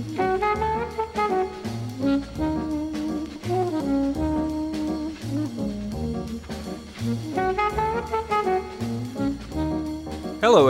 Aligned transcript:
Mm-hmm. 0.00 0.49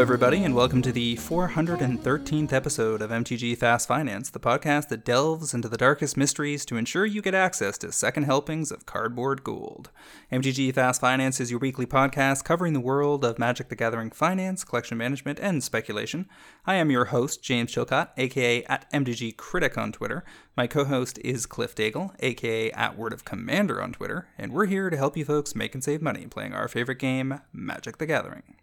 Hello, 0.01 0.15
everybody, 0.15 0.45
and 0.45 0.55
welcome 0.55 0.81
to 0.81 0.93
the 0.93 1.17
413th 1.17 2.55
episode 2.55 3.03
of 3.03 3.11
MTG 3.11 3.55
Fast 3.59 3.87
Finance, 3.87 4.31
the 4.31 4.41
podcast 4.41 4.89
that 4.89 5.05
delves 5.05 5.53
into 5.53 5.69
the 5.69 5.77
darkest 5.77 6.17
mysteries 6.17 6.65
to 6.65 6.79
ensure 6.79 7.05
you 7.05 7.21
get 7.21 7.35
access 7.35 7.77
to 7.77 7.93
second 7.93 8.23
helpings 8.23 8.73
of 8.73 8.87
cardboard 8.87 9.45
gold. 9.45 9.91
MTG 10.33 10.73
Fast 10.73 11.03
Finance 11.03 11.39
is 11.39 11.51
your 11.51 11.61
weekly 11.61 11.85
podcast 11.85 12.45
covering 12.45 12.73
the 12.73 12.81
world 12.81 13.27
of 13.27 13.39
Magic 13.39 13.69
the 13.69 13.77
Gathering 13.77 14.11
finance, 14.11 14.65
collection 14.65 14.97
management, 14.97 15.39
and 15.39 15.63
speculation. 15.63 16.31
I 16.65 16.77
am 16.77 16.91
your 16.91 17.05
host, 17.05 17.43
James 17.43 17.71
Chilcott, 17.71 18.09
aka 18.17 18.65
at 18.65 18.91
MTG 18.93 19.37
Critic 19.37 19.77
on 19.77 19.93
Twitter. 19.93 20.25
My 20.57 20.67
co 20.67 20.87
host 20.87 21.19
is 21.23 21.45
Cliff 21.45 21.75
Daigle, 21.75 22.15
aka 22.21 22.71
at 22.71 22.97
Word 22.97 23.13
of 23.13 23.27
Commander 23.27 23.83
on 23.83 23.93
Twitter, 23.93 24.29
and 24.39 24.51
we're 24.51 24.65
here 24.65 24.89
to 24.89 24.97
help 24.97 25.19
you 25.19 25.27
folks 25.27 25.55
make 25.55 25.75
and 25.75 25.85
save 25.85 26.01
money 26.01 26.27
playing 26.27 26.55
our 26.55 26.69
favorite 26.69 27.01
game, 27.01 27.43
Magic 27.53 27.99
the 27.99 28.07
Gathering. 28.07 28.57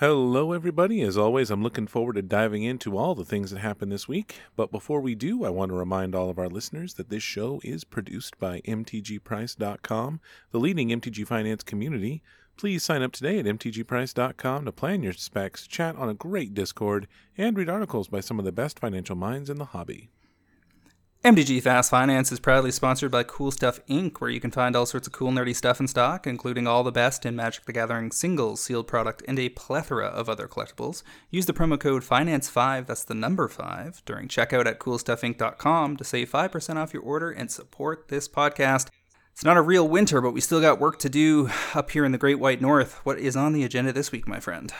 Hello, 0.00 0.52
everybody. 0.52 1.00
As 1.00 1.16
always, 1.16 1.50
I'm 1.50 1.62
looking 1.62 1.86
forward 1.86 2.16
to 2.16 2.22
diving 2.22 2.62
into 2.62 2.98
all 2.98 3.14
the 3.14 3.24
things 3.24 3.50
that 3.50 3.60
happened 3.60 3.90
this 3.90 4.06
week. 4.06 4.36
But 4.54 4.70
before 4.70 5.00
we 5.00 5.14
do, 5.14 5.42
I 5.42 5.48
want 5.48 5.70
to 5.70 5.74
remind 5.74 6.14
all 6.14 6.28
of 6.28 6.38
our 6.38 6.50
listeners 6.50 6.92
that 6.94 7.08
this 7.08 7.22
show 7.22 7.62
is 7.64 7.82
produced 7.84 8.38
by 8.38 8.60
MTGPrice.com, 8.68 10.20
the 10.50 10.60
leading 10.60 10.90
MTG 10.90 11.26
finance 11.26 11.62
community. 11.62 12.22
Please 12.58 12.84
sign 12.84 13.00
up 13.00 13.12
today 13.12 13.38
at 13.38 13.46
MTGPrice.com 13.46 14.66
to 14.66 14.72
plan 14.72 15.02
your 15.02 15.14
specs, 15.14 15.66
chat 15.66 15.96
on 15.96 16.10
a 16.10 16.14
great 16.14 16.52
Discord, 16.52 17.08
and 17.38 17.56
read 17.56 17.70
articles 17.70 18.08
by 18.08 18.20
some 18.20 18.38
of 18.38 18.44
the 18.44 18.52
best 18.52 18.78
financial 18.78 19.16
minds 19.16 19.48
in 19.48 19.56
the 19.56 19.64
hobby. 19.64 20.10
MTG 21.24 21.60
Fast 21.60 21.90
Finance 21.90 22.30
is 22.30 22.38
proudly 22.38 22.70
sponsored 22.70 23.10
by 23.10 23.24
Cool 23.24 23.50
Stuff 23.50 23.80
Inc., 23.88 24.20
where 24.20 24.30
you 24.30 24.38
can 24.38 24.52
find 24.52 24.76
all 24.76 24.86
sorts 24.86 25.08
of 25.08 25.12
cool, 25.12 25.32
nerdy 25.32 25.56
stuff 25.56 25.80
in 25.80 25.88
stock, 25.88 26.24
including 26.24 26.68
all 26.68 26.84
the 26.84 26.92
best 26.92 27.26
in 27.26 27.34
Magic 27.34 27.64
the 27.64 27.72
Gathering 27.72 28.12
singles, 28.12 28.62
sealed 28.62 28.86
product, 28.86 29.24
and 29.26 29.36
a 29.36 29.48
plethora 29.48 30.06
of 30.06 30.28
other 30.28 30.46
collectibles. 30.46 31.02
Use 31.30 31.46
the 31.46 31.52
promo 31.52 31.80
code 31.80 32.04
FINANCE5, 32.04 32.86
that's 32.86 33.02
the 33.02 33.14
number 33.14 33.48
5, 33.48 34.04
during 34.04 34.28
checkout 34.28 34.66
at 34.66 34.78
CoolStuffInc.com 34.78 35.96
to 35.96 36.04
save 36.04 36.30
5% 36.30 36.76
off 36.76 36.94
your 36.94 37.02
order 37.02 37.32
and 37.32 37.50
support 37.50 38.06
this 38.06 38.28
podcast. 38.28 38.86
It's 39.32 39.44
not 39.44 39.56
a 39.56 39.62
real 39.62 39.88
winter, 39.88 40.20
but 40.20 40.32
we 40.32 40.40
still 40.40 40.60
got 40.60 40.78
work 40.78 41.00
to 41.00 41.08
do 41.08 41.50
up 41.74 41.90
here 41.90 42.04
in 42.04 42.12
the 42.12 42.18
Great 42.18 42.38
White 42.38 42.60
North. 42.60 43.00
What 43.04 43.18
is 43.18 43.34
on 43.34 43.52
the 43.52 43.64
agenda 43.64 43.92
this 43.92 44.12
week, 44.12 44.28
my 44.28 44.38
friend? 44.38 44.72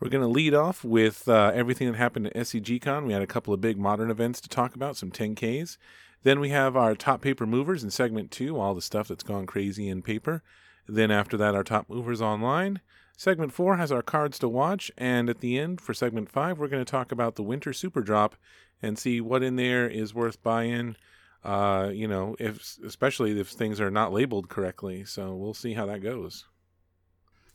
We're 0.00 0.10
going 0.10 0.22
to 0.24 0.28
lead 0.28 0.54
off 0.54 0.84
with 0.84 1.28
uh, 1.28 1.52
everything 1.54 1.90
that 1.90 1.96
happened 1.96 2.26
at 2.26 2.34
SCGCon. 2.34 3.06
We 3.06 3.12
had 3.12 3.22
a 3.22 3.26
couple 3.26 3.54
of 3.54 3.60
big 3.60 3.78
modern 3.78 4.10
events 4.10 4.40
to 4.42 4.48
talk 4.48 4.74
about, 4.74 4.96
some 4.96 5.10
10Ks. 5.10 5.78
Then 6.24 6.40
we 6.40 6.48
have 6.48 6.76
our 6.76 6.94
top 6.94 7.20
paper 7.20 7.46
movers 7.46 7.84
in 7.84 7.90
segment 7.90 8.30
two, 8.30 8.58
all 8.58 8.74
the 8.74 8.82
stuff 8.82 9.08
that's 9.08 9.22
gone 9.22 9.46
crazy 9.46 9.88
in 9.88 10.02
paper. 10.02 10.42
Then 10.88 11.10
after 11.10 11.36
that, 11.36 11.54
our 11.54 11.62
top 11.62 11.88
movers 11.88 12.20
online. 12.20 12.80
Segment 13.16 13.52
four 13.52 13.76
has 13.76 13.92
our 13.92 14.02
cards 14.02 14.38
to 14.40 14.48
watch. 14.48 14.90
And 14.98 15.30
at 15.30 15.40
the 15.40 15.58
end, 15.58 15.80
for 15.80 15.94
segment 15.94 16.28
five, 16.28 16.58
we're 16.58 16.68
going 16.68 16.84
to 16.84 16.90
talk 16.90 17.12
about 17.12 17.36
the 17.36 17.42
winter 17.42 17.72
super 17.72 18.00
drop 18.00 18.36
and 18.82 18.98
see 18.98 19.20
what 19.20 19.42
in 19.42 19.56
there 19.56 19.88
is 19.88 20.14
worth 20.14 20.42
buying. 20.42 20.96
Uh, 21.44 21.90
you 21.92 22.08
know, 22.08 22.34
if 22.38 22.78
especially 22.84 23.38
if 23.38 23.48
things 23.48 23.80
are 23.80 23.90
not 23.90 24.12
labeled 24.12 24.48
correctly. 24.48 25.04
So 25.04 25.34
we'll 25.34 25.54
see 25.54 25.74
how 25.74 25.86
that 25.86 26.02
goes. 26.02 26.46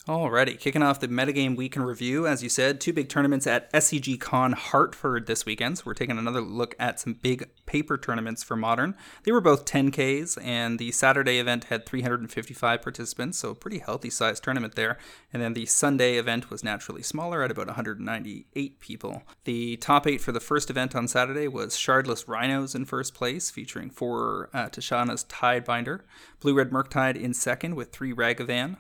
Alrighty, 0.10 0.60
kicking 0.60 0.82
off 0.82 1.00
the 1.00 1.08
metagame 1.08 1.56
week 1.56 1.76
in 1.76 1.84
review. 1.84 2.26
As 2.26 2.42
you 2.42 2.50
said, 2.50 2.82
two 2.82 2.92
big 2.92 3.10
tournaments 3.10 3.46
at 3.46 3.72
SCG 3.74 4.20
Con 4.20 4.54
Hartford 4.54 5.28
this 5.28 5.46
weekend. 5.46 5.78
So 5.78 5.84
we're 5.86 5.94
taking 5.94 6.18
another 6.18 6.42
look 6.42 6.74
at 6.80 7.00
some 7.00 7.14
big 7.14 7.48
paper 7.68 7.96
tournaments 7.96 8.42
for 8.42 8.56
Modern. 8.56 8.96
They 9.22 9.32
were 9.32 9.40
both 9.40 9.66
10Ks, 9.66 10.44
and 10.44 10.80
the 10.80 10.92
Saturday 10.94 11.38
event 11.38 11.66
had 11.66 11.86
355 11.86 12.82
participants, 12.82 13.38
so 13.38 13.52
a 13.52 13.56
pretty 13.56 13.78
healthy 13.78 14.10
sized 14.10 14.44
tournament 14.44 14.74
there. 14.74 14.98
And 15.32 15.44
then 15.44 15.54
the 15.54 15.68
Sunday 15.68 16.16
event 16.16 16.50
was 16.50 16.64
naturally 16.64 17.04
smaller 17.04 17.44
at 17.44 17.52
about 17.52 17.68
198 17.68 18.80
people. 18.80 19.22
The 19.44 19.78
top 19.78 20.08
eight 20.08 20.22
for 20.22 20.32
the 20.32 20.40
first 20.40 20.72
event 20.72 20.96
on 20.96 21.08
Saturday 21.08 21.48
was 21.48 21.78
Shardless 21.78 22.28
Rhinos 22.28 22.74
in 22.74 22.86
first 22.86 23.14
place, 23.14 23.52
featuring 23.52 23.92
four 23.92 24.50
uh, 24.56 24.70
Tishana's 24.70 25.24
Tidebinder, 25.26 26.02
Blue 26.40 26.56
Red 26.56 26.72
Murktide 26.72 27.16
in 27.16 27.36
second 27.36 27.76
with 27.76 27.92
three 27.92 28.12
Ragavan, 28.12 28.78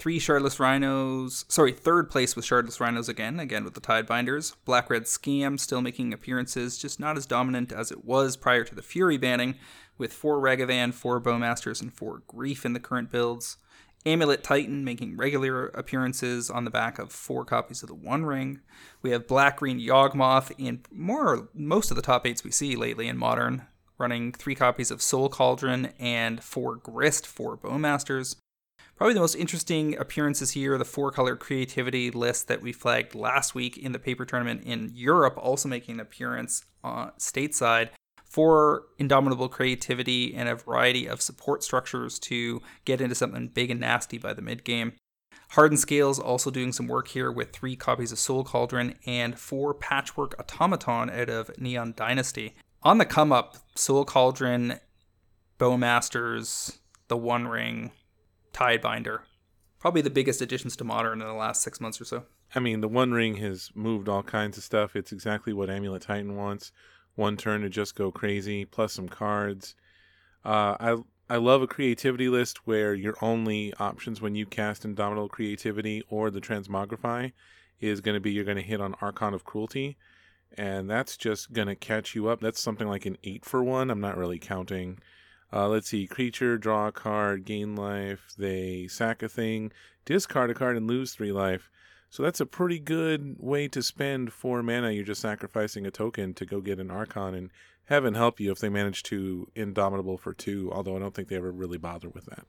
Three 0.00 0.18
Shardless 0.18 0.58
Rhinos, 0.58 1.44
sorry, 1.48 1.72
third 1.72 2.08
place 2.08 2.34
with 2.34 2.46
Shardless 2.46 2.80
Rhinos 2.80 3.10
again, 3.10 3.38
again 3.38 3.64
with 3.64 3.74
the 3.74 3.82
Tidebinders. 3.82 4.56
Black 4.64 4.88
Red 4.88 5.02
Scam 5.02 5.60
still 5.60 5.82
making 5.82 6.14
appearances, 6.14 6.78
just 6.78 6.98
not 6.98 7.18
as 7.18 7.26
dominant 7.26 7.70
as 7.70 7.92
it 7.92 8.02
was 8.02 8.34
prior 8.34 8.64
to 8.64 8.74
the 8.74 8.80
Fury 8.80 9.18
banning, 9.18 9.56
with 9.98 10.14
four 10.14 10.40
Ragavan, 10.40 10.94
four 10.94 11.20
Bowmasters, 11.20 11.82
and 11.82 11.92
four 11.92 12.22
Grief 12.26 12.64
in 12.64 12.72
the 12.72 12.80
current 12.80 13.12
builds. 13.12 13.58
Amulet 14.06 14.42
Titan 14.42 14.84
making 14.84 15.18
regular 15.18 15.66
appearances 15.66 16.48
on 16.48 16.64
the 16.64 16.70
back 16.70 16.98
of 16.98 17.12
four 17.12 17.44
copies 17.44 17.82
of 17.82 17.90
the 17.90 17.94
One 17.94 18.24
Ring. 18.24 18.60
We 19.02 19.10
have 19.10 19.28
Black 19.28 19.58
Green 19.58 19.78
Yawgmoth 19.78 20.50
in 20.56 20.80
more 20.90 21.50
most 21.52 21.90
of 21.90 21.96
the 21.96 22.02
top 22.02 22.26
eights 22.26 22.42
we 22.42 22.52
see 22.52 22.74
lately 22.74 23.06
in 23.06 23.18
Modern, 23.18 23.66
running 23.98 24.32
three 24.32 24.54
copies 24.54 24.90
of 24.90 25.02
Soul 25.02 25.28
Cauldron 25.28 25.92
and 25.98 26.42
four 26.42 26.76
Grist, 26.76 27.26
four 27.26 27.58
Bowmasters. 27.58 28.36
Probably 29.00 29.14
the 29.14 29.20
most 29.20 29.36
interesting 29.36 29.96
appearances 29.96 30.50
here 30.50 30.76
the 30.76 30.84
four 30.84 31.10
color 31.10 31.34
creativity 31.34 32.10
list 32.10 32.48
that 32.48 32.60
we 32.60 32.70
flagged 32.70 33.14
last 33.14 33.54
week 33.54 33.78
in 33.78 33.92
the 33.92 33.98
paper 33.98 34.26
tournament 34.26 34.62
in 34.66 34.90
Europe, 34.94 35.38
also 35.38 35.70
making 35.70 35.94
an 35.94 36.00
appearance 36.00 36.66
uh, 36.84 37.08
stateside 37.18 37.88
for 38.26 38.82
indomitable 38.98 39.48
creativity 39.48 40.34
and 40.34 40.50
a 40.50 40.54
variety 40.54 41.06
of 41.08 41.22
support 41.22 41.64
structures 41.64 42.18
to 42.18 42.60
get 42.84 43.00
into 43.00 43.14
something 43.14 43.48
big 43.48 43.70
and 43.70 43.80
nasty 43.80 44.18
by 44.18 44.34
the 44.34 44.42
mid 44.42 44.64
game. 44.64 44.92
Hardened 45.52 45.80
Scales 45.80 46.18
also 46.18 46.50
doing 46.50 46.70
some 46.70 46.86
work 46.86 47.08
here 47.08 47.32
with 47.32 47.54
three 47.54 47.76
copies 47.76 48.12
of 48.12 48.18
Soul 48.18 48.44
Cauldron 48.44 48.96
and 49.06 49.38
four 49.38 49.72
Patchwork 49.72 50.38
Automaton 50.38 51.08
out 51.08 51.30
of 51.30 51.58
Neon 51.58 51.94
Dynasty. 51.96 52.54
On 52.82 52.98
the 52.98 53.06
come 53.06 53.32
up, 53.32 53.56
Soul 53.74 54.04
Cauldron, 54.04 54.78
Bowmasters, 55.58 56.80
the 57.08 57.16
One 57.16 57.48
Ring, 57.48 57.92
Tidebinder. 58.52 59.20
Probably 59.78 60.02
the 60.02 60.10
biggest 60.10 60.42
additions 60.42 60.76
to 60.76 60.84
Modern 60.84 61.20
in 61.20 61.26
the 61.26 61.32
last 61.32 61.62
six 61.62 61.80
months 61.80 62.00
or 62.00 62.04
so. 62.04 62.24
I 62.54 62.60
mean, 62.60 62.80
the 62.80 62.88
One 62.88 63.12
Ring 63.12 63.36
has 63.36 63.70
moved 63.74 64.08
all 64.08 64.22
kinds 64.22 64.58
of 64.58 64.64
stuff. 64.64 64.94
It's 64.94 65.12
exactly 65.12 65.52
what 65.52 65.70
Amulet 65.70 66.02
Titan 66.02 66.36
wants. 66.36 66.72
One 67.14 67.36
turn 67.36 67.62
to 67.62 67.68
just 67.68 67.94
go 67.94 68.10
crazy, 68.10 68.64
plus 68.64 68.92
some 68.92 69.08
cards. 69.08 69.74
Uh, 70.44 70.76
I 70.80 70.96
I 71.28 71.36
love 71.36 71.62
a 71.62 71.66
creativity 71.68 72.28
list 72.28 72.66
where 72.66 72.92
your 72.92 73.14
only 73.22 73.72
options 73.78 74.20
when 74.20 74.34
you 74.34 74.46
cast 74.46 74.84
Indomitable 74.84 75.28
Creativity 75.28 76.02
or 76.08 76.28
the 76.28 76.40
Transmogrify 76.40 77.32
is 77.80 78.00
going 78.00 78.16
to 78.16 78.20
be 78.20 78.32
you're 78.32 78.44
going 78.44 78.56
to 78.56 78.62
hit 78.62 78.80
on 78.80 78.96
Archon 79.00 79.32
of 79.32 79.44
Cruelty, 79.44 79.96
and 80.58 80.90
that's 80.90 81.16
just 81.16 81.52
going 81.52 81.68
to 81.68 81.76
catch 81.76 82.14
you 82.14 82.28
up. 82.28 82.40
That's 82.40 82.60
something 82.60 82.88
like 82.88 83.06
an 83.06 83.16
eight 83.22 83.44
for 83.44 83.62
one. 83.62 83.90
I'm 83.90 84.00
not 84.00 84.16
really 84.16 84.38
counting 84.38 84.98
uh, 85.52 85.68
let's 85.68 85.88
see. 85.88 86.06
Creature, 86.06 86.58
draw 86.58 86.88
a 86.88 86.92
card, 86.92 87.44
gain 87.44 87.74
life. 87.74 88.32
They 88.38 88.86
sack 88.88 89.22
a 89.22 89.28
thing, 89.28 89.72
discard 90.04 90.50
a 90.50 90.54
card, 90.54 90.76
and 90.76 90.86
lose 90.86 91.12
three 91.12 91.32
life. 91.32 91.70
So 92.08 92.22
that's 92.22 92.40
a 92.40 92.46
pretty 92.46 92.78
good 92.78 93.36
way 93.38 93.68
to 93.68 93.82
spend 93.82 94.32
four 94.32 94.62
mana. 94.62 94.90
You're 94.90 95.04
just 95.04 95.20
sacrificing 95.20 95.86
a 95.86 95.90
token 95.90 96.34
to 96.34 96.46
go 96.46 96.60
get 96.60 96.80
an 96.80 96.90
Archon, 96.90 97.34
and 97.34 97.50
heaven 97.84 98.14
help 98.14 98.40
you 98.40 98.50
if 98.50 98.58
they 98.58 98.68
manage 98.68 99.02
to 99.04 99.48
Indomitable 99.54 100.18
for 100.18 100.32
two, 100.32 100.70
although 100.72 100.96
I 100.96 100.98
don't 101.00 101.14
think 101.14 101.28
they 101.28 101.36
ever 101.36 101.52
really 101.52 101.78
bother 101.78 102.08
with 102.08 102.26
that. 102.26 102.46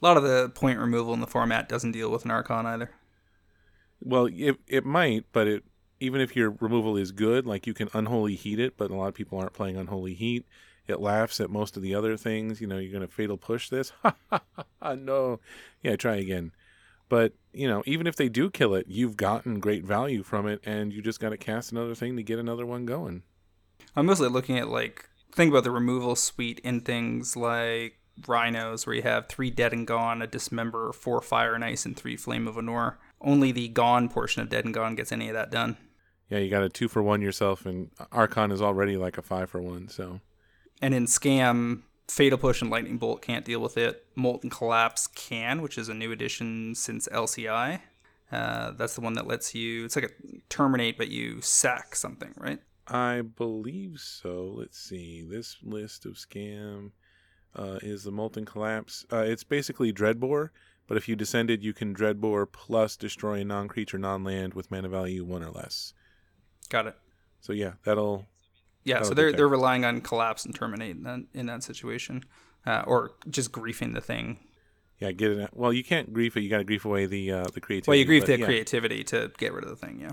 A 0.00 0.04
lot 0.04 0.16
of 0.16 0.22
the 0.22 0.50
point 0.54 0.78
removal 0.78 1.14
in 1.14 1.20
the 1.20 1.26
format 1.26 1.68
doesn't 1.68 1.92
deal 1.92 2.10
with 2.10 2.24
an 2.24 2.30
Archon 2.30 2.66
either. 2.66 2.90
Well, 4.00 4.28
it, 4.30 4.58
it 4.66 4.84
might, 4.84 5.24
but 5.32 5.46
it 5.46 5.64
even 6.00 6.20
if 6.20 6.36
your 6.36 6.50
removal 6.60 6.96
is 6.96 7.12
good, 7.12 7.46
like 7.46 7.66
you 7.66 7.72
can 7.72 7.88
Unholy 7.94 8.34
Heat 8.34 8.58
it, 8.58 8.76
but 8.76 8.90
a 8.90 8.94
lot 8.94 9.08
of 9.08 9.14
people 9.14 9.38
aren't 9.38 9.54
playing 9.54 9.76
Unholy 9.76 10.12
Heat 10.12 10.44
it 10.86 11.00
laughs 11.00 11.40
at 11.40 11.50
most 11.50 11.76
of 11.76 11.82
the 11.82 11.94
other 11.94 12.16
things. 12.16 12.60
You 12.60 12.66
know, 12.66 12.78
you're 12.78 12.92
going 12.92 13.06
to 13.06 13.12
fatal 13.12 13.36
push 13.36 13.68
this. 13.68 13.92
no. 14.82 15.40
Yeah, 15.82 15.96
try 15.96 16.16
again. 16.16 16.52
But, 17.08 17.34
you 17.52 17.68
know, 17.68 17.82
even 17.86 18.06
if 18.06 18.16
they 18.16 18.28
do 18.28 18.50
kill 18.50 18.74
it, 18.74 18.86
you've 18.88 19.16
gotten 19.16 19.60
great 19.60 19.84
value 19.84 20.22
from 20.22 20.46
it 20.46 20.60
and 20.64 20.92
you 20.92 21.02
just 21.02 21.20
got 21.20 21.30
to 21.30 21.36
cast 21.36 21.70
another 21.72 21.94
thing 21.94 22.16
to 22.16 22.22
get 22.22 22.38
another 22.38 22.66
one 22.66 22.86
going. 22.86 23.22
I'm 23.94 24.06
mostly 24.06 24.28
looking 24.28 24.58
at, 24.58 24.68
like, 24.68 25.08
think 25.32 25.50
about 25.50 25.64
the 25.64 25.70
removal 25.70 26.16
suite 26.16 26.60
in 26.60 26.80
things 26.80 27.36
like 27.36 27.98
Rhinos, 28.26 28.86
where 28.86 28.96
you 28.96 29.02
have 29.02 29.28
three 29.28 29.50
Dead 29.50 29.72
and 29.72 29.86
Gone, 29.86 30.22
a 30.22 30.26
Dismember, 30.26 30.92
four 30.92 31.20
Fire 31.20 31.54
and 31.54 31.64
Ice, 31.64 31.84
and 31.84 31.96
three 31.96 32.16
Flame 32.16 32.48
of 32.48 32.56
Anor. 32.56 32.96
Only 33.20 33.52
the 33.52 33.68
Gone 33.68 34.08
portion 34.08 34.42
of 34.42 34.48
Dead 34.48 34.64
and 34.64 34.74
Gone 34.74 34.94
gets 34.94 35.12
any 35.12 35.28
of 35.28 35.34
that 35.34 35.50
done. 35.50 35.76
Yeah, 36.30 36.38
you 36.38 36.50
got 36.50 36.62
a 36.62 36.68
two 36.68 36.88
for 36.88 37.02
one 37.02 37.20
yourself, 37.20 37.66
and 37.66 37.90
Archon 38.10 38.50
is 38.50 38.62
already 38.62 38.96
like 38.96 39.18
a 39.18 39.22
five 39.22 39.50
for 39.50 39.60
one, 39.60 39.88
so. 39.88 40.20
And 40.84 40.92
in 40.92 41.06
Scam, 41.06 41.80
Fatal 42.08 42.36
Push 42.36 42.60
and 42.60 42.70
Lightning 42.70 42.98
Bolt 42.98 43.22
can't 43.22 43.46
deal 43.46 43.60
with 43.60 43.78
it. 43.78 44.04
Molten 44.16 44.50
Collapse 44.50 45.06
can, 45.06 45.62
which 45.62 45.78
is 45.78 45.88
a 45.88 45.94
new 45.94 46.12
addition 46.12 46.74
since 46.74 47.08
LCI. 47.08 47.80
Uh, 48.30 48.72
that's 48.72 48.94
the 48.94 49.00
one 49.00 49.14
that 49.14 49.26
lets 49.26 49.54
you. 49.54 49.86
It's 49.86 49.96
like 49.96 50.04
a 50.04 50.40
terminate, 50.50 50.98
but 50.98 51.08
you 51.08 51.40
sack 51.40 51.96
something, 51.96 52.34
right? 52.36 52.58
I 52.86 53.22
believe 53.22 53.98
so. 53.98 54.56
Let's 54.58 54.78
see. 54.78 55.22
This 55.26 55.56
list 55.62 56.04
of 56.04 56.16
scam 56.16 56.90
uh, 57.56 57.78
is 57.80 58.04
the 58.04 58.12
Molten 58.12 58.44
Collapse. 58.44 59.06
Uh, 59.10 59.24
it's 59.26 59.42
basically 59.42 59.90
Dreadbore, 59.90 60.50
but 60.86 60.98
if 60.98 61.08
you 61.08 61.16
descended, 61.16 61.64
you 61.64 61.72
can 61.72 61.94
Dreadbore 61.94 62.52
plus 62.52 62.98
destroy 62.98 63.40
a 63.40 63.44
non 63.46 63.68
creature, 63.68 63.96
non 63.96 64.22
land 64.22 64.52
with 64.52 64.70
mana 64.70 64.90
value 64.90 65.24
one 65.24 65.42
or 65.42 65.50
less. 65.50 65.94
Got 66.68 66.88
it. 66.88 66.96
So 67.40 67.54
yeah, 67.54 67.72
that'll. 67.84 68.26
Yeah, 68.84 69.02
so 69.02 69.14
they're 69.14 69.32
they're 69.32 69.48
relying 69.48 69.84
on 69.84 70.00
collapse 70.02 70.44
and 70.44 70.54
terminate 70.54 70.96
in 70.96 71.02
that, 71.04 71.24
in 71.32 71.46
that 71.46 71.62
situation, 71.62 72.22
uh, 72.66 72.82
or 72.86 73.12
just 73.30 73.50
griefing 73.50 73.94
the 73.94 74.00
thing. 74.00 74.38
Yeah, 74.98 75.12
get 75.12 75.32
it. 75.32 75.50
Well, 75.52 75.72
you 75.72 75.82
can't 75.82 76.12
grief 76.12 76.36
it. 76.36 76.42
You 76.42 76.50
got 76.50 76.58
to 76.58 76.64
grief 76.64 76.84
away 76.84 77.06
the 77.06 77.32
uh, 77.32 77.44
the 77.52 77.60
creativity. 77.60 77.90
Well, 77.90 77.98
you 77.98 78.04
grief 78.04 78.26
the 78.26 78.38
yeah. 78.38 78.44
creativity 78.44 79.02
to 79.04 79.32
get 79.38 79.52
rid 79.52 79.64
of 79.64 79.70
the 79.70 79.76
thing. 79.76 80.00
Yeah. 80.00 80.12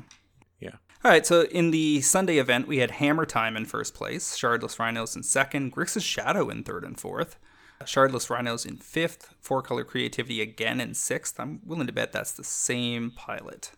Yeah. 0.59 0.75
All 1.03 1.09
right, 1.09 1.25
so 1.25 1.41
in 1.41 1.71
the 1.71 2.01
Sunday 2.01 2.37
event, 2.37 2.67
we 2.67 2.77
had 2.77 2.91
Hammer 2.91 3.25
Time 3.25 3.57
in 3.57 3.65
first 3.65 3.95
place, 3.95 4.37
Shardless 4.37 4.77
Rhinos 4.77 5.15
in 5.15 5.23
second, 5.23 5.73
Grixis 5.73 6.03
Shadow 6.03 6.49
in 6.49 6.63
third 6.63 6.83
and 6.83 6.99
fourth, 6.99 7.39
Shardless 7.85 8.29
Rhinos 8.29 8.67
in 8.67 8.77
fifth, 8.77 9.33
Four 9.39 9.63
Color 9.63 9.83
Creativity 9.83 10.41
again 10.41 10.79
in 10.79 10.93
sixth. 10.93 11.39
I'm 11.39 11.61
willing 11.65 11.87
to 11.87 11.93
bet 11.93 12.11
that's 12.11 12.33
the 12.33 12.43
same 12.43 13.09
pilot. 13.15 13.71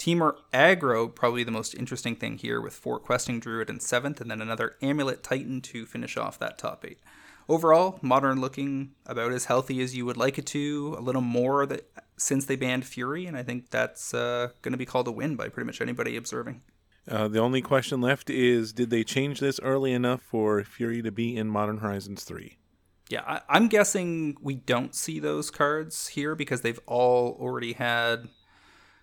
Temur 0.00 0.36
Aggro, 0.54 1.14
probably 1.14 1.44
the 1.44 1.50
most 1.50 1.74
interesting 1.74 2.16
thing 2.16 2.38
here, 2.38 2.58
with 2.58 2.72
four 2.72 2.98
Questing 2.98 3.38
Druid 3.38 3.68
in 3.68 3.80
seventh, 3.80 4.18
and 4.18 4.30
then 4.30 4.40
another 4.40 4.76
Amulet 4.80 5.22
Titan 5.22 5.60
to 5.60 5.84
finish 5.84 6.16
off 6.16 6.38
that 6.38 6.56
top 6.56 6.86
eight. 6.86 7.00
Overall, 7.50 7.98
modern 8.00 8.40
looking 8.40 8.92
about 9.04 9.30
as 9.30 9.44
healthy 9.44 9.82
as 9.82 9.94
you 9.94 10.06
would 10.06 10.16
like 10.16 10.38
it 10.38 10.46
to. 10.46 10.96
A 10.98 11.02
little 11.02 11.20
more 11.20 11.66
that 11.66 11.90
since 12.16 12.46
they 12.46 12.56
banned 12.56 12.86
Fury, 12.86 13.26
and 13.26 13.36
I 13.36 13.42
think 13.42 13.68
that's 13.68 14.14
uh, 14.14 14.48
going 14.62 14.72
to 14.72 14.78
be 14.78 14.86
called 14.86 15.06
a 15.06 15.12
win 15.12 15.36
by 15.36 15.50
pretty 15.50 15.66
much 15.66 15.82
anybody 15.82 16.16
observing. 16.16 16.62
Uh, 17.06 17.28
the 17.28 17.40
only 17.40 17.60
question 17.60 18.00
left 18.00 18.30
is: 18.30 18.72
Did 18.72 18.88
they 18.88 19.04
change 19.04 19.38
this 19.38 19.60
early 19.62 19.92
enough 19.92 20.22
for 20.22 20.64
Fury 20.64 21.02
to 21.02 21.12
be 21.12 21.36
in 21.36 21.46
Modern 21.46 21.76
Horizons 21.76 22.24
three? 22.24 22.56
Yeah, 23.10 23.24
I, 23.26 23.42
I'm 23.50 23.68
guessing 23.68 24.38
we 24.40 24.54
don't 24.54 24.94
see 24.94 25.18
those 25.18 25.50
cards 25.50 26.08
here 26.08 26.34
because 26.34 26.62
they've 26.62 26.80
all 26.86 27.36
already 27.38 27.74
had 27.74 28.30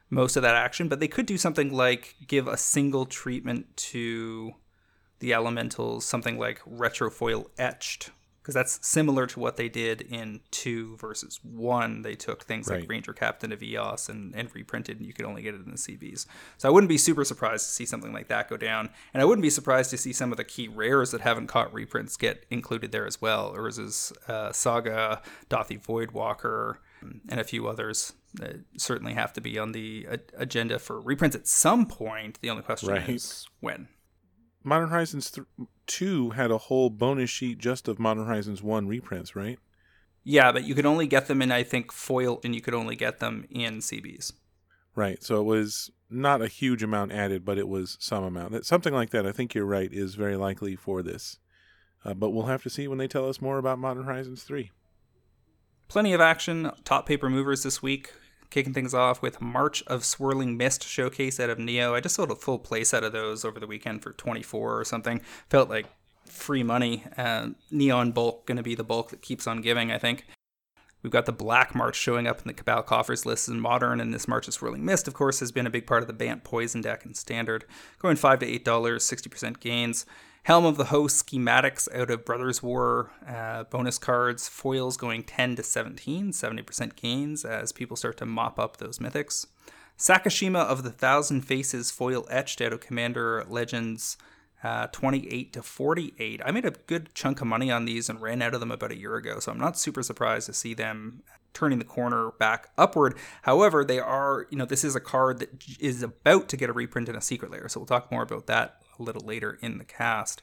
most 0.09 0.35
of 0.35 0.43
that 0.43 0.55
action, 0.55 0.87
but 0.87 0.99
they 0.99 1.07
could 1.07 1.25
do 1.25 1.37
something 1.37 1.71
like 1.71 2.15
give 2.27 2.47
a 2.47 2.57
single 2.57 3.05
treatment 3.05 3.75
to 3.77 4.53
the 5.19 5.33
elementals, 5.33 6.05
something 6.05 6.37
like 6.37 6.61
retrofoil 6.61 7.47
etched, 7.57 8.11
because 8.41 8.53
that's 8.53 8.79
similar 8.87 9.25
to 9.27 9.39
what 9.41 9.57
they 9.57 9.67
did 9.67 10.01
in 10.01 10.39
two 10.51 10.95
versus 10.97 11.39
one. 11.43 12.03
They 12.03 12.15
took 12.15 12.43
things 12.43 12.69
like 12.69 12.87
Ranger 12.87 13.11
Captain 13.11 13.51
of 13.51 13.61
EOS 13.61 14.07
and, 14.07 14.33
and 14.35 14.53
reprinted, 14.55 14.97
and 14.97 15.05
you 15.05 15.11
could 15.11 15.25
only 15.25 15.41
get 15.41 15.55
it 15.55 15.65
in 15.65 15.71
the 15.71 15.77
CBs. 15.77 16.27
So 16.57 16.69
I 16.69 16.71
wouldn't 16.71 16.87
be 16.87 16.97
super 16.97 17.25
surprised 17.25 17.65
to 17.65 17.71
see 17.71 17.85
something 17.85 18.13
like 18.13 18.29
that 18.29 18.47
go 18.47 18.55
down, 18.55 18.89
and 19.13 19.21
I 19.21 19.25
wouldn't 19.25 19.43
be 19.43 19.49
surprised 19.49 19.89
to 19.89 19.97
see 19.97 20.13
some 20.13 20.31
of 20.31 20.37
the 20.37 20.45
key 20.45 20.69
rares 20.69 21.11
that 21.11 21.21
haven't 21.21 21.47
caught 21.47 21.73
reprints 21.73 22.15
get 22.15 22.45
included 22.49 22.93
there 22.93 23.05
as 23.05 23.21
well. 23.21 23.53
Urza's 23.53 24.13
uh, 24.29 24.53
Saga, 24.53 25.21
Dauthi 25.49 25.83
Voidwalker, 25.83 26.77
and 27.01 27.39
a 27.39 27.43
few 27.43 27.67
others 27.67 28.13
certainly 28.77 29.13
have 29.13 29.33
to 29.33 29.41
be 29.41 29.57
on 29.57 29.71
the 29.71 30.05
a- 30.09 30.19
agenda 30.41 30.79
for 30.79 30.99
reprints 31.01 31.35
at 31.35 31.47
some 31.47 31.85
point. 31.85 32.39
The 32.41 32.49
only 32.49 32.63
question 32.63 32.89
Right. 32.89 33.09
is 33.09 33.47
when. 33.59 33.87
Modern 34.63 34.89
Horizons 34.89 35.31
th- 35.31 35.47
two 35.85 36.31
had 36.31 36.51
a 36.51 36.57
whole 36.57 36.89
bonus 36.89 37.29
sheet 37.29 37.57
just 37.57 37.87
of 37.87 37.99
Modern 37.99 38.25
Horizons 38.25 38.61
one 38.61 38.87
reprints, 38.87 39.35
right? 39.35 39.59
Yeah, 40.23 40.51
but 40.51 40.65
you 40.65 40.75
could 40.75 40.85
only 40.85 41.07
get 41.07 41.27
them 41.27 41.41
in, 41.41 41.51
I 41.53 41.63
think, 41.63 41.91
foil, 41.93 42.41
and 42.43 42.53
you 42.53 42.59
could 42.61 42.73
only 42.73 42.95
get 42.97 43.19
them 43.19 43.45
in 43.49 43.77
CBs. 43.79 44.33
Right. 44.93 45.23
So 45.23 45.39
it 45.39 45.43
was 45.45 45.89
not 46.09 46.41
a 46.41 46.47
huge 46.47 46.83
amount 46.83 47.11
added, 47.13 47.45
but 47.45 47.57
it 47.57 47.67
was 47.69 47.97
some 48.01 48.23
amount. 48.23 48.51
That 48.51 48.65
something 48.65 48.93
like 48.93 49.11
that. 49.11 49.25
I 49.25 49.31
think 49.31 49.53
you're 49.55 49.65
right. 49.65 49.91
Is 49.93 50.15
very 50.15 50.35
likely 50.35 50.75
for 50.75 51.01
this, 51.01 51.37
uh, 52.03 52.13
but 52.13 52.31
we'll 52.31 52.47
have 52.47 52.63
to 52.63 52.69
see 52.69 52.87
when 52.89 52.97
they 52.97 53.07
tell 53.07 53.29
us 53.29 53.39
more 53.41 53.57
about 53.57 53.79
Modern 53.79 54.03
Horizons 54.03 54.43
three. 54.43 54.71
Plenty 55.87 56.13
of 56.13 56.21
action. 56.21 56.71
Top 56.83 57.05
paper 57.05 57.29
movers 57.29 57.63
this 57.63 57.81
week. 57.81 58.13
Kicking 58.49 58.73
things 58.73 58.93
off 58.93 59.21
with 59.21 59.41
March 59.41 59.83
of 59.87 60.05
Swirling 60.05 60.57
Mist 60.57 60.83
showcase 60.87 61.39
out 61.39 61.49
of 61.49 61.59
Neo. 61.59 61.93
I 61.93 61.99
just 61.99 62.15
sold 62.15 62.31
a 62.31 62.35
full 62.35 62.59
playset 62.59 63.03
of 63.03 63.11
those 63.11 63.43
over 63.43 63.59
the 63.59 63.67
weekend 63.67 64.03
for 64.03 64.13
24 64.13 64.79
or 64.79 64.85
something. 64.85 65.21
Felt 65.49 65.69
like 65.69 65.87
free 66.25 66.63
money. 66.63 67.03
Uh, 67.17 67.49
Neon 67.71 68.11
bulk 68.11 68.45
going 68.45 68.57
to 68.57 68.63
be 68.63 68.75
the 68.75 68.83
bulk 68.83 69.09
that 69.09 69.21
keeps 69.21 69.47
on 69.47 69.61
giving, 69.61 69.91
I 69.91 69.97
think. 69.97 70.25
We've 71.03 71.11
got 71.11 71.25
the 71.25 71.31
Black 71.31 71.75
March 71.75 71.95
showing 71.95 72.27
up 72.27 72.41
in 72.41 72.47
the 72.47 72.53
Cabal 72.53 72.83
coffers 72.83 73.25
list 73.25 73.47
in 73.47 73.61
Modern, 73.61 74.01
and 74.01 74.13
this 74.13 74.27
March 74.27 74.47
of 74.47 74.53
Swirling 74.53 74.83
Mist, 74.83 75.07
of 75.07 75.13
course, 75.13 75.39
has 75.39 75.51
been 75.51 75.67
a 75.67 75.69
big 75.69 75.85
part 75.85 76.01
of 76.01 76.07
the 76.07 76.13
Bant 76.13 76.43
Poison 76.43 76.81
deck 76.81 77.05
in 77.05 77.13
Standard. 77.13 77.65
Going 77.99 78.15
5 78.15 78.39
to 78.39 78.59
$8, 78.59 78.63
60% 78.63 79.59
gains. 79.59 80.05
Helm 80.47 80.63
of 80.63 80.77
the 80.77 80.85
Host 80.85 81.27
schematics 81.27 81.93
out 81.93 82.09
of 82.09 82.23
Brothers 82.23 82.63
War, 82.63 83.11
uh, 83.27 83.65
bonus 83.65 83.97
cards, 83.97 84.47
foils 84.47 84.95
going 84.95 85.23
10 85.23 85.57
to 85.57 85.61
17, 85.61 86.31
70% 86.31 86.95
gains 86.95 87.43
as 87.43 87.73
people 87.73 87.97
start 87.97 88.15
to 88.15 88.25
mop 88.25 88.57
up 88.57 88.77
those 88.77 88.99
mythics. 88.99 89.45
Sakashima 89.99 90.63
of 90.63 90.83
the 90.83 90.89
Thousand 90.89 91.41
Faces 91.41 91.91
foil 91.91 92.25
etched 92.29 92.61
out 92.61 92.71
of 92.71 92.79
Commander 92.79 93.43
Legends, 93.49 94.15
uh, 94.63 94.87
28 94.87 95.51
to 95.51 95.61
48. 95.61 96.41
I 96.45 96.51
made 96.51 96.63
a 96.63 96.71
good 96.71 97.13
chunk 97.13 97.41
of 97.41 97.47
money 97.47 97.69
on 97.69 97.83
these 97.83 98.07
and 98.07 98.21
ran 98.21 98.41
out 98.41 98.53
of 98.53 98.61
them 98.61 98.71
about 98.71 98.93
a 98.93 98.97
year 98.97 99.17
ago, 99.17 99.41
so 99.41 99.51
I'm 99.51 99.59
not 99.59 99.77
super 99.77 100.01
surprised 100.01 100.45
to 100.45 100.53
see 100.53 100.73
them 100.73 101.23
turning 101.53 101.79
the 101.79 101.83
corner 101.83 102.31
back 102.39 102.69
upward. 102.77 103.17
However, 103.41 103.83
they 103.83 103.99
are, 103.99 104.47
you 104.49 104.57
know, 104.57 104.65
this 104.65 104.85
is 104.85 104.95
a 104.95 105.01
card 105.01 105.39
that 105.39 105.65
is 105.77 106.01
about 106.03 106.47
to 106.47 106.55
get 106.55 106.69
a 106.69 106.73
reprint 106.73 107.09
in 107.09 107.17
a 107.17 107.21
Secret 107.21 107.51
Lair, 107.51 107.67
so 107.67 107.81
we'll 107.81 107.87
talk 107.87 108.09
more 108.09 108.23
about 108.23 108.47
that 108.47 108.76
a 108.99 109.03
little 109.03 109.25
later 109.25 109.57
in 109.61 109.77
the 109.77 109.85
cast. 109.85 110.41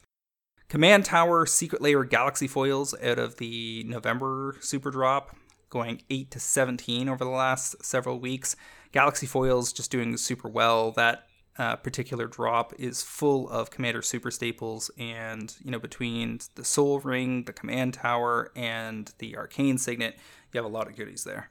Command 0.67 1.05
Tower 1.05 1.45
Secret 1.45 1.81
Lair 1.81 2.03
Galaxy 2.03 2.47
foils 2.47 2.95
out 3.01 3.19
of 3.19 3.37
the 3.37 3.83
November 3.85 4.57
Super 4.61 4.89
Drop, 4.89 5.35
going 5.69 6.01
8 6.09 6.31
to 6.31 6.39
17 6.39 7.07
over 7.07 7.23
the 7.23 7.29
last 7.29 7.83
several 7.83 8.19
weeks. 8.19 8.55
Galaxy 8.91 9.27
foils 9.27 9.71
just 9.71 9.91
doing 9.91 10.17
super 10.17 10.47
well. 10.47 10.91
That 10.91 11.27
uh, 11.57 11.75
particular 11.77 12.27
drop 12.27 12.73
is 12.77 13.01
full 13.01 13.49
of 13.49 13.69
Commander 13.69 14.01
super 14.01 14.31
staples, 14.31 14.91
and 14.97 15.55
you 15.63 15.71
know 15.71 15.79
between 15.79 16.39
the 16.55 16.65
Sol 16.65 16.99
Ring, 16.99 17.43
the 17.43 17.53
Command 17.53 17.93
Tower, 17.93 18.51
and 18.55 19.13
the 19.19 19.37
Arcane 19.37 19.77
Signet, 19.77 20.15
you 20.51 20.57
have 20.57 20.65
a 20.65 20.73
lot 20.73 20.87
of 20.87 20.95
goodies 20.95 21.23
there. 21.23 21.49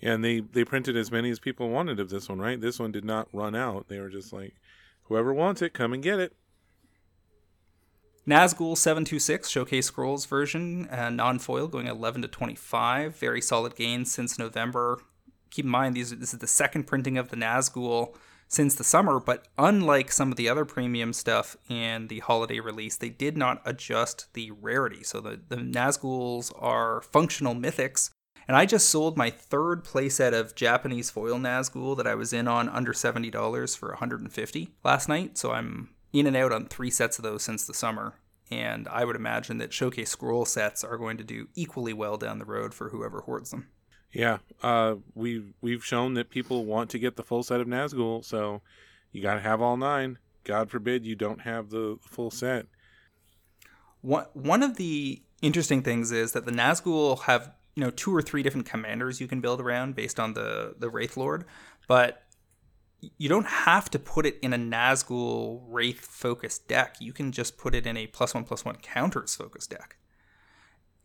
Yeah, 0.00 0.14
And 0.14 0.24
they 0.24 0.40
they 0.40 0.64
printed 0.64 0.96
as 0.96 1.10
many 1.10 1.30
as 1.30 1.38
people 1.38 1.70
wanted 1.70 2.00
of 2.00 2.10
this 2.10 2.28
one, 2.28 2.38
right? 2.38 2.60
This 2.60 2.78
one 2.78 2.92
did 2.92 3.04
not 3.04 3.28
run 3.32 3.54
out. 3.54 3.88
They 3.88 3.98
were 3.98 4.10
just 4.10 4.32
like, 4.32 4.54
whoever 5.10 5.34
wants 5.34 5.60
it, 5.60 5.74
come 5.74 5.92
and 5.92 6.02
get 6.02 6.18
it. 6.18 6.32
Nazgul 8.26 8.78
726 8.78 9.48
Showcase 9.48 9.86
Scrolls 9.86 10.24
version, 10.24 10.88
uh, 10.88 11.10
non 11.10 11.38
foil, 11.38 11.66
going 11.66 11.88
11 11.88 12.22
to 12.22 12.28
25. 12.28 13.16
Very 13.16 13.40
solid 13.40 13.74
gains 13.74 14.12
since 14.12 14.38
November. 14.38 15.02
Keep 15.50 15.64
in 15.64 15.70
mind, 15.70 15.96
these 15.96 16.16
this 16.16 16.32
is 16.32 16.38
the 16.38 16.46
second 16.46 16.84
printing 16.84 17.18
of 17.18 17.30
the 17.30 17.36
Nazgul 17.36 18.14
since 18.46 18.74
the 18.74 18.84
summer, 18.84 19.20
but 19.20 19.46
unlike 19.58 20.10
some 20.10 20.30
of 20.30 20.36
the 20.36 20.48
other 20.48 20.64
premium 20.64 21.12
stuff 21.12 21.56
in 21.68 22.08
the 22.08 22.18
holiday 22.20 22.58
release, 22.58 22.96
they 22.96 23.08
did 23.08 23.36
not 23.36 23.62
adjust 23.64 24.26
the 24.34 24.50
rarity. 24.50 25.04
So 25.04 25.20
the, 25.20 25.40
the 25.48 25.56
Nazguls 25.56 26.52
are 26.56 27.00
functional 27.00 27.54
mythics. 27.54 28.10
And 28.48 28.56
I 28.56 28.66
just 28.66 28.88
sold 28.88 29.16
my 29.16 29.30
third 29.30 29.84
playset 29.84 30.32
of 30.32 30.54
Japanese 30.54 31.10
foil 31.10 31.38
Nazgul 31.38 31.96
that 31.96 32.06
I 32.06 32.14
was 32.14 32.32
in 32.32 32.48
on 32.48 32.68
under 32.68 32.92
$70 32.92 33.76
for 33.76 33.90
150 33.90 34.70
last 34.84 35.08
night. 35.08 35.38
So 35.38 35.52
I'm 35.52 35.90
in 36.12 36.26
and 36.26 36.36
out 36.36 36.52
on 36.52 36.66
three 36.66 36.90
sets 36.90 37.18
of 37.18 37.22
those 37.22 37.42
since 37.42 37.66
the 37.66 37.74
summer. 37.74 38.14
And 38.50 38.88
I 38.88 39.04
would 39.04 39.16
imagine 39.16 39.58
that 39.58 39.72
Showcase 39.72 40.10
Scroll 40.10 40.44
sets 40.44 40.82
are 40.82 40.98
going 40.98 41.16
to 41.18 41.24
do 41.24 41.48
equally 41.54 41.92
well 41.92 42.16
down 42.16 42.38
the 42.38 42.44
road 42.44 42.74
for 42.74 42.88
whoever 42.88 43.20
hoards 43.20 43.50
them. 43.50 43.68
Yeah, 44.12 44.38
uh, 44.62 44.96
we've 45.14 45.54
we've 45.60 45.84
shown 45.84 46.14
that 46.14 46.30
people 46.30 46.64
want 46.64 46.90
to 46.90 46.98
get 46.98 47.14
the 47.14 47.22
full 47.22 47.44
set 47.44 47.60
of 47.60 47.68
Nazgul, 47.68 48.24
so 48.24 48.60
you 49.12 49.22
got 49.22 49.34
to 49.34 49.40
have 49.40 49.62
all 49.62 49.76
nine. 49.76 50.18
God 50.42 50.68
forbid 50.68 51.06
you 51.06 51.14
don't 51.14 51.42
have 51.42 51.70
the 51.70 51.96
full 52.00 52.32
set. 52.32 52.66
One 54.00 54.26
one 54.32 54.64
of 54.64 54.76
the 54.76 55.22
interesting 55.42 55.82
things 55.82 56.10
is 56.10 56.32
that 56.32 56.44
the 56.44 56.50
Nazgul 56.50 57.20
have 57.22 57.52
you 57.80 57.86
know 57.86 57.90
two 57.90 58.14
or 58.14 58.20
three 58.20 58.42
different 58.42 58.66
commanders 58.66 59.22
you 59.22 59.26
can 59.26 59.40
build 59.40 59.58
around 59.58 59.94
based 59.94 60.20
on 60.20 60.34
the 60.34 60.74
the 60.78 60.90
Wraith 60.90 61.16
Lord, 61.16 61.46
but 61.88 62.24
you 63.16 63.26
don't 63.30 63.46
have 63.46 63.88
to 63.88 63.98
put 63.98 64.26
it 64.26 64.38
in 64.42 64.52
a 64.52 64.58
Nazgul 64.58 65.62
Wraith 65.66 66.00
focused 66.00 66.68
deck. 66.68 66.96
You 67.00 67.14
can 67.14 67.32
just 67.32 67.56
put 67.56 67.74
it 67.74 67.86
in 67.86 67.96
a 67.96 68.06
plus 68.06 68.34
one 68.34 68.44
plus 68.44 68.66
one 68.66 68.76
counters 68.76 69.34
focused 69.34 69.70
deck. 69.70 69.96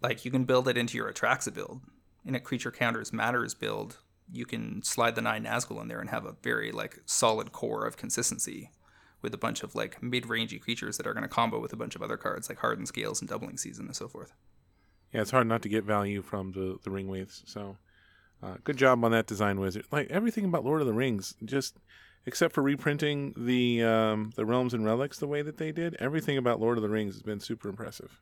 Like 0.01 0.25
you 0.25 0.32
can 0.32 0.44
build 0.44 0.67
it 0.67 0.77
into 0.77 0.98
your 0.98 1.10
Atraxa 1.10 1.53
build. 1.53 1.79
In 2.25 2.36
a 2.36 2.41
creature 2.41 2.72
counters 2.72 3.13
matters 3.13 3.53
build, 3.53 4.00
you 4.29 4.46
can 4.46 4.84
slide 4.84 5.15
the 5.15 5.22
nine 5.22 5.46
Nazgul 5.46 5.82
in 5.82 5.88
there 5.88 6.01
and 6.01 6.10
have 6.10 6.25
a 6.25 6.36
very 6.44 6.74
like 6.74 7.00
solid 7.05 7.53
core 7.53 7.86
of 7.86 7.96
consistency 7.96 8.72
with 9.22 9.34
a 9.34 9.38
bunch 9.38 9.63
of 9.63 9.75
like 9.75 10.03
mid-rangey 10.03 10.60
creatures 10.60 10.98
that 10.98 11.08
are 11.08 11.13
going 11.13 11.24
to 11.24 11.29
combo 11.29 11.58
with 11.58 11.72
a 11.72 11.77
bunch 11.77 11.96
of 11.96 12.01
other 12.01 12.17
cards 12.17 12.50
like 12.50 12.58
Hardened 12.58 12.89
Scales 12.89 13.22
and 13.22 13.29
Doubling 13.29 13.58
Season 13.58 13.86
and 13.86 13.96
so 13.96 14.10
forth. 14.10 14.34
Yeah, 15.16 15.22
it's 15.22 15.32
hard 15.32 15.48
not 15.48 15.62
to 15.64 15.70
get 15.70 15.84
value 15.84 16.22
from 16.22 16.52
the 16.52 16.78
the 16.84 16.90
Ringwraiths. 16.90 17.44
So, 17.48 17.78
Uh, 18.44 18.58
good 18.64 18.78
job 18.78 19.04
on 19.04 19.12
that 19.12 19.26
design 19.26 19.60
wizard. 19.60 19.86
Like 19.92 20.12
everything 20.12 20.46
about 20.46 20.66
Lord 20.66 20.82
of 20.82 20.88
the 20.88 20.94
Rings, 20.94 21.36
just 21.44 21.78
except 22.26 22.54
for 22.54 22.62
reprinting 22.62 23.34
the 23.38 23.82
um, 23.84 24.32
the 24.36 24.46
realms 24.46 24.74
and 24.74 24.86
relics 24.86 25.18
the 25.18 25.28
way 25.28 25.42
that 25.42 25.58
they 25.58 25.72
did, 25.72 25.96
everything 26.00 26.38
about 26.38 26.60
Lord 26.60 26.78
of 26.78 26.82
the 26.84 26.90
Rings 26.90 27.16
has 27.16 27.24
been 27.24 27.40
super 27.40 27.70
impressive. 27.70 28.20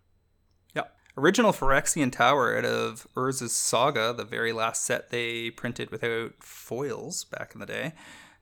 Yeah. 0.76 0.84
Original 1.18 1.52
Phyrexian 1.52 2.12
Tower 2.12 2.58
out 2.58 2.66
of 2.66 3.08
Urza's 3.16 3.54
Saga, 3.54 4.14
the 4.14 4.24
very 4.24 4.54
last 4.54 4.84
set 4.86 5.10
they 5.10 5.50
printed 5.50 5.90
without 5.90 6.32
foils 6.44 7.26
back 7.26 7.54
in 7.54 7.60
the 7.60 7.66
day. 7.66 7.94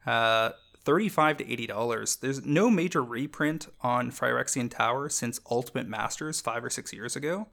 Uh, 0.05 0.51
35 0.84 1.38
to 1.38 1.46
$80. 1.46 2.20
There's 2.20 2.43
no 2.46 2.70
major 2.70 3.03
reprint 3.03 3.67
on 3.81 4.12
Phyrexian 4.12 4.70
Tower 4.70 5.10
since 5.10 5.39
Ultimate 5.50 5.88
Masters 5.88 6.41
five 6.41 6.63
or 6.65 6.70
six 6.72 6.91
years 6.91 7.15
ago. 7.15 7.48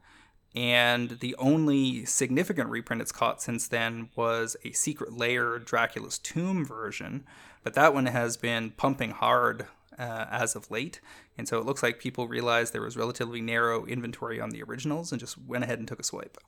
And 0.55 1.21
the 1.21 1.37
only 1.37 2.05
significant 2.05 2.71
reprint 2.71 3.03
it's 3.03 3.13
caught 3.13 3.43
since 3.43 3.69
then 3.69 4.09
was 4.17 4.57
a 4.65 4.73
Secret 4.73 5.13
Lair 5.13 5.59
Dracula's 5.59 6.19
Tomb 6.19 6.65
version, 6.65 7.25
but 7.63 7.75
that 7.75 7.93
one 7.93 8.07
has 8.07 8.37
been 8.37 8.71
pumping 8.71 9.11
hard 9.11 9.67
uh, 9.99 10.27
as 10.31 10.57
of 10.57 10.71
late. 10.71 11.01
And 11.37 11.47
so 11.47 11.59
it 11.59 11.67
looks 11.67 11.83
like 11.83 11.99
people 11.99 12.29
realized 12.29 12.73
there 12.73 12.81
was 12.81 12.97
relatively 12.97 13.41
narrow 13.41 13.85
inventory 13.85 14.41
on 14.41 14.51
the 14.51 14.63
originals 14.63 15.13
and 15.13 15.21
just 15.21 15.37
went 15.39 15.65
ahead 15.65 15.79
and 15.79 15.87
took 15.87 16.01
a 16.01 16.05
swipe. 16.05 16.39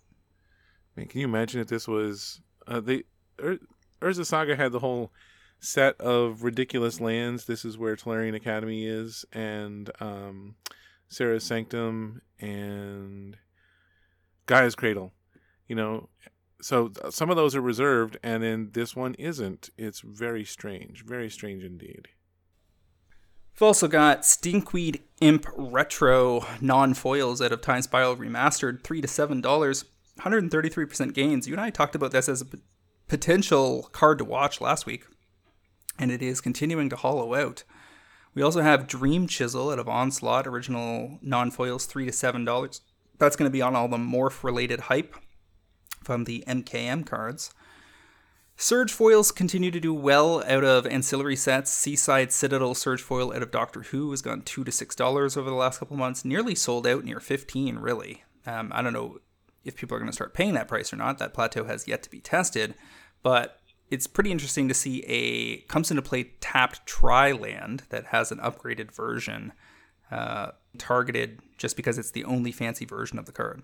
Man, 0.96 1.06
can 1.06 1.20
you 1.20 1.26
imagine 1.26 1.60
if 1.60 1.68
this 1.68 1.86
was 1.86 2.40
uh, 2.66 2.80
the 2.80 3.04
Ur- 3.42 3.60
Urza 4.00 4.24
Saga 4.24 4.56
had 4.56 4.72
the 4.72 4.78
whole 4.78 5.12
set 5.60 6.00
of 6.00 6.42
ridiculous 6.42 7.00
lands. 7.00 7.44
This 7.44 7.64
is 7.64 7.78
where 7.78 7.96
Tolarian 7.96 8.34
Academy 8.34 8.86
is, 8.86 9.24
and 9.32 9.90
um, 10.00 10.56
Serra's 11.08 11.44
Sanctum, 11.44 12.22
and 12.40 13.36
Gaia's 14.50 14.74
Cradle. 14.74 15.12
You 15.68 15.76
know, 15.76 16.08
so 16.60 16.90
some 17.10 17.30
of 17.30 17.36
those 17.36 17.54
are 17.54 17.60
reserved, 17.60 18.18
and 18.22 18.42
then 18.42 18.70
this 18.72 18.96
one 18.96 19.14
isn't. 19.14 19.70
It's 19.78 20.00
very 20.00 20.44
strange, 20.44 21.04
very 21.06 21.30
strange 21.30 21.62
indeed. 21.62 22.08
We've 23.54 23.62
also 23.62 23.86
got 23.86 24.22
Stinkweed 24.22 25.02
Imp 25.20 25.46
Retro 25.56 26.44
non 26.60 26.94
foils 26.94 27.40
out 27.40 27.52
of 27.52 27.60
Time 27.60 27.82
Spiral 27.82 28.16
Remastered, 28.16 28.82
three 28.82 29.00
to 29.00 29.06
seven 29.06 29.40
dollars, 29.40 29.84
133% 30.18 31.14
gains. 31.14 31.46
You 31.46 31.54
and 31.54 31.60
I 31.60 31.70
talked 31.70 31.94
about 31.94 32.10
this 32.10 32.28
as 32.28 32.40
a 32.40 32.46
p- 32.46 32.58
potential 33.06 33.88
card 33.92 34.18
to 34.18 34.24
watch 34.24 34.60
last 34.60 34.84
week, 34.84 35.04
and 35.96 36.10
it 36.10 36.22
is 36.22 36.40
continuing 36.40 36.88
to 36.90 36.96
hollow 36.96 37.34
out. 37.34 37.62
We 38.34 38.42
also 38.42 38.62
have 38.62 38.88
Dream 38.88 39.28
Chisel 39.28 39.70
out 39.70 39.78
of 39.78 39.88
Onslaught, 39.88 40.48
original 40.48 41.20
non 41.22 41.52
foils, 41.52 41.86
three 41.86 42.06
to 42.06 42.12
seven 42.12 42.44
dollars. 42.44 42.80
That's 43.20 43.36
going 43.36 43.48
to 43.48 43.52
be 43.52 43.62
on 43.62 43.76
all 43.76 43.86
the 43.86 43.98
morph 43.98 44.42
related 44.42 44.80
hype 44.80 45.14
from 46.02 46.24
the 46.24 46.42
MKM 46.48 47.06
cards. 47.06 47.52
Surge 48.56 48.92
foils 48.92 49.30
continue 49.30 49.70
to 49.70 49.78
do 49.78 49.94
well 49.94 50.42
out 50.46 50.64
of 50.64 50.86
ancillary 50.86 51.36
sets. 51.36 51.70
Seaside 51.70 52.32
Citadel 52.32 52.74
Surge 52.74 53.02
foil 53.02 53.32
out 53.32 53.42
of 53.42 53.50
Doctor 53.50 53.82
Who 53.82 54.10
has 54.10 54.22
gone 54.22 54.42
two 54.42 54.64
to 54.64 54.72
six 54.72 54.96
dollars 54.96 55.36
over 55.36 55.48
the 55.48 55.56
last 55.56 55.78
couple 55.78 55.96
months, 55.96 56.24
nearly 56.24 56.54
sold 56.54 56.86
out, 56.86 57.04
near 57.04 57.20
fifteen 57.20 57.76
really. 57.76 58.24
Um, 58.46 58.72
I 58.74 58.82
don't 58.82 58.92
know 58.92 59.18
if 59.64 59.76
people 59.76 59.96
are 59.96 60.00
going 60.00 60.10
to 60.10 60.14
start 60.14 60.34
paying 60.34 60.54
that 60.54 60.68
price 60.68 60.92
or 60.92 60.96
not. 60.96 61.18
That 61.18 61.34
plateau 61.34 61.64
has 61.64 61.86
yet 61.86 62.02
to 62.02 62.10
be 62.10 62.20
tested, 62.20 62.74
but 63.22 63.60
it's 63.90 64.06
pretty 64.06 64.30
interesting 64.30 64.68
to 64.68 64.74
see 64.74 65.04
a 65.06 65.58
comes 65.62 65.90
into 65.90 66.02
play 66.02 66.32
tapped 66.40 66.86
tri 66.86 67.32
land 67.32 67.84
that 67.90 68.06
has 68.06 68.32
an 68.32 68.38
upgraded 68.38 68.90
version 68.90 69.52
uh, 70.10 70.52
targeted 70.78 71.40
just 71.56 71.76
because 71.76 71.98
it's 71.98 72.10
the 72.10 72.24
only 72.24 72.52
fancy 72.52 72.84
version 72.84 73.18
of 73.18 73.26
the 73.26 73.32
card. 73.32 73.62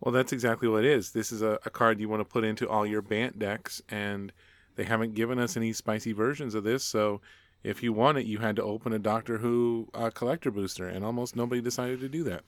Well, 0.00 0.12
that's 0.12 0.32
exactly 0.32 0.68
what 0.68 0.84
it 0.84 0.90
is. 0.90 1.12
This 1.12 1.30
is 1.30 1.42
a, 1.42 1.58
a 1.66 1.70
card 1.70 2.00
you 2.00 2.08
want 2.08 2.20
to 2.20 2.24
put 2.24 2.44
into 2.44 2.68
all 2.68 2.86
your 2.86 3.02
Bant 3.02 3.38
decks, 3.38 3.82
and 3.88 4.32
they 4.76 4.84
haven't 4.84 5.14
given 5.14 5.38
us 5.38 5.56
any 5.56 5.72
spicy 5.72 6.12
versions 6.12 6.54
of 6.54 6.64
this. 6.64 6.84
So 6.84 7.20
if 7.62 7.82
you 7.82 7.92
want 7.92 8.18
it, 8.18 8.26
you 8.26 8.38
had 8.38 8.56
to 8.56 8.62
open 8.62 8.92
a 8.92 8.98
Doctor 8.98 9.38
Who 9.38 9.88
uh, 9.92 10.10
collector 10.10 10.50
booster, 10.50 10.88
and 10.88 11.04
almost 11.04 11.36
nobody 11.36 11.60
decided 11.60 12.00
to 12.00 12.08
do 12.08 12.24
that. 12.24 12.44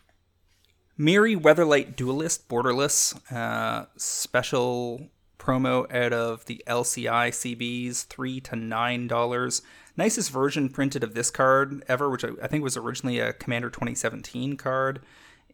Mirri 0.99 1.37
Weatherlight 1.37 1.97
Duelist 1.97 2.49
Borderless 2.49 3.15
uh, 3.33 3.87
special 3.97 5.09
promo 5.39 5.93
out 5.93 6.13
of 6.13 6.45
the 6.47 6.63
LCI 6.67 7.31
CBs, 7.31 8.07
three 8.07 8.41
to 8.41 8.57
nine 8.57 9.09
dollars. 9.09 9.63
Nicest 9.97 10.31
version 10.31 10.69
printed 10.69 11.05
of 11.05 11.15
this 11.15 11.31
card 11.31 11.85
ever, 11.89 12.09
which 12.09 12.25
I, 12.25 12.31
I 12.43 12.47
think 12.47 12.65
was 12.65 12.77
originally 12.77 13.19
a 13.19 13.33
Commander 13.33 13.71
2017 13.71 14.57
card, 14.57 15.01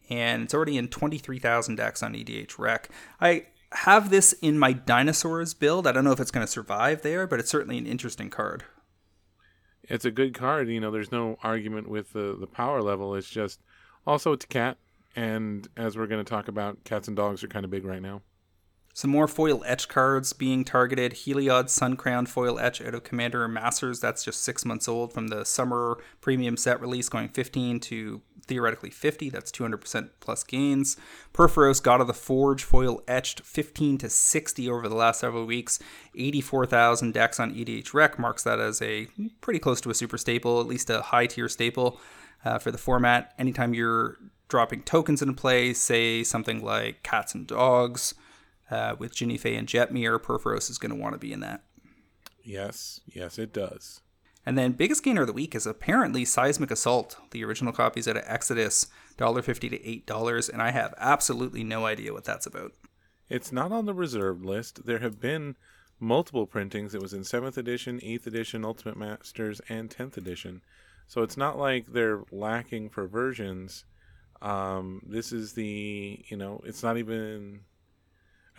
and 0.09 0.43
it's 0.43 0.53
already 0.53 0.77
in 0.77 0.87
23,000 0.87 1.75
decks 1.75 2.01
on 2.01 2.13
EDH 2.13 2.57
Rec. 2.57 2.89
I 3.19 3.47
have 3.71 4.09
this 4.09 4.33
in 4.33 4.57
my 4.57 4.73
dinosaurs 4.73 5.53
build. 5.53 5.85
I 5.85 5.91
don't 5.91 6.03
know 6.03 6.11
if 6.11 6.19
it's 6.19 6.31
going 6.31 6.45
to 6.45 6.51
survive 6.51 7.01
there, 7.01 7.27
but 7.27 7.39
it's 7.39 7.49
certainly 7.51 7.77
an 7.77 7.85
interesting 7.85 8.29
card. 8.29 8.63
It's 9.83 10.05
a 10.05 10.11
good 10.11 10.33
card. 10.33 10.69
You 10.69 10.79
know, 10.79 10.91
there's 10.91 11.11
no 11.11 11.37
argument 11.43 11.89
with 11.89 12.13
the 12.13 12.37
the 12.39 12.47
power 12.47 12.81
level. 12.81 13.15
It's 13.15 13.29
just 13.29 13.59
also 14.05 14.33
it's 14.33 14.45
a 14.45 14.47
cat, 14.47 14.77
and 15.15 15.67
as 15.75 15.97
we're 15.97 16.07
going 16.07 16.23
to 16.23 16.29
talk 16.29 16.47
about, 16.47 16.83
cats 16.83 17.07
and 17.07 17.17
dogs 17.17 17.43
are 17.43 17.47
kind 17.47 17.65
of 17.65 17.71
big 17.71 17.85
right 17.85 18.01
now. 18.01 18.21
Some 18.93 19.11
more 19.11 19.27
foil 19.27 19.63
etch 19.65 19.87
cards 19.87 20.33
being 20.33 20.65
targeted. 20.65 21.13
Heliod 21.13 21.69
Sun 21.69 21.95
Crown 21.95 22.25
foil 22.25 22.59
etch 22.59 22.81
out 22.81 22.93
of 22.93 23.03
Commander 23.03 23.47
Masters. 23.47 23.99
That's 23.99 24.23
just 24.23 24.41
six 24.41 24.65
months 24.65 24.87
old 24.87 25.13
from 25.13 25.27
the 25.27 25.45
summer 25.45 25.97
premium 26.21 26.57
set 26.57 26.81
release, 26.81 27.07
going 27.07 27.29
15 27.29 27.79
to 27.81 28.21
theoretically 28.49 28.89
50. 28.89 29.29
That's 29.29 29.51
200% 29.51 30.09
plus 30.19 30.43
gains. 30.43 30.97
Purphoros 31.33 31.81
God 31.81 32.01
of 32.01 32.07
the 32.07 32.13
Forge 32.13 32.63
foil 32.63 33.01
etched 33.07 33.41
15 33.41 33.99
to 33.99 34.09
60 34.09 34.69
over 34.69 34.89
the 34.89 34.95
last 34.95 35.19
several 35.19 35.45
weeks. 35.45 35.79
84,000 36.15 37.13
decks 37.13 37.39
on 37.39 37.53
EDH 37.53 37.93
Rec 37.93 38.17
marks 38.19 38.43
that 38.43 38.59
as 38.59 38.81
a 38.81 39.07
pretty 39.39 39.59
close 39.59 39.79
to 39.81 39.91
a 39.91 39.95
super 39.95 40.17
staple, 40.17 40.59
at 40.59 40.67
least 40.67 40.89
a 40.89 41.03
high 41.03 41.27
tier 41.27 41.47
staple 41.47 42.01
uh, 42.43 42.57
for 42.57 42.71
the 42.71 42.77
format. 42.77 43.33
Anytime 43.37 43.73
you're 43.73 44.17
dropping 44.49 44.81
tokens 44.81 45.21
into 45.21 45.35
play, 45.35 45.73
say 45.73 46.23
something 46.23 46.63
like 46.63 47.03
cats 47.03 47.35
and 47.35 47.45
dogs 47.45 48.15
uh, 48.71 48.95
with 48.97 49.15
Fay 49.15 49.55
and 49.55 49.67
Jetmir, 49.67 50.19
Purphoros 50.19 50.69
is 50.69 50.77
going 50.77 50.91
to 50.91 51.01
want 51.01 51.13
to 51.13 51.19
be 51.19 51.33
in 51.33 51.39
that. 51.41 51.63
Yes, 52.43 53.01
yes, 53.07 53.37
it 53.37 53.53
does. 53.53 54.01
And 54.45 54.57
then 54.57 54.71
biggest 54.71 55.03
gainer 55.03 55.21
of 55.21 55.27
the 55.27 55.33
week 55.33 55.53
is 55.53 55.67
apparently 55.67 56.25
Seismic 56.25 56.71
Assault. 56.71 57.17
The 57.31 57.43
original 57.43 57.73
copy 57.73 57.99
is 57.99 58.07
at 58.07 58.17
Exodus, 58.17 58.87
$1.50 59.17 59.69
to 59.69 60.13
$8, 60.13 60.49
and 60.49 60.61
I 60.61 60.71
have 60.71 60.93
absolutely 60.97 61.63
no 61.63 61.85
idea 61.85 62.13
what 62.13 62.23
that's 62.23 62.47
about. 62.47 62.73
It's 63.29 63.51
not 63.51 63.71
on 63.71 63.85
the 63.85 63.93
reserved 63.93 64.43
list. 64.43 64.85
There 64.85 64.99
have 64.99 65.19
been 65.19 65.55
multiple 65.99 66.47
printings. 66.47 66.95
It 66.95 67.01
was 67.01 67.13
in 67.13 67.21
7th 67.21 67.57
edition, 67.57 67.99
8th 67.99 68.25
edition, 68.25 68.65
Ultimate 68.65 68.97
Masters, 68.97 69.61
and 69.69 69.89
10th 69.89 70.17
edition. 70.17 70.61
So 71.07 71.21
it's 71.21 71.37
not 71.37 71.57
like 71.57 71.87
they're 71.87 72.23
lacking 72.31 72.89
for 72.89 73.07
versions. 73.07 73.85
Um, 74.41 75.01
this 75.05 75.31
is 75.31 75.53
the, 75.53 76.23
you 76.27 76.37
know, 76.37 76.61
it's 76.65 76.81
not 76.81 76.97
even. 76.97 77.61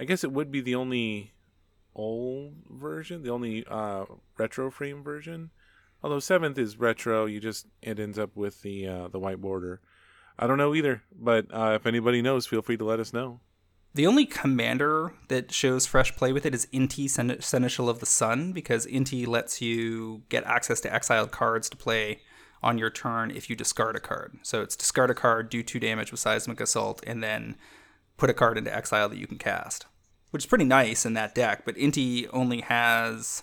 I 0.00 0.04
guess 0.04 0.24
it 0.24 0.32
would 0.32 0.50
be 0.50 0.62
the 0.62 0.76
only 0.76 1.34
old 1.94 2.54
version, 2.70 3.22
the 3.22 3.28
only 3.28 3.66
uh, 3.68 4.06
retro 4.38 4.70
frame 4.70 5.02
version. 5.02 5.50
Although 6.02 6.20
seventh 6.20 6.56
is 6.56 6.78
retro, 6.78 7.26
you 7.26 7.38
just 7.38 7.66
it 7.82 8.00
ends 8.00 8.18
up 8.18 8.34
with 8.34 8.62
the 8.62 8.88
uh, 8.88 9.08
the 9.08 9.18
white 9.18 9.42
border. 9.42 9.82
I 10.38 10.46
don't 10.46 10.56
know 10.56 10.74
either, 10.74 11.02
but 11.14 11.46
uh, 11.52 11.72
if 11.74 11.84
anybody 11.84 12.22
knows, 12.22 12.46
feel 12.46 12.62
free 12.62 12.78
to 12.78 12.84
let 12.84 12.98
us 12.98 13.12
know. 13.12 13.40
The 13.92 14.06
only 14.06 14.24
commander 14.24 15.12
that 15.28 15.52
shows 15.52 15.84
fresh 15.84 16.16
play 16.16 16.32
with 16.32 16.46
it 16.46 16.54
is 16.54 16.66
Inti 16.72 17.10
Sen- 17.10 17.42
Seneschal 17.42 17.90
of 17.90 18.00
the 18.00 18.06
Sun, 18.06 18.52
because 18.52 18.86
Inti 18.86 19.26
lets 19.26 19.60
you 19.60 20.22
get 20.30 20.44
access 20.44 20.80
to 20.80 20.94
exiled 20.94 21.30
cards 21.30 21.68
to 21.68 21.76
play 21.76 22.20
on 22.62 22.78
your 22.78 22.88
turn 22.88 23.30
if 23.30 23.50
you 23.50 23.56
discard 23.56 23.96
a 23.96 24.00
card. 24.00 24.38
So 24.42 24.62
it's 24.62 24.76
discard 24.76 25.10
a 25.10 25.14
card, 25.14 25.50
do 25.50 25.62
two 25.62 25.80
damage 25.80 26.10
with 26.10 26.20
Seismic 26.20 26.60
Assault, 26.60 27.02
and 27.06 27.22
then 27.22 27.56
put 28.16 28.30
a 28.30 28.34
card 28.34 28.56
into 28.58 28.74
exile 28.74 29.08
that 29.08 29.18
you 29.18 29.26
can 29.26 29.38
cast, 29.38 29.86
which 30.30 30.42
is 30.44 30.46
pretty 30.46 30.64
nice 30.64 31.04
in 31.04 31.14
that 31.14 31.34
deck. 31.34 31.64
But 31.64 31.76
Inti 31.76 32.28
only 32.32 32.60
has 32.62 33.42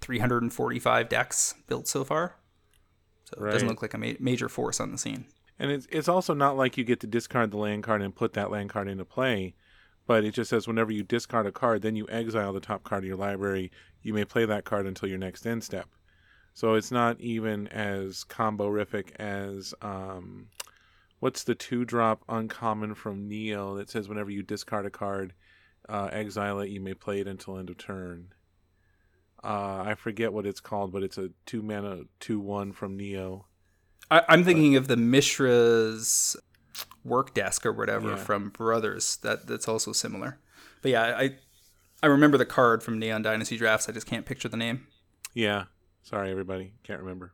345 0.00 1.08
decks 1.08 1.54
built 1.66 1.88
so 1.88 2.04
far, 2.04 2.36
so 3.24 3.44
it 3.44 3.50
doesn't 3.50 3.68
look 3.68 3.82
like 3.82 3.94
a 3.94 3.98
ma- 3.98 4.12
major 4.18 4.48
force 4.48 4.80
on 4.80 4.92
the 4.92 4.98
scene. 4.98 5.26
And 5.58 5.70
it's 5.70 5.86
it's 5.90 6.08
also 6.08 6.32
not 6.34 6.56
like 6.56 6.78
you 6.78 6.84
get 6.84 7.00
to 7.00 7.06
discard 7.06 7.50
the 7.50 7.58
land 7.58 7.82
card 7.82 8.02
and 8.02 8.14
put 8.14 8.32
that 8.32 8.50
land 8.50 8.70
card 8.70 8.88
into 8.88 9.04
play, 9.04 9.54
but 10.06 10.24
it 10.24 10.32
just 10.32 10.50
says 10.50 10.66
whenever 10.66 10.90
you 10.90 11.02
discard 11.02 11.46
a 11.46 11.52
card, 11.52 11.82
then 11.82 11.96
you 11.96 12.06
exile 12.08 12.52
the 12.52 12.60
top 12.60 12.82
card 12.82 13.04
of 13.04 13.08
your 13.08 13.16
library. 13.16 13.70
You 14.02 14.14
may 14.14 14.24
play 14.24 14.46
that 14.46 14.64
card 14.64 14.86
until 14.86 15.08
your 15.08 15.18
next 15.18 15.46
end 15.46 15.62
step. 15.62 15.88
So 16.54 16.74
it's 16.74 16.90
not 16.90 17.20
even 17.20 17.68
as 17.68 18.24
combo-rific 18.24 19.14
as 19.16 19.72
um, 19.82 20.48
what's 21.20 21.44
the 21.44 21.54
two 21.54 21.84
drop 21.84 22.24
uncommon 22.28 22.94
from 22.94 23.28
Neo 23.28 23.76
that 23.76 23.88
says 23.88 24.08
whenever 24.08 24.30
you 24.30 24.42
discard 24.42 24.84
a 24.84 24.90
card, 24.90 25.32
uh, 25.90 26.08
exile 26.12 26.60
it. 26.60 26.70
You 26.70 26.80
may 26.80 26.94
play 26.94 27.20
it 27.20 27.26
until 27.26 27.58
end 27.58 27.68
of 27.70 27.76
turn. 27.78 28.32
Uh, 29.42 29.82
I 29.86 29.94
forget 29.94 30.32
what 30.32 30.46
it's 30.46 30.60
called, 30.60 30.92
but 30.92 31.02
it's 31.02 31.18
a 31.18 31.30
two 31.46 31.62
mana 31.62 32.02
two 32.20 32.38
one 32.40 32.72
from 32.72 32.96
Neo. 32.96 33.46
I, 34.10 34.22
I'm 34.28 34.44
thinking 34.44 34.76
of 34.76 34.86
the 34.88 34.96
Mishra's 34.96 36.36
work 37.04 37.32
desk 37.34 37.64
or 37.64 37.72
whatever 37.72 38.10
Yeah. 38.10 38.16
from 38.16 38.50
Brothers. 38.50 39.16
That 39.22 39.46
that's 39.46 39.66
also 39.68 39.92
similar. 39.92 40.38
But 40.82 40.90
yeah, 40.92 41.02
I 41.16 41.36
I 42.02 42.06
remember 42.06 42.36
the 42.38 42.46
card 42.46 42.82
from 42.82 42.98
Neon 42.98 43.22
Dynasty 43.22 43.56
Drafts. 43.56 43.88
I 43.88 43.92
just 43.92 44.06
can't 44.06 44.26
picture 44.26 44.48
the 44.48 44.56
name. 44.56 44.86
Yeah. 45.34 45.64
Sorry, 46.02 46.30
everybody. 46.30 46.72
Can't 46.82 47.00
remember. 47.00 47.32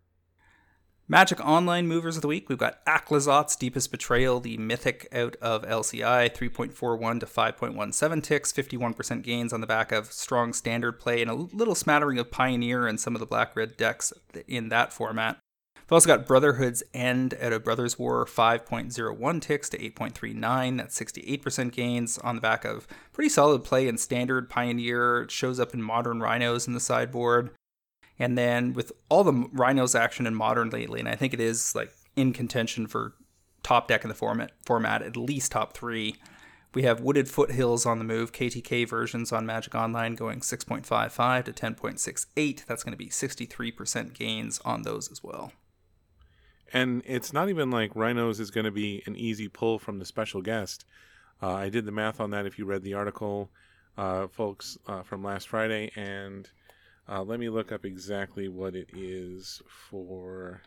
Magic 1.09 1.39
Online 1.47 1.87
movers 1.87 2.17
of 2.17 2.23
the 2.23 2.29
week. 2.29 2.49
We've 2.49 2.59
got 2.59 2.85
Aclazotz 2.85 3.57
Deepest 3.57 3.93
Betrayal, 3.93 4.41
the 4.41 4.57
mythic 4.57 5.07
out 5.13 5.37
of 5.37 5.63
LCI, 5.63 6.35
3.41 6.35 7.21
to 7.21 7.27
5.17 7.27 8.23
ticks, 8.25 8.53
51% 8.53 9.23
gains 9.23 9.53
on 9.53 9.61
the 9.61 9.69
back 9.69 9.93
of 9.93 10.11
strong 10.11 10.53
standard 10.53 10.99
play, 10.99 11.23
and 11.23 11.31
a 11.31 11.35
little 11.35 11.77
smattering 11.77 12.19
of 12.19 12.33
Pioneer 12.33 12.89
and 12.89 12.99
some 12.99 13.15
of 13.15 13.21
the 13.21 13.27
black 13.27 13.55
red 13.55 13.77
decks 13.77 14.13
in 14.49 14.69
that 14.71 14.93
format. 14.93 15.39
We've 15.77 15.93
also 15.93 16.09
got 16.09 16.27
Brotherhood's 16.27 16.83
End 16.93 17.35
out 17.41 17.53
of 17.53 17.63
Brothers 17.63 17.97
War, 17.97 18.25
5.01 18.25 19.41
ticks 19.41 19.69
to 19.69 19.79
8.39. 19.79 20.77
That's 20.77 20.99
68% 20.99 21.71
gains 21.71 22.19
on 22.19 22.35
the 22.35 22.41
back 22.41 22.65
of 22.65 22.89
pretty 23.13 23.29
solid 23.29 23.63
play 23.63 23.87
in 23.87 23.97
Standard 23.97 24.51
Pioneer. 24.51 25.23
It 25.23 25.31
shows 25.31 25.61
up 25.61 25.73
in 25.73 25.83
Modern 25.83 26.19
Rhinos 26.19 26.67
in 26.67 26.75
the 26.75 26.81
sideboard. 26.81 27.51
And 28.18 28.37
then 28.37 28.73
with 28.73 28.92
all 29.08 29.25
the 29.25 29.49
Rhinos 29.52 29.94
action 29.94 30.26
in 30.26 30.35
Modern 30.35 30.70
lately, 30.70 31.00
and 31.00 31.08
I 31.08 31.16
think 31.16 31.35
it 31.35 31.40
is 31.40 31.75
like 31.75 31.92
in 32.16 32.32
contention 32.32 32.87
for 32.87 33.14
top 33.62 33.88
deck 33.88 34.04
in 34.04 34.08
the 34.08 34.14
format, 34.14 34.52
format 34.64 35.02
at 35.02 35.16
least 35.16 35.52
top 35.52 35.75
three. 35.75 36.16
We 36.73 36.82
have 36.82 37.00
Wooded 37.00 37.28
Foothills 37.28 37.87
on 37.87 37.99
the 37.99 38.04
move, 38.04 38.32
KTK 38.32 38.88
versions 38.88 39.32
on 39.32 39.46
Magic 39.46 39.75
Online 39.75 40.14
going 40.14 40.40
6.55 40.40 41.44
to 41.44 41.52
10.68. 41.52 42.64
That's 42.66 42.82
going 42.85 42.92
to 42.92 42.99
be 42.99 43.08
63% 43.08 44.12
gains 44.12 44.61
on 44.64 44.82
those 44.82 45.11
as 45.11 45.23
well. 45.23 45.52
And 46.73 47.02
it's 47.06 47.32
not 47.32 47.49
even 47.49 47.70
like 47.70 47.94
Rhinos 47.94 48.40
is 48.40 48.50
going 48.50 48.66
to 48.66 48.70
be 48.70 49.02
an 49.06 49.16
easy 49.16 49.49
pull 49.49 49.78
from 49.78 49.99
the 49.99 50.04
special 50.04 50.42
guest. 50.42 50.85
Uh, 51.42 51.54
I 51.54 51.68
did 51.68 51.87
the 51.87 51.92
math 51.92 52.20
on 52.20 52.30
that 52.30 52.46
if 52.46 52.58
you 52.58 52.64
read 52.64 52.82
the 52.82 52.94
article, 52.94 53.50
uh, 53.96 54.26
folks, 54.26 54.76
uh, 54.87 55.02
from 55.02 55.23
last 55.23 55.49
Friday. 55.49 55.90
And 55.96 56.49
uh, 57.09 57.23
let 57.23 57.39
me 57.39 57.49
look 57.49 57.73
up 57.73 57.85
exactly 57.85 58.49
what 58.49 58.75
it 58.75 58.91
is 58.93 59.63
for 59.69 60.63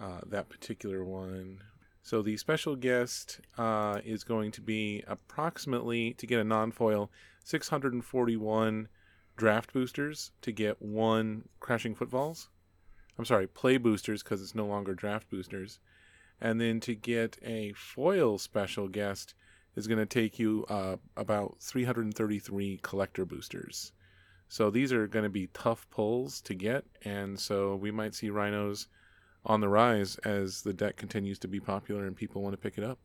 uh, 0.00 0.20
that 0.26 0.48
particular 0.48 1.04
one. 1.04 1.62
So 2.02 2.22
the 2.22 2.36
special 2.36 2.76
guest 2.76 3.40
uh, 3.58 4.00
is 4.04 4.22
going 4.22 4.52
to 4.52 4.60
be 4.60 5.02
approximately, 5.08 6.14
to 6.14 6.26
get 6.26 6.38
a 6.38 6.44
non 6.44 6.70
foil, 6.70 7.10
641 7.44 8.88
draft 9.36 9.72
boosters 9.72 10.30
to 10.42 10.52
get 10.52 10.80
one 10.80 11.48
Crashing 11.60 11.94
Footfalls. 11.94 12.48
I'm 13.18 13.24
sorry, 13.24 13.46
play 13.46 13.76
boosters 13.76 14.22
because 14.22 14.42
it's 14.42 14.54
no 14.54 14.66
longer 14.66 14.94
draft 14.94 15.30
boosters. 15.30 15.80
And 16.40 16.60
then 16.60 16.80
to 16.80 16.94
get 16.94 17.38
a 17.42 17.72
foil 17.72 18.38
special 18.38 18.88
guest 18.88 19.34
is 19.74 19.86
going 19.86 19.98
to 19.98 20.06
take 20.06 20.38
you 20.38 20.64
uh, 20.68 20.96
about 21.16 21.56
333 21.60 22.80
collector 22.82 23.24
boosters. 23.24 23.92
So 24.48 24.70
these 24.70 24.92
are 24.92 25.06
going 25.06 25.24
to 25.24 25.30
be 25.30 25.48
tough 25.48 25.88
pulls 25.90 26.40
to 26.42 26.54
get, 26.54 26.84
and 27.02 27.38
so 27.38 27.74
we 27.74 27.90
might 27.90 28.14
see 28.14 28.30
rhinos 28.30 28.86
on 29.44 29.60
the 29.60 29.68
rise 29.68 30.16
as 30.18 30.62
the 30.62 30.72
deck 30.72 30.96
continues 30.96 31.38
to 31.40 31.48
be 31.48 31.60
popular 31.60 32.06
and 32.06 32.16
people 32.16 32.42
want 32.42 32.52
to 32.52 32.58
pick 32.58 32.78
it 32.78 32.84
up. 32.84 32.98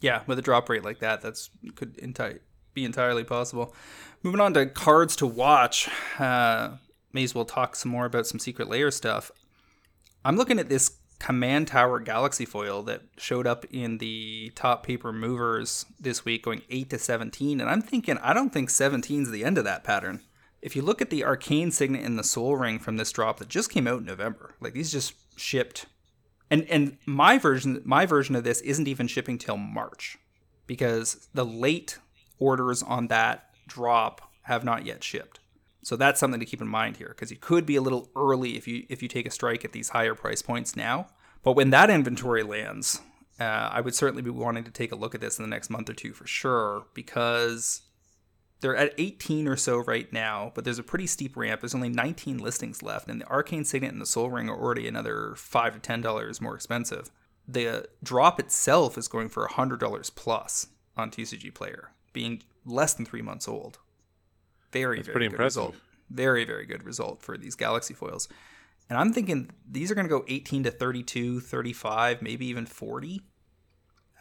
Yeah, 0.00 0.22
with 0.26 0.38
a 0.38 0.42
drop 0.42 0.68
rate 0.68 0.84
like 0.84 0.98
that, 0.98 1.20
that's 1.22 1.50
could 1.76 1.96
enti- 1.98 2.40
be 2.74 2.84
entirely 2.84 3.24
possible. 3.24 3.74
Moving 4.22 4.40
on 4.40 4.54
to 4.54 4.66
cards 4.66 5.16
to 5.16 5.26
watch. 5.26 5.88
Uh, 6.18 6.76
may 7.12 7.24
as 7.24 7.34
well 7.34 7.44
talk 7.44 7.76
some 7.76 7.90
more 7.90 8.04
about 8.04 8.26
some 8.26 8.38
Secret 8.40 8.68
Lair 8.68 8.90
stuff. 8.90 9.30
I'm 10.24 10.36
looking 10.36 10.58
at 10.58 10.68
this 10.68 10.98
command 11.20 11.68
tower 11.68 12.00
galaxy 12.00 12.44
foil 12.44 12.82
that 12.82 13.02
showed 13.16 13.46
up 13.46 13.64
in 13.70 13.98
the 13.98 14.52
top 14.54 14.84
paper 14.84 15.12
movers 15.12 15.86
this 15.98 16.24
week 16.24 16.42
going 16.42 16.62
8 16.68 16.90
to 16.90 16.98
17 16.98 17.60
and 17.60 17.70
i'm 17.70 17.80
thinking 17.80 18.18
i 18.18 18.34
don't 18.34 18.52
think 18.52 18.68
17 18.68 19.22
is 19.22 19.30
the 19.30 19.44
end 19.44 19.56
of 19.56 19.64
that 19.64 19.84
pattern 19.84 20.20
if 20.64 20.74
you 20.74 20.82
look 20.82 21.00
at 21.00 21.10
the 21.10 21.24
arcane 21.24 21.70
signet 21.70 22.02
in 22.02 22.16
the 22.16 22.24
Sol 22.24 22.56
Ring 22.56 22.78
from 22.78 22.96
this 22.96 23.12
drop 23.12 23.38
that 23.38 23.48
just 23.48 23.70
came 23.70 23.86
out 23.86 24.00
in 24.00 24.06
november 24.06 24.54
like 24.60 24.72
these 24.72 24.90
just 24.90 25.14
shipped 25.36 25.86
and 26.50 26.64
and 26.68 26.98
my 27.06 27.38
version 27.38 27.80
my 27.84 28.06
version 28.06 28.34
of 28.34 28.44
this 28.44 28.60
isn't 28.62 28.88
even 28.88 29.06
shipping 29.06 29.38
till 29.38 29.56
march 29.56 30.18
because 30.66 31.28
the 31.34 31.44
late 31.44 31.98
orders 32.38 32.82
on 32.82 33.08
that 33.08 33.50
drop 33.68 34.32
have 34.42 34.64
not 34.64 34.84
yet 34.84 35.04
shipped 35.04 35.40
so 35.84 35.96
that's 35.96 36.18
something 36.18 36.40
to 36.40 36.46
keep 36.46 36.62
in 36.62 36.68
mind 36.68 36.96
here 36.96 37.08
because 37.08 37.30
you 37.30 37.36
could 37.36 37.66
be 37.66 37.76
a 37.76 37.82
little 37.82 38.08
early 38.16 38.56
if 38.56 38.66
you 38.66 38.86
if 38.88 39.02
you 39.02 39.08
take 39.08 39.26
a 39.26 39.30
strike 39.30 39.64
at 39.64 39.72
these 39.72 39.90
higher 39.90 40.14
price 40.14 40.40
points 40.40 40.74
now. 40.74 41.08
But 41.42 41.52
when 41.52 41.70
that 41.70 41.90
inventory 41.90 42.42
lands, 42.42 43.02
uh, 43.38 43.44
I 43.44 43.82
would 43.82 43.94
certainly 43.94 44.22
be 44.22 44.30
wanting 44.30 44.64
to 44.64 44.70
take 44.70 44.92
a 44.92 44.96
look 44.96 45.14
at 45.14 45.20
this 45.20 45.38
in 45.38 45.42
the 45.42 45.48
next 45.48 45.68
month 45.68 45.90
or 45.90 45.92
two 45.92 46.14
for 46.14 46.26
sure 46.26 46.86
because 46.94 47.82
they're 48.60 48.76
at 48.76 48.94
18 48.98 49.46
or 49.48 49.56
so 49.56 49.78
right 49.78 50.10
now, 50.12 50.52
but 50.54 50.64
there's 50.64 50.78
a 50.78 50.82
pretty 50.82 51.06
steep 51.06 51.36
ramp. 51.36 51.60
There's 51.60 51.74
only 51.74 51.88
19 51.90 52.38
listings 52.38 52.82
left, 52.82 53.08
and 53.08 53.20
the 53.20 53.26
Arcane 53.28 53.64
Signet 53.64 53.92
and 53.92 54.00
the 54.00 54.06
Sol 54.06 54.30
Ring 54.30 54.48
are 54.48 54.58
already 54.58 54.88
another 54.88 55.34
five 55.36 55.74
to 55.74 55.78
ten 55.80 56.00
dollars 56.00 56.40
more 56.40 56.54
expensive. 56.54 57.10
The 57.46 57.88
drop 58.02 58.40
itself 58.40 58.96
is 58.96 59.06
going 59.08 59.28
for 59.28 59.46
hundred 59.46 59.80
dollars 59.80 60.08
plus 60.10 60.68
on 60.96 61.10
TCG 61.10 61.52
Player, 61.52 61.90
being 62.12 62.42
less 62.64 62.94
than 62.94 63.04
three 63.04 63.22
months 63.22 63.46
old. 63.48 63.78
Very, 64.72 64.96
That's 64.96 65.06
very 65.08 65.12
pretty 65.14 65.26
good 65.26 65.32
impressive. 65.34 65.62
result. 65.62 65.74
Very, 66.10 66.44
very 66.44 66.66
good 66.66 66.84
result 66.84 67.22
for 67.22 67.36
these 67.36 67.54
Galaxy 67.54 67.92
foils. 67.94 68.28
And 68.88 68.98
I'm 68.98 69.12
thinking 69.12 69.50
these 69.70 69.90
are 69.90 69.94
going 69.94 70.06
to 70.06 70.10
go 70.10 70.24
18 70.28 70.64
to 70.64 70.70
32, 70.70 71.40
35, 71.40 72.22
maybe 72.22 72.46
even 72.46 72.66
40. 72.66 73.22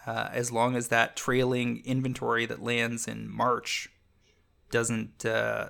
Uh, 0.06 0.30
as 0.32 0.52
long 0.52 0.76
as 0.76 0.90
that 0.90 1.16
trailing 1.16 1.82
inventory 1.86 2.46
that 2.46 2.62
lands 2.62 3.08
in 3.08 3.30
March 3.30 3.90
doesn't 4.74 5.24
uh, 5.24 5.70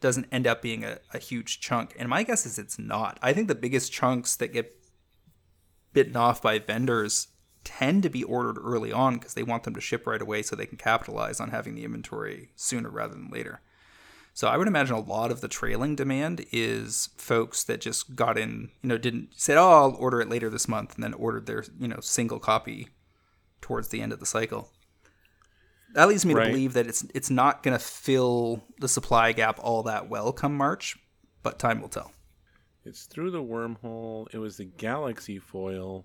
doesn't 0.00 0.28
end 0.30 0.46
up 0.46 0.60
being 0.62 0.84
a, 0.84 0.98
a 1.14 1.18
huge 1.18 1.58
chunk. 1.58 1.96
And 1.98 2.08
my 2.08 2.22
guess 2.22 2.44
is 2.44 2.58
it's 2.58 2.78
not. 2.78 3.18
I 3.22 3.32
think 3.32 3.48
the 3.48 3.54
biggest 3.54 3.90
chunks 3.90 4.36
that 4.36 4.52
get 4.52 4.76
bitten 5.92 6.16
off 6.16 6.42
by 6.42 6.58
vendors 6.58 7.28
tend 7.64 8.02
to 8.02 8.10
be 8.10 8.22
ordered 8.24 8.58
early 8.62 8.92
on 8.92 9.14
because 9.14 9.34
they 9.34 9.42
want 9.42 9.62
them 9.62 9.74
to 9.74 9.80
ship 9.80 10.06
right 10.06 10.20
away 10.20 10.42
so 10.42 10.54
they 10.54 10.66
can 10.66 10.78
capitalize 10.78 11.40
on 11.40 11.50
having 11.50 11.74
the 11.74 11.84
inventory 11.84 12.50
sooner 12.54 12.90
rather 12.90 13.14
than 13.14 13.30
later. 13.30 13.60
So 14.34 14.48
I 14.48 14.56
would 14.56 14.68
imagine 14.68 14.96
a 14.96 15.00
lot 15.00 15.30
of 15.30 15.40
the 15.40 15.48
trailing 15.48 15.94
demand 15.94 16.44
is 16.52 17.10
folks 17.16 17.64
that 17.64 17.80
just 17.80 18.16
got 18.16 18.38
in, 18.38 18.70
you 18.82 18.88
know, 18.88 18.98
didn't 18.98 19.30
said, 19.36 19.56
"Oh, 19.56 19.70
I'll 19.70 19.96
order 19.96 20.20
it 20.20 20.28
later 20.28 20.50
this 20.50 20.68
month," 20.68 20.94
and 20.94 21.04
then 21.04 21.14
ordered 21.14 21.46
their, 21.46 21.64
you 21.78 21.88
know, 21.88 22.00
single 22.00 22.38
copy 22.38 22.88
towards 23.60 23.88
the 23.88 24.02
end 24.02 24.12
of 24.12 24.20
the 24.20 24.26
cycle. 24.26 24.70
That 25.94 26.08
leads 26.08 26.24
me 26.24 26.34
right. 26.34 26.44
to 26.44 26.50
believe 26.50 26.72
that 26.74 26.86
it's 26.86 27.04
it's 27.14 27.30
not 27.30 27.62
going 27.62 27.76
to 27.76 27.84
fill 27.84 28.64
the 28.78 28.88
supply 28.88 29.32
gap 29.32 29.58
all 29.60 29.82
that 29.84 30.08
well 30.08 30.32
come 30.32 30.56
March, 30.56 30.96
but 31.42 31.58
time 31.58 31.80
will 31.80 31.88
tell. 31.88 32.12
It's 32.84 33.04
through 33.04 33.30
the 33.30 33.42
wormhole. 33.42 34.26
It 34.32 34.38
was 34.38 34.56
the 34.56 34.64
galaxy 34.64 35.38
foil, 35.38 36.04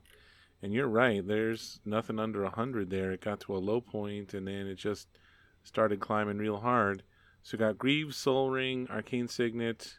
and 0.61 0.73
you're 0.73 0.87
right. 0.87 1.25
There's 1.25 1.79
nothing 1.85 2.19
under 2.19 2.43
a 2.43 2.49
hundred 2.49 2.89
there. 2.89 3.11
It 3.11 3.21
got 3.21 3.39
to 3.41 3.55
a 3.55 3.59
low 3.59 3.81
point, 3.81 4.33
and 4.33 4.47
then 4.47 4.67
it 4.67 4.75
just 4.75 5.07
started 5.63 5.99
climbing 5.99 6.37
real 6.37 6.57
hard. 6.57 7.03
So 7.41 7.57
we 7.57 7.59
got 7.59 7.77
Greaves, 7.77 8.17
Sol 8.17 8.49
Ring, 8.49 8.87
Arcane 8.91 9.27
Signet. 9.27 9.97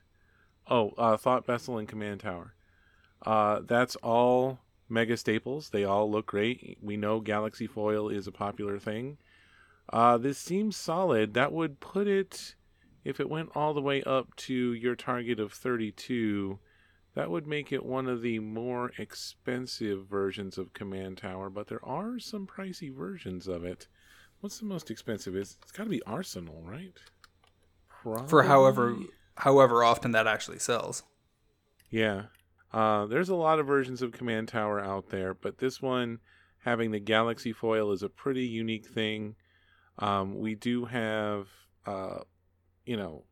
Oh, 0.71 0.91
uh, 0.99 1.17
Thought 1.17 1.47
Vessel 1.47 1.79
and 1.79 1.89
Command 1.89 2.21
Tower. 2.21 2.55
Uh, 3.25 3.61
that's 3.67 3.97
all 3.97 4.61
mega 4.89 5.17
staples. 5.17 5.71
They 5.71 5.85
all 5.85 6.11
look 6.11 6.27
great. 6.27 6.79
We 6.83 6.97
know 6.97 7.21
Galaxy 7.21 7.67
Foil 7.67 8.09
is 8.09 8.27
a 8.27 8.33
popular 8.33 8.79
thing. 8.79 9.19
Uh, 9.91 10.19
this 10.19 10.39
seems 10.39 10.77
solid. 10.77 11.35
That 11.35 11.53
would 11.53 11.81
put 11.81 12.07
it, 12.07 12.55
if 13.05 13.21
it 13.21 13.31
went 13.31 13.51
all 13.55 13.75
the 13.75 13.81
way 13.81 14.03
up 14.03 14.35
to 14.37 14.73
your 14.73 14.95
target 14.95 15.41
of 15.41 15.53
32, 15.53 16.59
that 17.15 17.31
would 17.31 17.47
make 17.47 17.73
it 17.73 17.85
one 17.85 18.07
of 18.07 18.23
the 18.23 18.39
more 18.39 18.93
expensive 18.99 20.07
versions 20.07 20.59
of 20.59 20.75
Command 20.75 21.19
Tower, 21.19 21.51
but 21.51 21.69
there 21.69 21.85
are 21.85 22.19
some 22.19 22.47
pricey 22.47 22.95
versions 22.95 23.49
of 23.49 23.65
it. 23.65 23.89
What's 24.41 24.59
the 24.59 24.67
most 24.67 24.91
expensive? 24.91 25.35
It's, 25.35 25.57
it's 25.63 25.73
got 25.73 25.85
to 25.85 25.91
be 25.91 26.03
Arsenal, 26.03 26.63
right? 26.65 26.93
Probably. 27.89 28.29
for 28.29 28.45
however 28.45 28.97
however 29.39 29.83
often 29.83 30.13
that 30.13 30.27
actually 30.27 30.59
sells. 30.59 31.03
Yeah. 31.91 32.25
Uh, 32.73 33.07
there's 33.07 33.29
a 33.29 33.35
lot 33.35 33.59
of 33.59 33.67
versions 33.67 34.03
of 34.03 34.13
Command 34.13 34.49
Tower 34.49 34.79
out 34.81 35.09
there, 35.09 35.35
but 35.35 35.59
this 35.59 35.81
one 35.81 36.19
having 36.65 36.91
the 36.91 37.01
Galaxy 37.01 37.53
foil 37.53 37.93
is 37.93 38.03
a 38.03 38.09
pretty 38.09 38.47
unique 38.47 38.87
thing. 38.87 39.35
Um, 39.99 40.39
we 40.39 40.55
do 40.55 40.85
have, 40.85 41.49
uh, 41.87 42.21
you 42.87 42.97
know, 42.97 43.25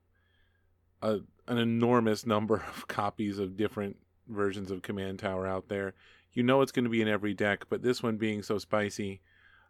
a, 1.02 1.18
an 1.46 1.58
enormous 1.58 2.26
number 2.26 2.56
of 2.76 2.88
copies 2.88 3.38
of 3.38 3.56
different 3.56 3.96
versions 4.28 4.70
of 4.70 4.82
Command 4.82 5.18
Tower 5.18 5.46
out 5.46 5.68
there. 5.68 5.94
You 6.32 6.42
know 6.42 6.60
it's 6.60 6.72
going 6.72 6.84
to 6.84 6.90
be 6.90 7.00
in 7.00 7.08
every 7.08 7.32
deck, 7.32 7.64
but 7.68 7.82
this 7.82 8.02
one 8.02 8.16
being 8.16 8.42
so 8.42 8.58
spicy 8.58 9.22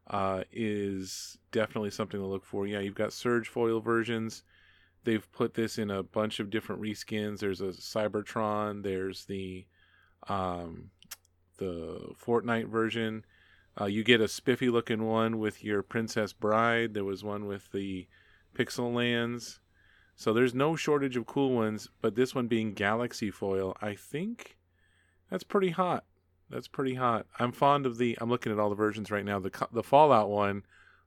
uh, 0.08 0.42
is 0.50 1.38
definitely 1.52 1.90
something 1.90 2.18
to 2.18 2.26
look 2.26 2.44
for. 2.44 2.66
Yeah, 2.66 2.80
you've 2.80 2.94
got 2.94 3.12
Surge 3.12 3.48
foil 3.48 3.80
versions 3.80 4.42
they've 5.06 5.32
put 5.32 5.54
this 5.54 5.78
in 5.78 5.90
a 5.90 6.02
bunch 6.02 6.40
of 6.40 6.50
different 6.50 6.82
reskins. 6.82 7.38
There's 7.38 7.62
a 7.62 7.68
Cybertron. 7.68 8.82
There's 8.82 9.24
the 9.24 9.64
um, 10.28 10.90
the 11.56 12.10
Fortnite 12.22 12.68
version. 12.68 13.24
Uh, 13.78 13.84
you 13.86 14.02
get 14.02 14.20
a 14.20 14.28
spiffy 14.28 14.70
looking 14.70 15.04
one 15.04 15.38
with 15.38 15.62
your 15.62 15.82
Princess 15.82 16.32
Bride. 16.32 16.94
There 16.94 17.04
was 17.04 17.22
one 17.22 17.46
with 17.46 17.70
the 17.72 18.06
Pixel 18.56 18.94
Lands. 18.94 19.60
So 20.14 20.32
there's 20.32 20.54
no 20.54 20.76
shortage 20.76 21.16
of 21.16 21.26
cool 21.26 21.52
ones, 21.52 21.88
but 22.00 22.14
this 22.14 22.34
one 22.34 22.46
being 22.46 22.72
Galaxy 22.72 23.30
foil, 23.30 23.76
I 23.82 23.94
think 23.94 24.56
that's 25.30 25.44
pretty 25.44 25.70
hot. 25.70 26.04
That's 26.48 26.68
pretty 26.68 26.94
hot. 26.94 27.26
I'm 27.38 27.52
fond 27.52 27.86
of 27.86 27.98
the. 27.98 28.16
I'm 28.20 28.30
looking 28.30 28.52
at 28.52 28.58
all 28.58 28.70
the 28.70 28.76
versions 28.76 29.10
right 29.10 29.24
now. 29.24 29.38
The 29.38 29.50
the 29.72 29.82
Fallout 29.82 30.30
one 30.30 30.62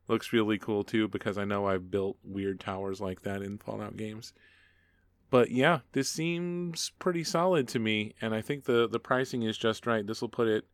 looks 0.07 0.33
really 0.33 0.57
cool 0.57 0.83
too 0.83 1.07
because 1.07 1.37
I 1.37 1.45
know 1.45 1.65
I've 1.65 1.89
built 1.89 2.17
weird 2.23 2.59
towers 2.59 2.99
like 2.99 3.21
that 3.21 3.41
in 3.41 3.57
Fallout 3.57 3.95
games. 3.95 4.33
But 5.31 5.51
yeah, 5.51 5.79
this 5.93 6.09
seems 6.09 6.91
pretty 6.99 7.23
solid 7.23 7.67
to 7.69 7.79
me, 7.79 8.15
and 8.21 8.35
I 8.35 8.41
think 8.41 8.65
the 8.65 8.87
the 8.87 8.99
pricing 8.99 9.43
is 9.43 9.57
just 9.57 9.87
right. 9.87 10.05
This 10.05 10.21
will 10.21 10.29
put 10.29 10.47
it 10.47 10.65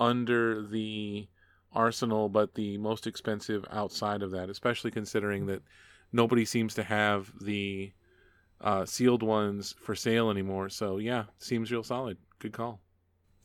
under 0.00 0.62
the 0.62 1.28
Arsenal, 1.76 2.28
but 2.28 2.54
the 2.54 2.78
most 2.78 3.06
expensive 3.06 3.64
outside 3.70 4.22
of 4.22 4.30
that, 4.32 4.50
especially 4.50 4.90
considering 4.90 5.46
that 5.46 5.62
nobody 6.12 6.44
seems 6.44 6.74
to 6.74 6.82
have 6.82 7.32
the 7.40 7.92
uh, 8.60 8.84
sealed 8.84 9.22
ones 9.22 9.74
for 9.80 9.94
sale 9.94 10.30
anymore. 10.30 10.68
So 10.68 10.98
yeah, 10.98 11.24
seems 11.38 11.70
real 11.70 11.82
solid. 11.82 12.16
Good 12.38 12.52
call. 12.52 12.80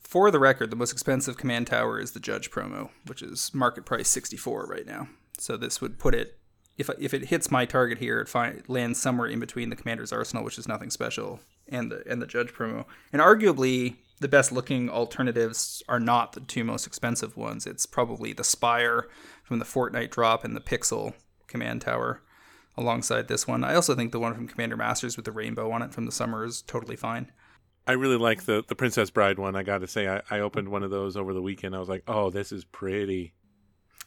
For 0.00 0.30
the 0.30 0.40
record, 0.40 0.70
the 0.70 0.76
most 0.76 0.92
expensive 0.92 1.36
command 1.36 1.68
tower 1.68 2.00
is 2.00 2.12
the 2.12 2.20
Judge 2.20 2.50
promo, 2.50 2.90
which 3.06 3.22
is 3.22 3.54
market 3.54 3.84
price 3.84 4.08
64 4.08 4.66
right 4.66 4.86
now. 4.86 5.08
So 5.38 5.56
this 5.56 5.80
would 5.80 5.98
put 5.98 6.14
it 6.14 6.38
if 6.78 6.90
if 6.98 7.14
it 7.14 7.26
hits 7.26 7.50
my 7.50 7.64
target 7.64 7.98
here, 7.98 8.20
it 8.20 8.28
fi- 8.28 8.60
lands 8.66 9.00
somewhere 9.00 9.28
in 9.28 9.40
between 9.40 9.70
the 9.70 9.76
Commander's 9.76 10.12
Arsenal, 10.12 10.44
which 10.44 10.58
is 10.58 10.66
nothing 10.66 10.90
special, 10.90 11.40
and 11.68 11.90
the 11.90 12.02
and 12.08 12.20
the 12.20 12.26
Judge 12.26 12.52
promo. 12.52 12.86
And 13.12 13.20
arguably, 13.20 13.96
the 14.20 14.28
best 14.28 14.52
looking 14.52 14.88
alternatives 14.88 15.82
are 15.88 16.00
not 16.00 16.32
the 16.32 16.40
two 16.40 16.64
most 16.64 16.86
expensive 16.86 17.36
ones. 17.36 17.66
It's 17.66 17.86
probably 17.86 18.32
the 18.32 18.44
Spire 18.44 19.08
from 19.42 19.58
the 19.58 19.64
Fortnite 19.64 20.10
drop 20.10 20.44
and 20.44 20.54
the 20.54 20.60
Pixel 20.60 21.14
Command 21.46 21.82
Tower 21.82 22.22
alongside 22.76 23.28
this 23.28 23.46
one. 23.46 23.64
I 23.64 23.74
also 23.74 23.94
think 23.94 24.12
the 24.12 24.20
one 24.20 24.34
from 24.34 24.48
Commander 24.48 24.76
Masters 24.76 25.16
with 25.16 25.24
the 25.24 25.32
rainbow 25.32 25.70
on 25.70 25.82
it 25.82 25.92
from 25.92 26.06
the 26.06 26.12
summer 26.12 26.44
is 26.44 26.62
totally 26.62 26.96
fine. 26.96 27.30
I 27.86 27.92
really 27.92 28.16
like 28.16 28.44
the 28.44 28.64
the 28.66 28.76
Princess 28.76 29.10
Bride 29.10 29.38
one. 29.38 29.56
I 29.56 29.62
got 29.62 29.78
to 29.78 29.88
say, 29.88 30.08
I, 30.08 30.22
I 30.30 30.40
opened 30.40 30.68
one 30.68 30.84
of 30.84 30.90
those 30.90 31.16
over 31.16 31.34
the 31.34 31.42
weekend. 31.42 31.74
I 31.74 31.80
was 31.80 31.88
like, 31.88 32.04
oh, 32.06 32.30
this 32.30 32.52
is 32.52 32.64
pretty. 32.64 33.34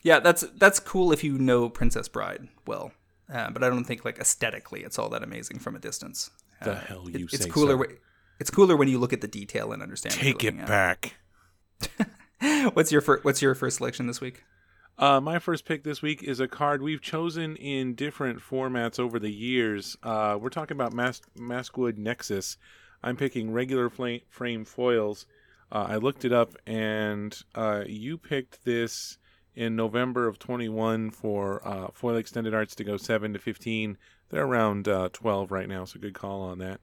Yeah, 0.01 0.19
that's 0.19 0.43
that's 0.57 0.79
cool 0.79 1.11
if 1.11 1.23
you 1.23 1.37
know 1.37 1.69
Princess 1.69 2.07
Bride 2.07 2.47
well, 2.65 2.93
uh, 3.31 3.49
but 3.49 3.63
I 3.63 3.69
don't 3.69 3.83
think 3.83 4.05
like 4.05 4.17
aesthetically 4.17 4.83
it's 4.83 4.97
all 4.97 5.09
that 5.09 5.23
amazing 5.23 5.59
from 5.59 5.75
a 5.75 5.79
distance. 5.79 6.31
The 6.63 6.71
uh, 6.71 6.79
hell 6.81 7.09
you 7.09 7.25
it, 7.25 7.31
say? 7.31 7.35
It's 7.35 7.45
cooler. 7.47 7.77
So. 7.77 7.95
It's 8.39 8.49
cooler 8.49 8.75
when 8.75 8.87
you 8.87 8.99
look 8.99 9.13
at 9.13 9.21
the 9.21 9.27
detail 9.27 9.71
and 9.71 9.81
understand. 9.81 10.15
Take 10.15 10.43
it 10.43 10.57
back. 10.65 11.15
what's 12.73 12.91
your 12.91 13.01
fir- 13.01 13.19
What's 13.21 13.41
your 13.41 13.55
first 13.55 13.77
selection 13.77 14.07
this 14.07 14.21
week? 14.21 14.43
Uh, 14.97 15.19
my 15.19 15.39
first 15.39 15.65
pick 15.65 15.83
this 15.83 16.01
week 16.01 16.23
is 16.23 16.39
a 16.39 16.47
card 16.47 16.81
we've 16.81 17.01
chosen 17.01 17.55
in 17.57 17.95
different 17.95 18.39
formats 18.39 18.97
over 18.99 19.19
the 19.19 19.31
years. 19.31 19.97
Uh, 20.01 20.37
we're 20.39 20.49
talking 20.49 20.75
about 20.77 20.93
Mas- 20.93 21.21
Maskwood 21.37 21.97
Nexus. 21.97 22.57
I'm 23.03 23.17
picking 23.17 23.51
regular 23.51 23.89
flame- 23.89 24.21
frame 24.29 24.63
foils. 24.63 25.25
Uh, 25.71 25.87
I 25.89 25.95
looked 25.97 26.23
it 26.23 26.31
up, 26.31 26.55
and 26.65 27.37
uh, 27.55 27.83
you 27.85 28.17
picked 28.17 28.63
this 28.63 29.17
in 29.53 29.75
November 29.75 30.27
of 30.27 30.39
21 30.39 31.11
for 31.11 31.65
uh, 31.67 31.87
foil 31.93 32.15
extended 32.15 32.53
arts 32.53 32.75
to 32.75 32.83
go 32.83 32.95
7 32.97 33.33
to 33.33 33.39
15. 33.39 33.97
They're 34.29 34.45
around 34.45 34.87
uh, 34.87 35.09
12 35.11 35.51
right 35.51 35.67
now, 35.67 35.85
so 35.85 35.99
good 35.99 36.13
call 36.13 36.41
on 36.41 36.59
that. 36.59 36.79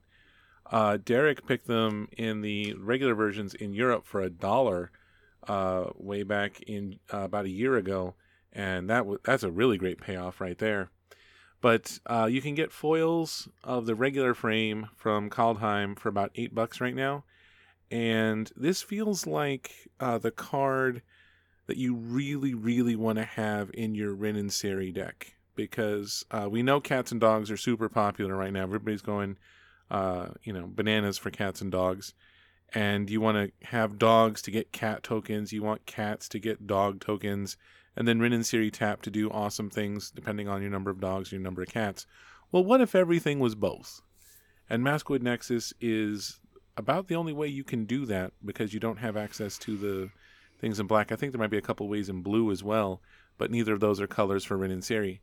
Uh, 0.72 0.96
Derek 0.96 1.46
picked 1.46 1.66
them 1.66 2.08
in 2.16 2.40
the 2.40 2.74
regular 2.74 3.14
versions 3.14 3.54
in 3.54 3.74
Europe 3.74 4.06
for 4.06 4.22
a 4.22 4.30
dollar 4.30 4.90
uh, 5.46 5.90
way 5.96 6.22
back 6.22 6.62
in 6.62 6.98
uh, 7.12 7.18
about 7.18 7.44
a 7.44 7.50
year 7.50 7.76
ago, 7.76 8.14
and 8.52 8.88
that 8.88 9.00
w- 9.00 9.20
that's 9.22 9.42
a 9.42 9.50
really 9.50 9.76
great 9.76 10.00
payoff 10.00 10.40
right 10.40 10.58
there. 10.58 10.90
But 11.60 12.00
uh, 12.06 12.28
you 12.30 12.40
can 12.40 12.54
get 12.54 12.72
foils 12.72 13.48
of 13.62 13.86
the 13.86 13.94
regular 13.94 14.34
frame 14.34 14.88
from 14.96 15.30
Kaldheim 15.30 15.96
for 15.96 16.08
about 16.08 16.32
eight 16.34 16.54
bucks 16.54 16.80
right 16.80 16.94
now, 16.94 17.24
and 17.90 18.50
this 18.56 18.82
feels 18.82 19.26
like 19.26 19.90
the 20.00 20.32
card 20.34 21.02
that 21.66 21.76
you 21.76 21.94
really, 21.94 22.54
really 22.54 22.96
want 22.96 23.18
to 23.18 23.24
have 23.24 23.70
in 23.74 23.94
your 23.94 24.14
Rin 24.14 24.36
and 24.36 24.52
Seri 24.52 24.90
deck 24.90 25.34
because 25.54 26.24
uh, 26.30 26.48
we 26.50 26.62
know 26.62 26.80
cats 26.80 27.12
and 27.12 27.20
dogs 27.20 27.50
are 27.50 27.56
super 27.56 27.88
popular 27.88 28.36
right 28.36 28.52
now. 28.52 28.62
Everybody's 28.62 29.02
going, 29.02 29.36
uh, 29.92 30.28
you 30.42 30.54
know, 30.54 30.66
bananas 30.66 31.18
for 31.18 31.30
cats 31.30 31.60
and 31.60 31.70
dogs. 31.70 32.14
And 32.74 33.10
you 33.10 33.20
want 33.20 33.36
to 33.36 33.66
have 33.66 33.98
dogs 33.98 34.40
to 34.42 34.50
get 34.50 34.72
cat 34.72 35.02
tokens. 35.02 35.52
You 35.52 35.62
want 35.62 35.84
cats 35.84 36.30
to 36.30 36.38
get 36.38 36.66
dog 36.66 36.98
tokens. 37.00 37.58
And 37.94 38.08
then 38.08 38.18
Rin 38.18 38.32
and 38.32 38.46
Seri 38.46 38.70
tap 38.70 39.02
to 39.02 39.10
do 39.10 39.30
awesome 39.30 39.68
things 39.68 40.10
depending 40.10 40.48
on 40.48 40.62
your 40.62 40.70
number 40.70 40.90
of 40.90 40.98
dogs 40.98 41.30
your 41.30 41.42
number 41.42 41.60
of 41.60 41.68
cats. 41.68 42.06
Well, 42.50 42.64
what 42.64 42.80
if 42.80 42.94
everything 42.94 43.38
was 43.38 43.54
both? 43.54 44.00
And 44.70 44.82
Maskwood 44.82 45.20
Nexus 45.20 45.74
is 45.78 46.40
about 46.78 47.08
the 47.08 47.14
only 47.16 47.34
way 47.34 47.48
you 47.48 47.62
can 47.62 47.84
do 47.84 48.06
that 48.06 48.32
because 48.42 48.72
you 48.72 48.80
don't 48.80 48.96
have 48.96 49.18
access 49.18 49.58
to 49.58 49.76
the 49.76 50.10
things 50.58 50.80
in 50.80 50.86
black. 50.86 51.12
I 51.12 51.16
think 51.16 51.32
there 51.32 51.38
might 51.38 51.50
be 51.50 51.58
a 51.58 51.62
couple 51.62 51.86
ways 51.86 52.08
in 52.08 52.22
blue 52.22 52.50
as 52.50 52.64
well, 52.64 53.02
but 53.36 53.50
neither 53.50 53.74
of 53.74 53.80
those 53.80 54.00
are 54.00 54.06
colors 54.06 54.44
for 54.44 54.56
Rin 54.56 54.70
and 54.70 54.82
Seri. 54.82 55.20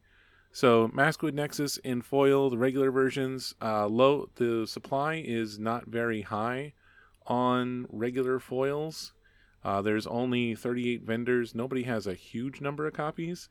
So 0.52 0.88
Maskwood 0.90 1.34
Nexus 1.34 1.78
in 1.78 2.02
foil, 2.02 2.50
the 2.50 2.58
regular 2.58 2.92
versions, 2.92 3.54
uh, 3.62 3.88
low. 3.88 4.30
The 4.36 4.66
supply 4.68 5.24
is 5.26 5.60
not 5.60 5.88
very 5.88 6.22
high 6.22 6.74
on 7.28 7.86
regular 7.90 8.40
foils. 8.40 9.14
Uh, 9.64 9.82
there's 9.82 10.08
only 10.08 10.56
38 10.56 11.04
vendors. 11.04 11.54
Nobody 11.54 11.84
has 11.84 12.08
a 12.08 12.14
huge 12.14 12.62
number 12.62 12.88
of 12.88 12.94
copies. 12.94 13.48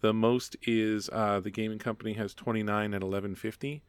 The 0.00 0.14
most 0.14 0.56
is 0.62 1.10
uh, 1.12 1.40
the 1.40 1.50
gaming 1.50 1.78
company 1.78 2.14
has 2.14 2.32
29 2.34 2.94
at 2.94 3.02
1150. 3.02 3.82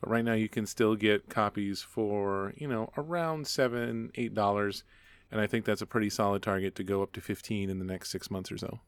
But 0.00 0.10
right 0.10 0.24
now 0.24 0.34
you 0.34 0.48
can 0.48 0.66
still 0.66 0.94
get 0.94 1.28
copies 1.28 1.82
for 1.82 2.52
you 2.56 2.68
know 2.68 2.90
around 2.96 3.46
seven, 3.46 4.10
eight 4.14 4.34
dollars 4.34 4.84
and 5.30 5.40
I 5.40 5.46
think 5.46 5.64
that's 5.64 5.82
a 5.82 5.86
pretty 5.86 6.10
solid 6.10 6.42
target 6.42 6.74
to 6.76 6.84
go 6.84 7.02
up 7.02 7.12
to 7.12 7.20
15 7.20 7.68
in 7.68 7.78
the 7.78 7.84
next 7.84 8.10
six 8.10 8.30
months 8.30 8.52
or 8.52 8.58
so. 8.58 8.80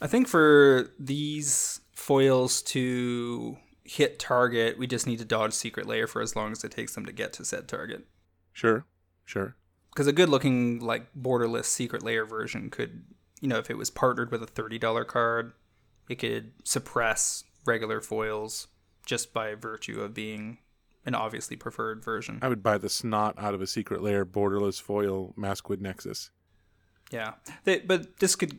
I 0.00 0.06
think 0.06 0.28
for 0.28 0.90
these 0.98 1.80
foils 1.92 2.62
to 2.62 3.58
hit 3.84 4.18
target, 4.18 4.78
we 4.78 4.86
just 4.86 5.06
need 5.06 5.18
to 5.18 5.24
dodge 5.24 5.52
Secret 5.52 5.86
Lair 5.86 6.06
for 6.06 6.22
as 6.22 6.36
long 6.36 6.52
as 6.52 6.62
it 6.62 6.70
takes 6.70 6.94
them 6.94 7.06
to 7.06 7.12
get 7.12 7.32
to 7.34 7.44
said 7.44 7.68
target. 7.68 8.06
Sure, 8.52 8.84
sure. 9.24 9.56
Because 9.90 10.06
a 10.06 10.12
good 10.12 10.28
looking, 10.28 10.78
like, 10.80 11.06
borderless 11.14 11.64
Secret 11.64 12.02
Lair 12.02 12.24
version 12.24 12.70
could, 12.70 13.04
you 13.40 13.48
know, 13.48 13.58
if 13.58 13.70
it 13.70 13.78
was 13.78 13.90
partnered 13.90 14.30
with 14.30 14.42
a 14.42 14.46
$30 14.46 15.06
card, 15.06 15.52
it 16.08 16.16
could 16.16 16.52
suppress 16.64 17.44
regular 17.66 18.00
foils 18.00 18.68
just 19.04 19.32
by 19.32 19.54
virtue 19.54 20.00
of 20.00 20.14
being 20.14 20.58
an 21.04 21.14
obviously 21.14 21.56
preferred 21.56 22.04
version. 22.04 22.38
I 22.42 22.48
would 22.48 22.62
buy 22.62 22.78
the 22.78 22.90
snot 22.90 23.34
out 23.38 23.54
of 23.54 23.62
a 23.62 23.66
Secret 23.66 24.02
Lair 24.02 24.26
borderless 24.26 24.80
foil 24.80 25.34
Maskwood 25.36 25.80
Nexus. 25.80 26.30
Yeah, 27.10 27.34
they, 27.64 27.78
but 27.78 28.18
this 28.18 28.36
could 28.36 28.58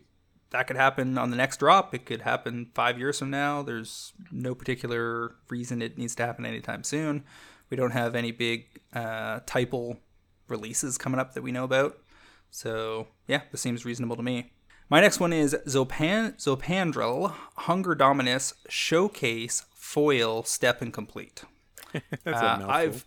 that 0.52 0.68
could 0.68 0.78
happen 0.78 1.18
on 1.18 1.30
the 1.30 1.38
next 1.38 1.58
drop. 1.58 1.94
It 1.94 2.06
could 2.06 2.22
happen 2.22 2.72
five 2.74 2.98
years 2.98 3.20
from 3.20 3.30
now. 3.30 3.62
There's 3.62 4.14
no 4.32 4.56
particular 4.56 5.36
reason 5.50 5.82
it 5.82 5.98
needs 5.98 6.16
to 6.16 6.26
happen 6.26 6.46
anytime 6.46 6.84
soon. 6.84 7.24
We 7.70 7.78
don't 7.78 7.92
have 7.92 8.16
any 8.16 8.32
big 8.32 8.82
uh, 8.94 9.42
typal 9.42 9.98
releases 10.48 10.98
coming 10.98 11.20
up 11.20 11.34
that 11.34 11.44
we 11.44 11.52
know 11.52 11.64
about. 11.64 12.00
So 12.50 13.08
yeah, 13.28 13.42
this 13.52 13.62
seems 13.62 13.86
reasonable 13.86 14.16
to 14.16 14.24
me. 14.24 14.52
My 14.90 15.02
next 15.02 15.20
one 15.20 15.34
is 15.34 15.56
Zopan 15.68 16.36
Zopandrel 16.38 17.34
Hunger 17.56 17.94
Dominus 17.94 18.56
Showcase 18.68 19.66
Foil 19.76 20.44
Step 20.44 20.82
and 20.82 20.92
Compleat. 20.92 21.44
That's 22.24 22.42
uh, 22.42 22.66
I've 22.68 23.06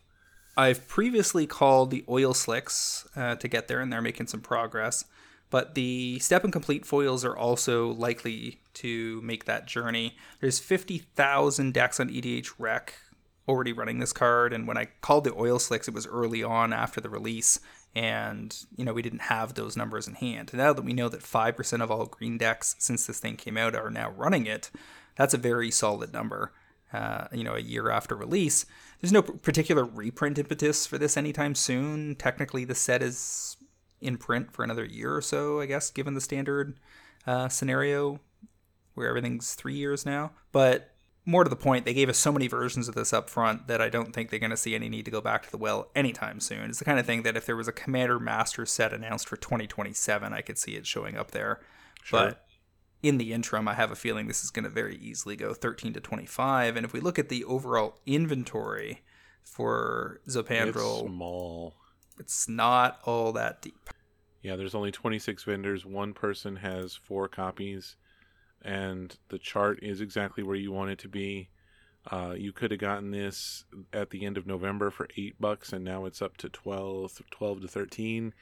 I've 0.56 0.86
previously 0.86 1.46
called 1.46 1.90
the 1.90 2.04
oil 2.08 2.34
slicks 2.34 3.06
uh, 3.16 3.34
to 3.36 3.48
get 3.48 3.66
there, 3.66 3.80
and 3.80 3.92
they're 3.92 4.02
making 4.02 4.28
some 4.28 4.40
progress. 4.40 5.04
But 5.52 5.74
the 5.74 6.18
step 6.20 6.44
and 6.44 6.52
compleat 6.52 6.86
foils 6.86 7.26
are 7.26 7.36
also 7.36 7.92
likely 7.92 8.62
to 8.72 9.20
make 9.20 9.44
that 9.44 9.66
journey. 9.66 10.16
There's 10.40 10.58
50,000 10.58 11.74
decks 11.74 12.00
on 12.00 12.08
EDH 12.08 12.52
Rec 12.58 12.94
already 13.46 13.74
running 13.74 13.98
this 13.98 14.14
card, 14.14 14.54
and 14.54 14.66
when 14.66 14.78
I 14.78 14.86
called 15.02 15.24
the 15.24 15.34
oil 15.34 15.58
slicks, 15.58 15.88
it 15.88 15.92
was 15.92 16.06
early 16.06 16.42
on 16.42 16.72
after 16.72 17.02
the 17.02 17.10
release, 17.10 17.60
and 17.94 18.56
you 18.78 18.86
know 18.86 18.94
we 18.94 19.02
didn't 19.02 19.22
have 19.22 19.52
those 19.52 19.76
numbers 19.76 20.08
in 20.08 20.14
hand. 20.14 20.54
Now 20.54 20.72
that 20.72 20.86
we 20.86 20.94
know 20.94 21.10
that 21.10 21.22
five 21.22 21.54
percent 21.54 21.82
of 21.82 21.90
all 21.90 22.06
green 22.06 22.38
decks 22.38 22.74
since 22.78 23.06
this 23.06 23.20
thing 23.20 23.36
came 23.36 23.58
out 23.58 23.76
are 23.76 23.90
now 23.90 24.08
running 24.12 24.46
it, 24.46 24.70
that's 25.16 25.34
a 25.34 25.38
very 25.38 25.70
solid 25.70 26.14
number 26.14 26.52
uh, 26.92 27.26
you 27.32 27.44
know, 27.44 27.54
a 27.54 27.60
year 27.60 27.90
after 27.90 28.14
release. 28.14 28.66
There's 29.00 29.12
no 29.12 29.22
particular 29.22 29.84
reprint 29.84 30.38
impetus 30.38 30.86
for 30.86 30.98
this 30.98 31.16
anytime 31.16 31.54
soon. 31.54 32.14
Technically, 32.16 32.64
the 32.64 32.74
set 32.74 33.02
is 33.02 33.56
in 34.02 34.16
print 34.16 34.52
for 34.52 34.64
another 34.64 34.84
year 34.84 35.14
or 35.14 35.22
so, 35.22 35.60
I 35.60 35.66
guess, 35.66 35.90
given 35.90 36.14
the 36.14 36.20
standard 36.20 36.78
uh, 37.26 37.48
scenario 37.48 38.20
where 38.94 39.08
everything's 39.08 39.54
three 39.54 39.74
years 39.74 40.04
now. 40.04 40.32
But 40.50 40.90
more 41.24 41.44
to 41.44 41.50
the 41.50 41.56
point, 41.56 41.84
they 41.84 41.94
gave 41.94 42.08
us 42.08 42.18
so 42.18 42.32
many 42.32 42.48
versions 42.48 42.88
of 42.88 42.94
this 42.94 43.12
up 43.12 43.30
front 43.30 43.68
that 43.68 43.80
I 43.80 43.88
don't 43.88 44.12
think 44.12 44.30
they're 44.30 44.40
going 44.40 44.50
to 44.50 44.56
see 44.56 44.74
any 44.74 44.88
need 44.88 45.04
to 45.04 45.10
go 45.10 45.20
back 45.20 45.44
to 45.44 45.50
the 45.50 45.56
well 45.56 45.88
anytime 45.94 46.40
soon. 46.40 46.68
It's 46.68 46.78
the 46.80 46.84
kind 46.84 46.98
of 46.98 47.06
thing 47.06 47.22
that 47.22 47.36
if 47.36 47.46
there 47.46 47.56
was 47.56 47.68
a 47.68 47.72
Commander 47.72 48.18
Master 48.18 48.66
set 48.66 48.92
announced 48.92 49.28
for 49.28 49.36
2027, 49.36 50.32
I 50.32 50.40
could 50.40 50.58
see 50.58 50.72
it 50.72 50.86
showing 50.86 51.16
up 51.16 51.30
there. 51.30 51.60
Sure. 52.02 52.20
But 52.20 52.44
in 53.02 53.18
the 53.18 53.32
interim, 53.32 53.68
I 53.68 53.74
have 53.74 53.90
a 53.90 53.96
feeling 53.96 54.26
this 54.26 54.42
is 54.42 54.50
going 54.50 54.64
to 54.64 54.70
very 54.70 54.96
easily 54.96 55.36
go 55.36 55.54
13 55.54 55.92
to 55.92 56.00
25. 56.00 56.76
And 56.76 56.84
if 56.84 56.92
we 56.92 57.00
look 57.00 57.18
at 57.18 57.28
the 57.28 57.44
overall 57.44 58.00
inventory 58.04 59.02
for 59.44 60.20
Zopandrel, 60.28 61.02
It's 61.02 61.10
small. 61.10 61.74
It's 62.18 62.48
not 62.48 63.00
all 63.04 63.32
that 63.32 63.62
deep. 63.62 63.90
Yeah, 64.42 64.56
there's 64.56 64.74
only 64.74 64.90
26 64.90 65.44
vendors. 65.44 65.86
One 65.86 66.12
person 66.12 66.56
has 66.56 66.94
four 66.94 67.28
copies, 67.28 67.96
and 68.62 69.16
the 69.28 69.38
chart 69.38 69.78
is 69.82 70.00
exactly 70.00 70.42
where 70.42 70.56
you 70.56 70.72
want 70.72 70.90
it 70.90 70.98
to 71.00 71.08
be. 71.08 71.48
Uh, 72.10 72.34
you 72.36 72.52
could 72.52 72.72
have 72.72 72.80
gotten 72.80 73.12
this 73.12 73.64
at 73.92 74.10
the 74.10 74.26
end 74.26 74.36
of 74.36 74.46
November 74.46 74.90
for 74.90 75.08
eight 75.16 75.40
bucks, 75.40 75.72
and 75.72 75.84
now 75.84 76.04
it's 76.04 76.20
up 76.20 76.36
to 76.38 76.48
12, 76.48 77.22
12 77.30 77.60
to 77.62 77.68
13. 77.68 78.34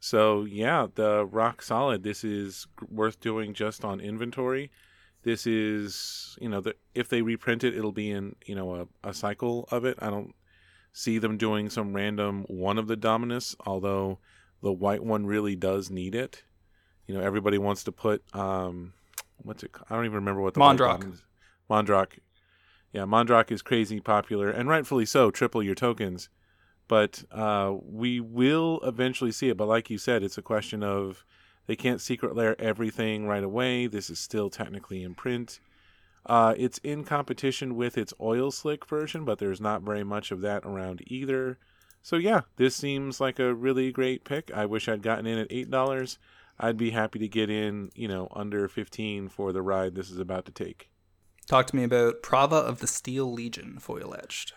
So 0.00 0.44
yeah, 0.44 0.88
the 0.94 1.24
rock 1.24 1.62
solid. 1.62 2.02
This 2.02 2.24
is 2.24 2.66
worth 2.90 3.20
doing 3.20 3.54
just 3.54 3.84
on 3.84 4.00
inventory. 4.00 4.70
This 5.22 5.46
is, 5.46 6.36
you 6.40 6.48
know, 6.48 6.60
the, 6.60 6.74
if 6.94 7.08
they 7.08 7.22
reprint 7.22 7.64
it, 7.64 7.76
it'll 7.76 7.92
be 7.92 8.10
in, 8.10 8.36
you 8.44 8.54
know, 8.54 8.74
a, 9.04 9.08
a 9.08 9.14
cycle 9.14 9.68
of 9.70 9.84
it. 9.84 9.98
I 10.00 10.10
don't 10.10 10.34
see 10.96 11.18
them 11.18 11.36
doing 11.36 11.68
some 11.68 11.92
random 11.92 12.42
one 12.48 12.78
of 12.78 12.86
the 12.88 12.96
Dominus, 12.96 13.54
although 13.66 14.18
the 14.62 14.72
white 14.72 15.04
one 15.04 15.26
really 15.26 15.54
does 15.54 15.90
need 15.90 16.14
it. 16.14 16.42
You 17.06 17.14
know, 17.14 17.20
everybody 17.20 17.58
wants 17.58 17.84
to 17.84 17.92
put 17.92 18.22
um, 18.34 18.94
what's 19.42 19.62
it? 19.62 19.72
I 19.90 19.94
don't 19.94 20.06
even 20.06 20.14
remember 20.14 20.40
what 20.40 20.54
the 20.54 20.60
white 20.60 20.78
Mondrak. 20.78 20.78
bottom 20.78 21.12
is. 21.12 21.22
Mondrak. 21.70 22.18
Yeah, 22.94 23.02
Mondrak 23.02 23.52
is 23.52 23.60
crazy 23.60 24.00
popular, 24.00 24.48
and 24.48 24.70
rightfully 24.70 25.04
so. 25.04 25.30
Triple 25.30 25.62
your 25.62 25.74
tokens, 25.74 26.30
but 26.88 27.24
uh, 27.30 27.74
we 27.82 28.18
will 28.18 28.80
eventually 28.82 29.32
see 29.32 29.50
it. 29.50 29.58
But 29.58 29.68
like 29.68 29.90
you 29.90 29.98
said, 29.98 30.22
it's 30.22 30.38
a 30.38 30.42
question 30.42 30.82
of 30.82 31.26
they 31.66 31.76
can't 31.76 32.00
Secret 32.00 32.34
Lair 32.34 32.58
everything 32.58 33.26
right 33.26 33.44
away. 33.44 33.86
This 33.86 34.08
is 34.08 34.18
still 34.18 34.48
technically 34.48 35.02
in 35.02 35.14
print. 35.14 35.60
Uh, 36.26 36.54
it's 36.56 36.78
in 36.78 37.04
competition 37.04 37.76
with 37.76 37.96
its 37.96 38.12
oil 38.20 38.50
slick 38.50 38.84
version, 38.86 39.24
but 39.24 39.38
there's 39.38 39.60
not 39.60 39.82
very 39.82 40.02
much 40.02 40.32
of 40.32 40.40
that 40.40 40.64
around 40.64 41.00
either. 41.06 41.58
So 42.02 42.16
yeah, 42.16 42.42
this 42.56 42.74
seems 42.74 43.20
like 43.20 43.38
a 43.38 43.54
really 43.54 43.92
great 43.92 44.24
pick. 44.24 44.50
I 44.52 44.66
wish 44.66 44.88
I'd 44.88 45.02
gotten 45.02 45.26
in 45.26 45.38
at 45.38 45.46
eight 45.50 45.70
dollars. 45.70 46.18
I'd 46.58 46.76
be 46.76 46.90
happy 46.90 47.18
to 47.18 47.28
get 47.28 47.50
in, 47.50 47.90
you 47.94 48.08
know, 48.08 48.28
under 48.34 48.68
fifteen 48.68 49.28
for 49.28 49.52
the 49.52 49.62
ride 49.62 49.94
this 49.94 50.10
is 50.10 50.18
about 50.18 50.46
to 50.46 50.52
take. 50.52 50.88
Talk 51.46 51.66
to 51.68 51.76
me 51.76 51.84
about 51.84 52.22
Prava 52.22 52.56
of 52.56 52.80
the 52.80 52.86
Steel 52.88 53.32
Legion 53.32 53.78
foil 53.78 54.14
etched. 54.20 54.52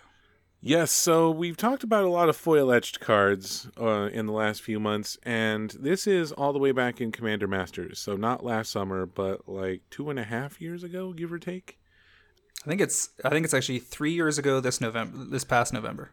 Yes, 0.62 0.92
so 0.92 1.32
we've 1.32 1.56
talked 1.56 1.84
about 1.84 2.04
a 2.04 2.10
lot 2.10 2.28
of 2.28 2.36
foil 2.36 2.72
etched 2.72 3.00
cards 3.00 3.70
uh, 3.80 4.10
in 4.12 4.26
the 4.26 4.34
last 4.34 4.62
few 4.62 4.78
months, 4.78 5.18
and 5.24 5.72
this 5.80 6.06
is 6.06 6.34
all 6.34 6.52
the 6.52 6.60
way 6.60 6.74
back 6.74 7.00
in 7.00 7.14
Commander 7.14 7.48
Masters. 7.48 7.98
So 7.98 8.18
not 8.18 8.44
last 8.44 8.70
summer, 8.70 9.06
but 9.06 9.48
like 9.48 9.82
two 9.90 10.10
and 10.10 10.20
a 10.20 10.24
half 10.26 10.60
years 10.60 10.84
ago, 10.84 11.14
give 11.14 11.32
or 11.32 11.40
take. 11.40 11.80
I 12.66 12.68
think 12.68 12.82
it's 12.82 13.10
I 13.24 13.30
think 13.30 13.46
it's 13.46 13.54
actually 13.54 13.80
three 13.80 14.12
years 14.12 14.38
ago 14.38 14.60
this 14.60 14.82
November 14.82 15.24
this 15.24 15.46
past 15.46 15.72
November. 15.74 16.12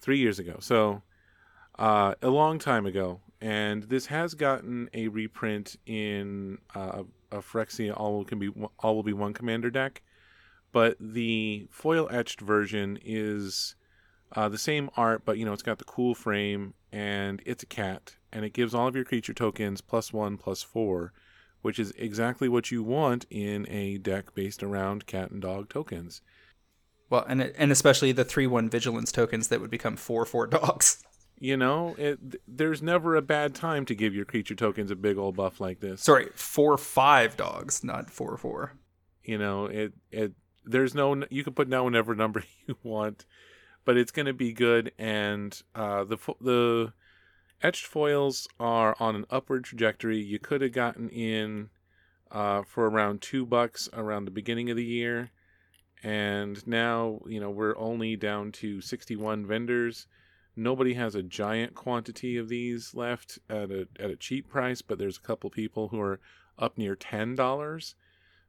three 0.00 0.18
years 0.18 0.38
ago. 0.38 0.56
So 0.60 1.02
uh, 1.78 2.14
a 2.22 2.28
long 2.28 2.58
time 2.58 2.86
ago. 2.86 3.20
And 3.42 3.84
this 3.84 4.06
has 4.06 4.34
gotten 4.34 4.90
a 4.92 5.08
reprint 5.08 5.76
in 5.86 6.58
uh, 6.74 7.04
a 7.32 7.38
Phyrexia 7.38 7.98
All 7.98 8.22
can 8.24 8.38
be, 8.38 8.50
All 8.80 8.96
Will 8.96 9.02
Be 9.02 9.14
One 9.14 9.32
Commander 9.32 9.70
deck. 9.70 10.02
But 10.72 10.96
the 11.00 11.66
foil 11.70 12.06
etched 12.12 12.40
version 12.40 12.98
is 13.02 13.76
uh, 14.34 14.48
the 14.48 14.58
same 14.58 14.90
art, 14.96 15.22
but 15.24 15.38
you 15.38 15.44
know 15.44 15.52
it's 15.52 15.62
got 15.62 15.78
the 15.78 15.84
cool 15.84 16.14
frame 16.14 16.74
and 16.92 17.42
it's 17.46 17.62
a 17.62 17.66
cat, 17.66 18.16
and 18.32 18.44
it 18.44 18.52
gives 18.52 18.74
all 18.74 18.88
of 18.88 18.96
your 18.96 19.04
creature 19.04 19.34
tokens 19.34 19.80
plus 19.80 20.12
one 20.12 20.36
plus 20.36 20.62
four, 20.62 21.12
which 21.62 21.78
is 21.78 21.92
exactly 21.92 22.48
what 22.48 22.70
you 22.70 22.82
want 22.82 23.26
in 23.30 23.68
a 23.68 23.98
deck 23.98 24.34
based 24.34 24.62
around 24.62 25.06
cat 25.06 25.30
and 25.30 25.42
dog 25.42 25.68
tokens. 25.68 26.20
Well, 27.08 27.24
and 27.28 27.42
and 27.42 27.72
especially 27.72 28.12
the 28.12 28.24
three 28.24 28.46
one 28.46 28.70
vigilance 28.70 29.12
tokens 29.12 29.48
that 29.48 29.60
would 29.60 29.70
become 29.70 29.96
four 29.96 30.24
four 30.24 30.46
dogs. 30.48 31.02
You 31.42 31.56
know, 31.56 31.94
it, 31.96 32.18
there's 32.46 32.82
never 32.82 33.16
a 33.16 33.22
bad 33.22 33.54
time 33.54 33.86
to 33.86 33.94
give 33.94 34.14
your 34.14 34.26
creature 34.26 34.54
tokens 34.54 34.90
a 34.90 34.96
big 34.96 35.16
old 35.16 35.36
buff 35.36 35.58
like 35.58 35.80
this. 35.80 36.02
Sorry, 36.02 36.28
four 36.34 36.76
five 36.76 37.36
dogs, 37.36 37.82
not 37.82 38.10
four 38.10 38.36
four. 38.36 38.74
You 39.24 39.38
know, 39.38 39.66
it 39.66 39.94
it 40.10 40.32
there's 40.64 40.94
no 40.94 41.24
you 41.30 41.42
can 41.42 41.54
put 41.54 41.70
down 41.70 41.84
whatever 41.84 42.14
number 42.14 42.44
you 42.66 42.76
want, 42.82 43.24
but 43.84 43.96
it's 43.96 44.12
going 44.12 44.26
to 44.26 44.32
be 44.32 44.52
good. 44.52 44.92
And 44.98 45.60
uh, 45.74 46.04
the 46.04 46.18
the 46.40 46.92
etched 47.62 47.86
foils 47.86 48.48
are 48.58 48.96
on 49.00 49.14
an 49.14 49.26
upward 49.30 49.64
trajectory. 49.64 50.18
You 50.18 50.38
could 50.38 50.60
have 50.62 50.72
gotten 50.72 51.08
in 51.10 51.70
uh, 52.30 52.62
for 52.62 52.88
around 52.88 53.20
two 53.20 53.44
bucks 53.44 53.88
around 53.92 54.24
the 54.24 54.30
beginning 54.30 54.70
of 54.70 54.76
the 54.76 54.84
year, 54.84 55.30
and 56.02 56.66
now 56.66 57.20
you 57.26 57.40
know 57.40 57.50
we're 57.50 57.76
only 57.76 58.16
down 58.16 58.52
to 58.52 58.80
61 58.80 59.46
vendors. 59.46 60.06
Nobody 60.56 60.94
has 60.94 61.14
a 61.14 61.22
giant 61.22 61.74
quantity 61.74 62.36
of 62.36 62.48
these 62.48 62.94
left 62.94 63.38
at 63.48 63.70
a 63.70 63.88
at 63.98 64.10
a 64.10 64.16
cheap 64.16 64.48
price, 64.48 64.82
but 64.82 64.98
there's 64.98 65.18
a 65.18 65.22
couple 65.22 65.50
people 65.50 65.88
who 65.88 66.00
are 66.00 66.20
up 66.58 66.76
near 66.76 66.96
ten 66.96 67.34
dollars. 67.34 67.94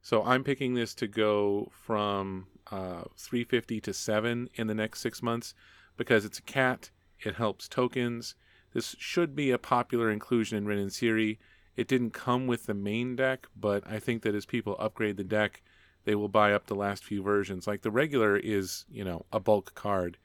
So 0.01 0.23
I'm 0.23 0.43
picking 0.43 0.73
this 0.73 0.95
to 0.95 1.07
go 1.07 1.71
from 1.71 2.47
uh, 2.71 3.03
350 3.17 3.81
to 3.81 3.93
seven 3.93 4.49
in 4.55 4.67
the 4.67 4.75
next 4.75 5.01
six 5.01 5.21
months 5.21 5.53
because 5.97 6.25
it's 6.25 6.39
a 6.39 6.43
cat. 6.43 6.89
It 7.19 7.35
helps 7.35 7.67
tokens. 7.67 8.35
This 8.73 8.95
should 8.97 9.35
be 9.35 9.51
a 9.51 9.57
popular 9.57 10.09
inclusion 10.09 10.57
in 10.57 10.65
Rin 10.65 10.79
and 10.79 10.93
Seri. 10.93 11.39
It 11.75 11.87
didn't 11.87 12.11
come 12.11 12.47
with 12.47 12.65
the 12.65 12.73
main 12.73 13.15
deck, 13.15 13.47
but 13.55 13.83
I 13.87 13.99
think 13.99 14.23
that 14.23 14.35
as 14.35 14.45
people 14.45 14.75
upgrade 14.79 15.17
the 15.17 15.23
deck, 15.23 15.61
they 16.03 16.15
will 16.15 16.29
buy 16.29 16.53
up 16.53 16.67
the 16.67 16.75
last 16.75 17.03
few 17.03 17.21
versions. 17.21 17.67
Like 17.67 17.81
the 17.81 17.91
regular 17.91 18.35
is, 18.35 18.85
you 18.91 19.03
know, 19.03 19.25
a 19.31 19.39
bulk 19.39 19.75
card. 19.75 20.17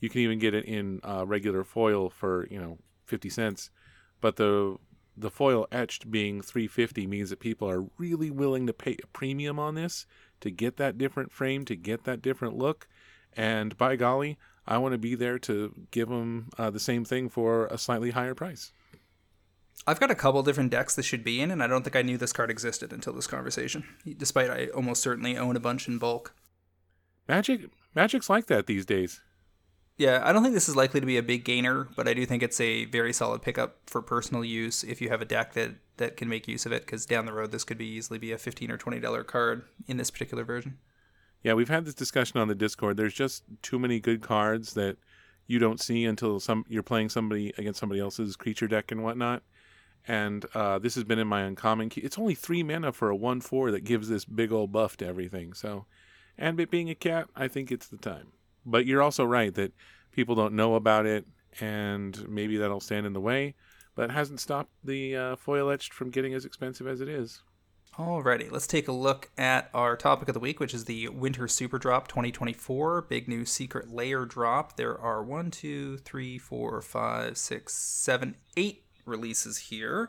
You 0.00 0.08
can 0.08 0.20
even 0.22 0.38
get 0.38 0.54
it 0.54 0.64
in 0.64 1.00
uh, 1.04 1.26
regular 1.26 1.62
foil 1.62 2.10
for, 2.10 2.48
you 2.50 2.60
know, 2.60 2.78
50 3.06 3.28
cents. 3.28 3.70
But 4.20 4.36
the 4.36 4.76
the 5.16 5.30
foil 5.30 5.66
etched 5.70 6.10
being 6.10 6.40
350 6.40 7.06
means 7.06 7.30
that 7.30 7.40
people 7.40 7.68
are 7.68 7.86
really 7.98 8.30
willing 8.30 8.66
to 8.66 8.72
pay 8.72 8.96
a 9.02 9.06
premium 9.08 9.58
on 9.58 9.74
this 9.74 10.06
to 10.40 10.50
get 10.50 10.76
that 10.78 10.98
different 10.98 11.30
frame, 11.32 11.64
to 11.66 11.76
get 11.76 12.04
that 12.04 12.22
different 12.22 12.56
look. 12.56 12.88
And 13.36 13.76
by 13.76 13.96
golly, 13.96 14.38
I 14.66 14.78
want 14.78 14.92
to 14.92 14.98
be 14.98 15.14
there 15.14 15.38
to 15.40 15.74
give 15.90 16.08
them 16.08 16.50
uh, 16.58 16.70
the 16.70 16.80
same 16.80 17.04
thing 17.04 17.28
for 17.28 17.66
a 17.66 17.78
slightly 17.78 18.10
higher 18.10 18.34
price. 18.34 18.72
I've 19.86 20.00
got 20.00 20.10
a 20.10 20.14
couple 20.14 20.42
different 20.42 20.70
decks 20.70 20.94
this 20.94 21.06
should 21.06 21.24
be 21.24 21.40
in, 21.40 21.50
and 21.50 21.62
I 21.62 21.66
don't 21.66 21.82
think 21.82 21.96
I 21.96 22.02
knew 22.02 22.18
this 22.18 22.32
card 22.32 22.50
existed 22.50 22.92
until 22.92 23.14
this 23.14 23.26
conversation. 23.26 23.84
Despite 24.16 24.50
I 24.50 24.66
almost 24.66 25.02
certainly 25.02 25.36
own 25.36 25.56
a 25.56 25.60
bunch 25.60 25.88
in 25.88 25.98
bulk. 25.98 26.34
Magic, 27.28 27.62
Magic's 27.94 28.28
like 28.28 28.46
that 28.46 28.66
these 28.66 28.84
days. 28.84 29.22
Yeah, 30.00 30.22
I 30.24 30.32
don't 30.32 30.42
think 30.42 30.54
this 30.54 30.66
is 30.66 30.76
likely 30.76 31.00
to 31.00 31.04
be 31.04 31.18
a 31.18 31.22
big 31.22 31.44
gainer, 31.44 31.86
but 31.94 32.08
I 32.08 32.14
do 32.14 32.24
think 32.24 32.42
it's 32.42 32.58
a 32.58 32.86
very 32.86 33.12
solid 33.12 33.42
pickup 33.42 33.76
for 33.86 34.00
personal 34.00 34.42
use 34.42 34.82
if 34.82 35.02
you 35.02 35.10
have 35.10 35.20
a 35.20 35.26
deck 35.26 35.52
that, 35.52 35.72
that 35.98 36.16
can 36.16 36.26
make 36.26 36.48
use 36.48 36.64
of 36.64 36.72
it, 36.72 36.86
because 36.86 37.04
down 37.04 37.26
the 37.26 37.34
road 37.34 37.52
this 37.52 37.64
could 37.64 37.76
be 37.76 37.84
easily 37.84 38.18
be 38.18 38.32
a 38.32 38.38
fifteen 38.38 38.70
or 38.70 38.78
twenty 38.78 38.98
dollar 38.98 39.22
card 39.24 39.62
in 39.86 39.98
this 39.98 40.10
particular 40.10 40.42
version. 40.42 40.78
Yeah, 41.42 41.52
we've 41.52 41.68
had 41.68 41.84
this 41.84 41.92
discussion 41.92 42.40
on 42.40 42.48
the 42.48 42.54
Discord. 42.54 42.96
There's 42.96 43.12
just 43.12 43.42
too 43.60 43.78
many 43.78 44.00
good 44.00 44.22
cards 44.22 44.72
that 44.72 44.96
you 45.46 45.58
don't 45.58 45.78
see 45.78 46.06
until 46.06 46.40
some 46.40 46.64
you're 46.66 46.82
playing 46.82 47.10
somebody 47.10 47.52
against 47.58 47.78
somebody 47.78 48.00
else's 48.00 48.36
creature 48.36 48.68
deck 48.68 48.90
and 48.90 49.04
whatnot. 49.04 49.42
And 50.08 50.46
uh, 50.54 50.78
this 50.78 50.94
has 50.94 51.04
been 51.04 51.18
in 51.18 51.28
my 51.28 51.42
uncommon 51.42 51.90
key. 51.90 52.00
It's 52.00 52.18
only 52.18 52.34
three 52.34 52.62
mana 52.62 52.94
for 52.94 53.10
a 53.10 53.16
one 53.16 53.42
four 53.42 53.70
that 53.70 53.84
gives 53.84 54.08
this 54.08 54.24
big 54.24 54.50
old 54.50 54.72
buff 54.72 54.96
to 54.96 55.06
everything. 55.06 55.52
So, 55.52 55.84
and 56.38 56.58
it 56.58 56.70
being 56.70 56.88
a 56.88 56.94
cat, 56.94 57.28
I 57.36 57.48
think 57.48 57.70
it's 57.70 57.86
the 57.86 57.98
time. 57.98 58.28
But 58.64 58.86
you're 58.86 59.02
also 59.02 59.24
right 59.24 59.54
that 59.54 59.72
people 60.12 60.34
don't 60.34 60.54
know 60.54 60.74
about 60.74 61.06
it, 61.06 61.26
and 61.60 62.28
maybe 62.28 62.56
that'll 62.56 62.80
stand 62.80 63.06
in 63.06 63.12
the 63.12 63.20
way. 63.20 63.54
But 63.94 64.10
it 64.10 64.12
hasn't 64.12 64.40
stopped 64.40 64.70
the 64.84 65.16
uh, 65.16 65.36
foil 65.36 65.70
etched 65.70 65.92
from 65.92 66.10
getting 66.10 66.34
as 66.34 66.44
expensive 66.44 66.86
as 66.86 67.00
it 67.00 67.08
is. 67.08 67.42
Alrighty, 67.98 68.50
let's 68.50 68.68
take 68.68 68.86
a 68.86 68.92
look 68.92 69.30
at 69.36 69.68
our 69.74 69.96
topic 69.96 70.28
of 70.28 70.34
the 70.34 70.40
week, 70.40 70.60
which 70.60 70.72
is 70.72 70.84
the 70.84 71.08
Winter 71.08 71.48
Super 71.48 71.78
Drop 71.78 72.06
2024 72.06 73.02
big 73.02 73.26
new 73.26 73.44
Secret 73.44 73.90
Lair 73.90 74.24
drop. 74.24 74.76
There 74.76 74.96
are 74.98 75.22
one, 75.22 75.50
two, 75.50 75.98
three, 75.98 76.38
four, 76.38 76.80
five, 76.82 77.36
six, 77.36 77.74
seven, 77.74 78.36
eight 78.56 78.84
releases 79.04 79.58
here. 79.58 80.08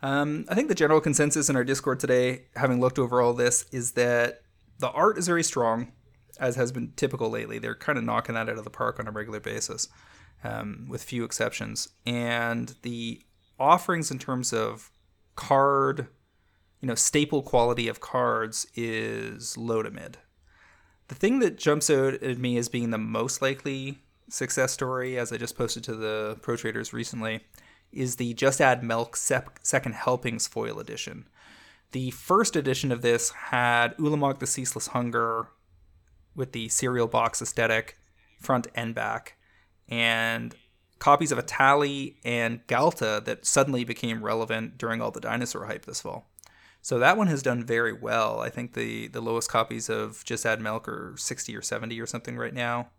Um, 0.00 0.46
I 0.48 0.54
think 0.54 0.68
the 0.68 0.74
general 0.76 1.00
consensus 1.00 1.50
in 1.50 1.56
our 1.56 1.64
Discord 1.64 1.98
today, 1.98 2.44
having 2.54 2.80
looked 2.80 3.00
over 3.00 3.20
all 3.20 3.34
this, 3.34 3.66
is 3.72 3.92
that 3.92 4.42
the 4.78 4.90
art 4.90 5.18
is 5.18 5.26
very 5.26 5.42
strong, 5.42 5.92
as 6.38 6.56
has 6.56 6.72
been 6.72 6.92
typical 6.96 7.30
lately. 7.30 7.58
They're 7.58 7.74
kind 7.74 7.98
of 7.98 8.04
knocking 8.04 8.34
that 8.34 8.48
out 8.48 8.58
of 8.58 8.64
the 8.64 8.70
park 8.70 8.98
on 8.98 9.08
a 9.08 9.12
regular 9.12 9.40
basis, 9.40 9.88
um, 10.44 10.86
with 10.88 11.02
few 11.02 11.24
exceptions. 11.24 11.88
And 12.06 12.74
the 12.82 13.22
offerings 13.58 14.10
in 14.10 14.18
terms 14.18 14.52
of 14.52 14.90
card 15.34 16.08
you 16.80 16.86
know, 16.86 16.94
staple 16.94 17.42
quality 17.42 17.88
of 17.88 18.00
cards 18.00 18.66
is 18.74 19.56
low 19.56 19.82
to 19.82 19.90
mid. 19.90 20.18
The 21.08 21.14
thing 21.14 21.38
that 21.40 21.58
jumps 21.58 21.90
out 21.90 22.14
at 22.14 22.38
me 22.38 22.56
as 22.58 22.68
being 22.68 22.90
the 22.90 22.98
most 22.98 23.40
likely 23.42 23.98
success 24.28 24.72
story, 24.72 25.18
as 25.18 25.32
I 25.32 25.38
just 25.38 25.56
posted 25.56 25.82
to 25.84 25.94
the 25.94 26.38
Pro 26.42 26.56
Traders 26.56 26.92
recently, 26.92 27.40
is 27.90 28.16
the 28.16 28.34
Just 28.34 28.60
Add 28.60 28.84
Milk 28.84 29.16
Sep- 29.16 29.58
Second 29.62 29.94
Helpings 29.94 30.46
Foil 30.46 30.78
Edition. 30.78 31.26
The 31.92 32.10
first 32.10 32.54
edition 32.54 32.92
of 32.92 33.00
this 33.00 33.30
had 33.30 33.96
Ulamog 33.96 34.38
the 34.38 34.46
Ceaseless 34.46 34.88
Hunger 34.88 35.48
with 36.34 36.52
the 36.52 36.68
cereal 36.68 37.06
box 37.06 37.42
aesthetic, 37.42 37.98
front 38.40 38.66
and 38.74 38.94
back, 38.94 39.36
and 39.88 40.54
copies 40.98 41.32
of 41.32 41.38
Etali 41.38 42.16
and 42.24 42.66
Ghalta 42.66 43.24
that 43.24 43.46
suddenly 43.46 43.84
became 43.84 44.24
relevant 44.24 44.78
during 44.78 45.00
all 45.00 45.10
the 45.10 45.20
dinosaur 45.20 45.66
hype 45.66 45.84
this 45.84 46.00
fall. 46.00 46.30
So 46.82 46.98
that 46.98 47.16
one 47.16 47.26
has 47.26 47.42
done 47.42 47.64
very 47.64 47.92
well. 47.92 48.40
I 48.40 48.50
think 48.50 48.74
the 48.74 49.08
the 49.08 49.20
lowest 49.20 49.50
copies 49.50 49.88
of 49.88 50.24
Just 50.24 50.46
Add 50.46 50.60
Milk 50.60 50.88
are 50.88 51.14
60 51.16 51.54
or 51.56 51.62
70 51.62 52.00
or 52.00 52.06
something 52.06 52.36
right 52.36 52.54
now 52.54 52.90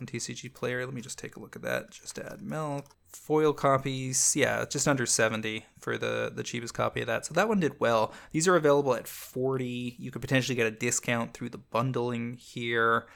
on 0.00 0.06
TCG 0.06 0.52
Player. 0.54 0.84
Let 0.84 0.94
me 0.94 1.00
just 1.00 1.18
take 1.18 1.36
a 1.36 1.40
look 1.40 1.56
at 1.56 1.62
that. 1.62 1.90
Just 1.90 2.18
Add 2.18 2.40
Milk. 2.42 2.96
Foil 3.10 3.54
copies, 3.54 4.34
yeah, 4.36 4.66
just 4.66 4.86
under 4.86 5.06
70 5.06 5.64
for 5.78 5.96
the 5.96 6.30
the 6.34 6.42
cheapest 6.42 6.74
copy 6.74 7.00
of 7.00 7.06
that. 7.06 7.24
So 7.24 7.32
that 7.34 7.48
one 7.48 7.58
did 7.60 7.80
well. 7.80 8.12
These 8.32 8.46
are 8.46 8.56
available 8.56 8.94
at 8.94 9.08
40. 9.08 9.96
You 9.98 10.10
could 10.10 10.20
potentially 10.20 10.56
get 10.56 10.66
a 10.66 10.70
discount 10.70 11.32
through 11.32 11.48
the 11.48 11.58
bundling 11.58 12.34
here. 12.34 13.06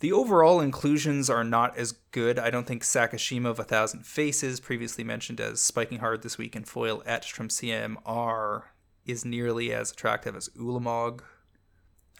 The 0.00 0.12
overall 0.12 0.60
inclusions 0.60 1.30
are 1.30 1.44
not 1.44 1.76
as 1.76 1.92
good. 1.92 2.38
I 2.38 2.50
don't 2.50 2.66
think 2.66 2.82
Sakashima 2.82 3.46
of 3.46 3.60
a 3.60 3.64
Thousand 3.64 4.06
Faces, 4.06 4.58
previously 4.58 5.04
mentioned 5.04 5.40
as 5.40 5.60
spiking 5.60 5.98
hard 5.98 6.22
this 6.22 6.38
week 6.38 6.56
in 6.56 6.64
foil 6.64 7.02
etched 7.06 7.32
from 7.32 7.48
CMR, 7.48 8.62
is 9.06 9.24
nearly 9.24 9.72
as 9.72 9.92
attractive 9.92 10.34
as 10.34 10.48
Ulamog. 10.50 11.20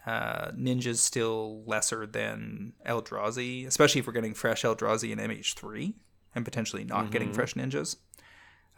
Uh, 0.05 0.51
Ninja's 0.51 1.01
still 1.01 1.63
lesser 1.65 2.05
than 2.05 2.73
Eldrazi, 2.87 3.67
especially 3.67 3.99
if 3.99 4.07
we're 4.07 4.13
getting 4.13 4.35
fresh 4.35 4.61
Eldrazi 4.61 5.11
in 5.11 5.19
MH3 5.19 5.95
and 6.35 6.45
potentially 6.45 6.83
not 6.83 7.03
mm-hmm. 7.03 7.11
getting 7.11 7.33
fresh 7.33 7.53
Ninjas. 7.53 7.97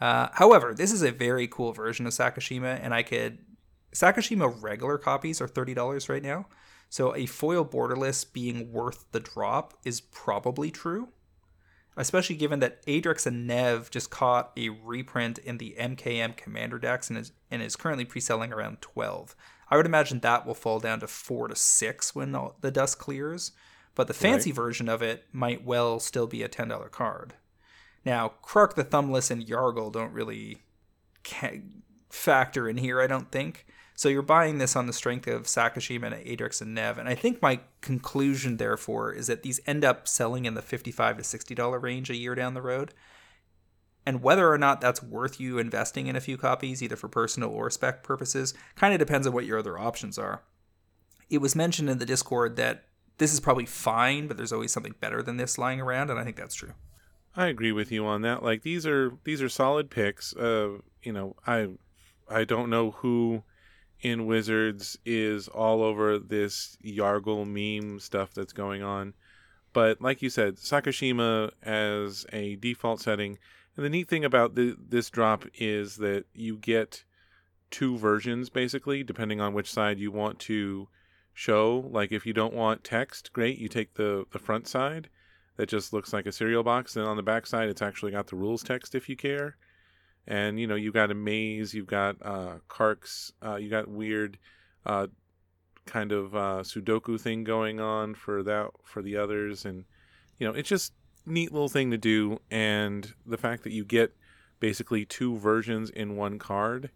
Uh, 0.02 0.30
however, 0.34 0.74
this 0.74 0.92
is 0.92 1.02
a 1.02 1.12
very 1.12 1.48
cool 1.48 1.72
version 1.72 2.06
of 2.06 2.14
Sakashima, 2.14 2.80
and 2.82 2.94
I 2.94 3.04
could. 3.04 3.40
Sakashima 3.94 4.62
regular 4.62 4.98
copies 4.98 5.40
are 5.40 5.48
$30 5.48 6.10
right 6.10 6.24
now. 6.24 6.48
So 6.90 7.16
a 7.16 7.28
foil 7.28 7.64
borderless 7.64 8.26
being 8.32 8.72
worth 8.72 9.06
the 9.12 9.20
drop 9.20 9.76
is 9.86 10.02
probably 10.02 10.72
true 10.72 11.10
especially 11.96 12.36
given 12.36 12.60
that 12.60 12.86
Adrix 12.86 13.26
and 13.26 13.46
Nev 13.46 13.92
just 13.92 14.10
caught 14.10 14.52
a 14.58 14.70
reprint 14.70 15.38
in 15.40 15.58
the 15.58 15.76
MKM 15.80 16.36
Commander 16.36 16.80
decks 16.80 17.10
and 17.10 17.20
is, 17.20 17.32
and 17.52 17.62
is 17.62 17.76
currently 17.76 18.06
pre-selling 18.06 18.52
around 18.52 18.82
12. 18.82 19.36
I 19.70 19.78
would 19.78 19.86
imagine 19.86 20.20
that 20.20 20.46
will 20.46 20.54
fall 20.54 20.80
down 20.80 21.00
to 21.02 21.08
4 21.08 21.50
to 21.50 21.56
6 21.56 22.16
when 22.16 22.32
the, 22.32 22.52
the 22.62 22.72
dust 22.72 23.00
clears, 23.00 23.52
but 23.96 24.08
the 24.08 24.14
fancy 24.14 24.52
right. 24.52 24.56
version 24.56 24.90
of 24.90 25.02
it 25.02 25.26
might 25.32 25.64
well 25.64 26.00
still 26.00 26.28
be 26.28 26.44
a 26.44 26.50
$10 26.50 26.92
card. 26.92 27.34
Now, 28.06 28.34
Krark 28.44 28.76
the 28.76 28.84
Thumbless 28.84 29.32
and 29.32 29.46
Yargle 29.46 29.92
don't 29.92 30.14
really 30.14 30.62
factor 32.10 32.70
in 32.70 32.78
here, 32.78 33.02
I 33.02 33.08
don't 33.08 33.32
think. 33.32 33.66
So 33.96 34.10
you're 34.10 34.22
buying 34.22 34.58
this 34.58 34.76
on 34.76 34.88
the 34.88 34.94
strength 34.94 35.28
of 35.28 35.44
Sakashima 35.44 36.12
and 36.12 36.26
Adrix 36.26 36.62
and 36.62 36.74
Nev. 36.74 36.98
And 36.98 37.08
I 37.08 37.16
think 37.16 37.42
my 37.42 37.60
conclusion, 37.82 38.58
therefore, 38.58 39.12
is 39.14 39.28
that 39.28 39.44
these 39.44 39.60
end 39.66 39.86
up 39.86 40.08
selling 40.08 40.46
in 40.46 40.56
the 40.56 40.62
55 40.62 41.18
to 41.18 41.24
$60 41.24 41.82
range 41.82 42.10
a 42.10 42.16
year 42.16 42.36
down 42.36 42.54
the 42.54 42.62
road. 42.62 42.94
And 44.06 44.22
whether 44.22 44.52
or 44.52 44.58
not 44.58 44.82
that's 44.82 45.02
worth 45.02 45.40
you 45.40 45.60
investing 45.60 46.08
in 46.08 46.16
a 46.16 46.22
few 46.22 46.38
copies, 46.38 46.84
either 46.84 46.96
for 46.96 47.08
personal 47.08 47.52
or 47.52 47.70
spec 47.70 48.04
purposes, 48.04 48.54
kind 48.76 48.94
of 48.94 49.00
depends 49.00 49.26
on 49.28 49.34
what 49.34 49.46
your 49.46 49.60
other 49.60 49.78
options 49.78 50.18
are. 50.18 50.44
It 51.30 51.38
was 51.38 51.56
mentioned 51.56 51.90
in 51.90 52.00
the 52.00 52.06
Discord 52.06 52.58
that 52.58 52.86
this 53.18 53.32
is 53.32 53.40
probably 53.40 53.66
fine, 53.66 54.28
but 54.28 54.38
there's 54.38 54.52
always 54.52 54.74
something 54.74 54.96
better 55.00 55.22
than 55.22 55.38
this 55.38 55.58
lying 55.58 55.80
around, 55.80 56.10
and 56.10 56.20
I 56.20 56.24
think 56.24 56.36
that's 56.36 56.56
true. 56.56 56.74
I 57.36 57.48
agree 57.48 57.72
with 57.72 57.92
you 57.92 58.06
on 58.06 58.22
that. 58.22 58.44
Like 58.44 58.62
these 58.62 58.86
are 58.86 59.18
these 59.24 59.42
are 59.42 59.50
solid 59.50 59.90
picks. 59.90 60.36
Uh, 60.36 60.78
you 61.02 61.12
know, 61.12 61.36
I 61.48 61.70
I 62.30 62.44
don't 62.44 62.70
know 62.70 62.92
who 62.92 63.44
in 64.02 64.26
Wizards 64.26 64.98
is 65.06 65.48
all 65.48 65.82
over 65.82 66.20
this 66.20 66.78
Yargle 66.84 67.48
meme 67.48 68.00
stuff 68.00 68.34
that's 68.34 68.54
going 68.54 68.84
on. 68.84 69.14
But 69.72 70.02
like 70.02 70.22
you 70.22 70.30
said, 70.30 70.58
Sakashima 70.58 71.52
as 71.64 72.26
a 72.32 72.58
default 72.58 73.00
setting. 73.00 73.40
And 73.76 73.84
the 73.84 73.90
neat 73.90 74.08
thing 74.08 74.24
about 74.24 74.54
the, 74.54 74.76
this 74.78 75.10
drop 75.10 75.46
is 75.56 75.96
that 75.98 76.26
you 76.34 76.58
get 76.58 77.06
two 77.72 77.98
versions 77.98 78.50
basically, 78.50 79.04
depending 79.04 79.42
on 79.42 79.54
which 79.54 79.72
side 79.72 79.98
you 79.98 80.12
want 80.12 80.38
to 80.40 80.90
show. 81.34 81.90
Like 81.90 82.12
if 82.12 82.26
you 82.26 82.34
don't 82.34 82.54
want 82.54 82.84
text, 82.84 83.34
great, 83.34 83.58
you 83.58 83.68
take 83.68 83.96
the, 83.96 84.26
the 84.32 84.38
front 84.38 84.68
side 84.68 85.10
that 85.58 85.70
just 85.70 85.94
looks 85.94 86.14
like 86.14 86.26
a 86.26 86.32
cereal 86.32 86.64
box. 86.64 86.96
And 86.96 87.06
on 87.06 87.18
the 87.18 87.24
back 87.24 87.46
side, 87.46 87.70
it's 87.70 87.82
actually 87.82 88.12
got 88.12 88.28
the 88.28 88.36
rules 88.36 88.64
text 88.64 88.96
if 88.96 89.08
you 89.08 89.16
care. 89.16 89.58
And 90.26 90.60
you 90.60 90.68
know 90.68 90.76
you've 90.76 90.94
got 90.94 91.12
a 91.12 91.16
maze, 91.16 91.74
you've 91.74 91.88
got 91.88 92.16
uh, 92.22 92.56
Karks, 92.70 93.32
uh, 93.46 93.56
you 93.56 93.70
got 93.70 93.90
weird 93.90 94.38
uh, 94.86 95.08
kind 95.86 96.12
of 96.12 96.36
uh, 96.36 96.64
Sudoku 96.64 97.20
thing 97.20 97.44
going 97.44 97.80
on 97.80 98.16
for 98.16 98.44
that 98.44 98.70
for 98.84 99.02
the 99.02 99.18
others, 99.18 99.66
and 99.66 99.84
you 100.38 100.48
know 100.48 100.54
it's 100.54 100.70
just 100.70 100.94
neat 101.26 101.52
little 101.52 101.68
thing 101.68 101.92
to 101.92 101.98
do, 101.98 102.40
and 102.50 103.14
the 103.26 103.38
fact 103.38 103.64
that 103.64 103.74
you 103.74 103.84
get 103.84 104.16
basically 104.60 105.06
two 105.06 105.38
versions 105.38 105.90
in 105.90 106.16
one 106.16 106.40
card 106.40 106.90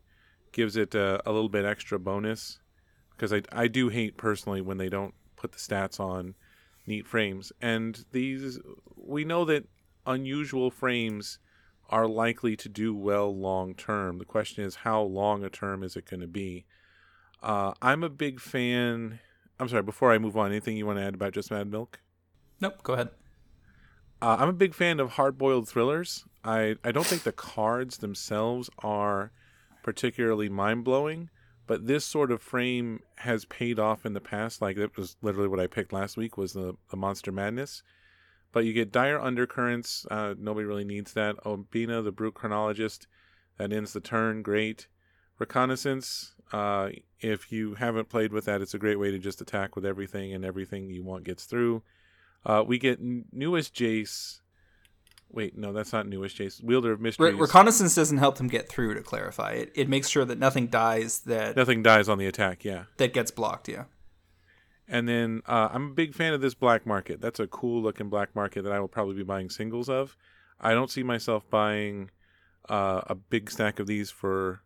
gives 0.53 0.77
it 0.77 0.95
a, 0.95 1.21
a 1.29 1.31
little 1.31 1.49
bit 1.49 1.65
extra 1.65 1.99
bonus. 1.99 2.59
Because 3.11 3.33
I 3.33 3.41
I 3.51 3.67
do 3.67 3.89
hate 3.89 4.15
personally 4.15 4.61
when 4.61 4.77
they 4.77 4.89
don't 4.89 5.13
put 5.35 5.51
the 5.51 5.57
stats 5.57 5.99
on 5.99 6.35
neat 6.87 7.07
frames, 7.07 7.51
and 7.61 8.05
these 8.11 8.59
we 8.95 9.23
know 9.23 9.45
that 9.45 9.65
unusual 10.05 10.71
frames 10.71 11.39
are 11.89 12.07
likely 12.07 12.55
to 12.55 12.69
do 12.69 12.95
well 12.95 13.35
long 13.35 13.73
term. 13.73 14.17
The 14.17 14.25
question 14.25 14.63
is, 14.63 14.75
how 14.75 15.01
long 15.01 15.43
a 15.43 15.49
term 15.49 15.83
is 15.83 15.95
it 15.95 16.09
going 16.09 16.21
to 16.21 16.27
be? 16.27 16.65
Uh, 17.41 17.73
I'm 17.81 18.03
a 18.03 18.09
big 18.09 18.39
fan. 18.39 19.19
I'm 19.59 19.69
sorry, 19.69 19.83
before 19.83 20.11
I 20.11 20.17
move 20.17 20.37
on, 20.37 20.51
anything 20.51 20.77
you 20.77 20.85
want 20.85 20.99
to 20.99 21.05
add 21.05 21.15
about 21.15 21.33
Just 21.33 21.51
Add 21.51 21.71
Milk? 21.71 21.99
Nope, 22.59 22.83
go 22.83 22.93
ahead. 22.93 23.09
Uh, 24.21 24.37
I'm 24.39 24.49
a 24.49 24.53
big 24.53 24.73
fan 24.73 24.99
of 24.99 25.11
hard 25.11 25.37
boiled 25.37 25.69
thrillers. 25.69 26.25
I, 26.43 26.75
I 26.83 26.91
don't 26.91 27.05
think 27.05 27.23
the 27.23 27.31
cards 27.31 27.97
themselves 27.97 28.69
are 28.79 29.31
particularly 29.83 30.49
mind 30.49 30.83
blowing, 30.83 31.29
but 31.67 31.85
this 31.85 32.05
sort 32.05 32.31
of 32.31 32.41
frame 32.41 33.01
has 33.17 33.45
paid 33.45 33.77
off 33.77 34.05
in 34.05 34.13
the 34.13 34.21
past. 34.21 34.61
Like 34.61 34.77
it 34.77 34.97
was 34.97 35.17
literally 35.21 35.49
what 35.49 35.59
I 35.59 35.67
picked 35.67 35.93
last 35.93 36.17
week 36.17 36.37
was 36.37 36.53
the, 36.53 36.75
the 36.89 36.97
Monster 36.97 37.31
Madness. 37.31 37.83
But 38.53 38.65
you 38.65 38.71
get 38.73 38.93
dire 38.93 39.19
undercurrents. 39.19 40.05
Uh, 40.09 40.33
nobody 40.39 40.65
really 40.65 40.85
needs 40.85 41.13
that. 41.13 41.35
Obeka, 41.43 42.03
the 42.03 42.13
brute 42.13 42.33
chronologist, 42.33 43.05
that 43.57 43.73
ends 43.73 43.91
the 43.93 43.99
turn. 43.99 44.41
Great. 44.41 44.87
Reconnaissance. 45.37 46.33
Uh, 46.53 46.89
if 47.19 47.51
you 47.51 47.75
haven't 47.75 48.09
played 48.09 48.31
with 48.31 48.45
that, 48.45 48.61
it's 48.61 48.73
a 48.73 48.79
great 48.79 48.99
way 48.99 49.11
to 49.11 49.19
just 49.19 49.41
attack 49.41 49.75
with 49.75 49.85
everything, 49.85 50.33
and 50.33 50.45
everything 50.45 50.89
you 50.89 51.03
want 51.03 51.25
gets 51.25 51.43
through. 51.43 51.83
Uh, 52.45 52.63
we 52.65 52.79
get 52.79 52.99
newest 53.01 53.75
Jace. 53.75 54.39
Wait, 55.29 55.57
no, 55.57 55.73
that's 55.73 55.91
not 55.91 56.07
newish, 56.07 56.37
Jace. 56.37 56.63
Wielder 56.63 56.93
of 56.93 57.01
Mysteries. 57.01 57.33
Re- 57.33 57.39
reconnaissance 57.39 57.93
doesn't 57.95 58.17
help 58.17 58.37
them 58.37 58.47
get 58.47 58.69
through. 58.69 58.93
To 58.93 59.01
clarify, 59.01 59.51
it 59.51 59.71
it 59.75 59.89
makes 59.89 60.07
sure 60.07 60.25
that 60.25 60.39
nothing 60.39 60.67
dies. 60.67 61.19
That 61.19 61.55
nothing 61.55 61.83
dies 61.83 62.07
on 62.07 62.17
the 62.17 62.25
attack. 62.27 62.63
Yeah, 62.63 62.83
that 62.97 63.13
gets 63.13 63.31
blocked. 63.31 63.67
Yeah. 63.67 63.85
And 64.87 65.07
then 65.07 65.41
uh, 65.45 65.67
I'm 65.71 65.87
a 65.87 65.93
big 65.93 66.15
fan 66.15 66.33
of 66.33 66.39
this 66.39 66.53
black 66.53 66.85
market. 66.85 67.19
That's 67.19 67.41
a 67.41 67.47
cool 67.47 67.81
looking 67.81 68.09
black 68.09 68.33
market 68.35 68.63
that 68.63 68.71
I 68.71 68.79
will 68.79 68.87
probably 68.87 69.15
be 69.15 69.23
buying 69.23 69.49
singles 69.49 69.89
of. 69.89 70.15
I 70.61 70.73
don't 70.73 70.89
see 70.89 71.03
myself 71.03 71.47
buying 71.49 72.09
uh, 72.69 73.01
a 73.07 73.15
big 73.15 73.51
stack 73.51 73.79
of 73.79 73.87
these 73.87 74.09
for 74.09 74.61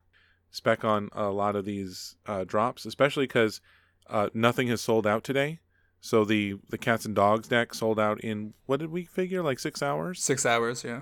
spec 0.52 0.84
on 0.86 1.10
a 1.14 1.30
lot 1.30 1.56
of 1.56 1.66
these 1.66 2.18
uh, 2.28 2.44
drops, 2.44 2.86
especially 2.86 3.26
because 3.26 3.62
uh, 4.10 4.30
nothing 4.34 4.68
has 4.68 4.82
sold 4.82 5.08
out 5.08 5.24
today. 5.24 5.60
So 6.02 6.26
the 6.26 6.56
the 6.70 6.78
cats 6.78 7.06
and 7.06 7.16
dogs 7.16 7.48
deck 7.48 7.74
sold 7.74 8.00
out 8.00 8.20
in 8.22 8.54
what 8.66 8.80
did 8.80 8.92
we 8.92 9.06
figure 9.06 9.44
like 9.44 9.60
six 9.60 9.82
hours? 9.84 10.22
Six 10.22 10.46
hours, 10.46 10.84
yeah. 10.84 11.02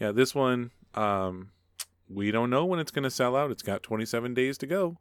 Yeah, 0.00 0.12
this 0.12 0.34
one 0.34 0.70
um, 0.94 1.50
we 2.08 2.30
don't 2.30 2.50
know 2.50 2.64
when 2.64 2.80
it's 2.80 2.90
going 2.90 3.02
to 3.02 3.10
sell 3.10 3.36
out. 3.36 3.50
It's 3.50 3.62
got 3.62 3.82
27 3.82 4.34
days 4.34 4.58
to 4.58 4.66
go. 4.66 4.98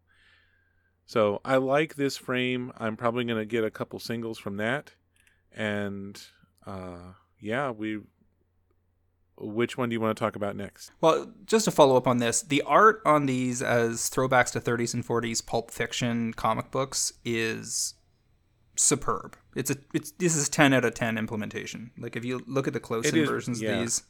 So 1.05 1.39
I 1.45 1.57
like 1.57 1.95
this 1.95 2.17
frame. 2.17 2.73
I'm 2.77 2.97
probably 2.97 3.23
going 3.23 3.39
to 3.39 3.45
get 3.45 3.63
a 3.63 3.71
couple 3.71 3.99
singles 3.99 4.37
from 4.37 4.57
that. 4.57 4.93
And 5.55 6.21
uh, 6.65 7.13
yeah, 7.39 7.71
we. 7.71 8.01
Which 9.39 9.77
one 9.77 9.89
do 9.89 9.93
you 9.93 10.01
want 10.01 10.17
to 10.17 10.19
talk 10.19 10.35
about 10.35 10.55
next? 10.55 10.91
Well, 10.99 11.31
just 11.45 11.65
to 11.65 11.71
follow 11.71 11.95
up 11.95 12.07
on 12.07 12.17
this, 12.17 12.41
the 12.41 12.63
art 12.63 13.03
on 13.05 13.27
these 13.27 13.61
as 13.61 14.09
throwbacks 14.09 14.51
to 14.53 14.59
30s 14.59 14.95
and 14.95 15.05
40s 15.05 15.45
pulp 15.45 15.69
fiction 15.69 16.33
comic 16.33 16.71
books 16.71 17.13
is 17.23 17.93
superb. 18.77 19.35
It's 19.55 19.71
a 19.71 19.77
it's 19.93 20.11
this 20.11 20.35
is 20.35 20.49
10 20.49 20.73
out 20.73 20.85
of 20.85 20.93
10 20.93 21.17
implementation. 21.17 21.91
Like 21.97 22.15
if 22.15 22.23
you 22.23 22.43
look 22.47 22.67
at 22.67 22.73
the 22.73 22.79
close-in 22.79 23.25
versions 23.25 23.61
yeah. 23.61 23.71
of 23.71 23.79
these, 23.79 24.03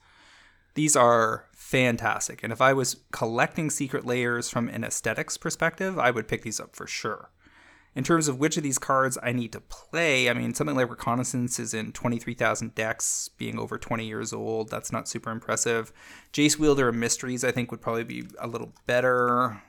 these 0.76 0.96
are 0.96 1.46
fantastic. 1.54 2.44
And 2.44 2.54
if 2.54 2.62
I 2.62 2.74
was 2.74 2.98
collecting 3.12 3.70
Secret 3.70 4.06
Lairs 4.06 4.50
from 4.50 4.70
an 4.70 4.84
aesthetics 4.84 5.38
perspective, 5.38 5.98
I 5.98 6.12
would 6.12 6.28
pick 6.28 6.44
these 6.44 6.60
up 6.60 6.76
for 6.76 6.88
sure. 6.88 7.32
In 7.96 8.04
terms 8.04 8.28
of 8.28 8.38
which 8.38 8.58
of 8.58 8.64
these 8.64 8.78
cards 8.78 9.18
I 9.24 9.32
need 9.32 9.52
to 9.54 9.60
play, 9.60 10.30
I 10.30 10.34
mean, 10.34 10.54
something 10.54 10.76
like 10.76 10.88
Reconnaissance 10.88 11.58
is 11.58 11.74
in 11.74 11.94
23,000 11.94 12.76
decks, 12.76 13.28
being 13.40 13.58
over 13.58 13.80
20 13.80 14.06
years 14.06 14.34
old. 14.34 14.70
That's 14.70 14.92
not 14.92 15.08
super 15.08 15.32
impressive. 15.32 15.92
Jace 16.32 16.60
Wielder 16.60 16.90
of 16.90 16.94
Mysteries, 16.96 17.44
I 17.44 17.52
think, 17.52 17.72
would 17.72 17.82
probably 17.82 18.04
be 18.04 18.28
a 18.40 18.46
little 18.46 18.72
better. 18.86 19.64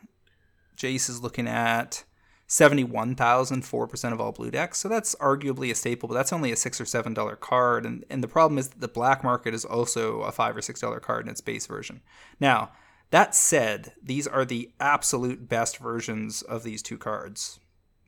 Jace 0.76 1.08
is 1.08 1.22
looking 1.22 1.48
at 1.48 2.04
71,000, 2.48 3.62
4% 3.62 4.12
of 4.12 4.20
all 4.20 4.32
blue 4.32 4.50
decks. 4.50 4.78
So 4.78 4.88
that's 4.88 5.14
arguably 5.16 5.70
a 5.70 5.74
staple, 5.74 6.08
but 6.08 6.14
that's 6.14 6.32
only 6.32 6.50
a 6.50 6.56
6 6.56 6.80
or 6.80 6.84
$7 6.84 7.40
card. 7.40 7.84
And, 7.84 8.04
and 8.08 8.24
the 8.24 8.28
problem 8.28 8.58
is 8.58 8.68
that 8.70 8.80
the 8.80 8.88
black 8.88 9.22
market 9.22 9.52
is 9.52 9.66
also 9.66 10.22
a 10.22 10.32
5 10.32 10.56
or 10.56 10.60
$6 10.60 11.02
card 11.02 11.26
in 11.26 11.30
its 11.30 11.42
base 11.42 11.66
version. 11.66 12.00
Now, 12.40 12.70
that 13.10 13.34
said, 13.34 13.92
these 14.02 14.26
are 14.26 14.46
the 14.46 14.70
absolute 14.80 15.46
best 15.46 15.76
versions 15.76 16.40
of 16.40 16.62
these 16.62 16.82
two 16.82 16.96
cards 16.96 17.60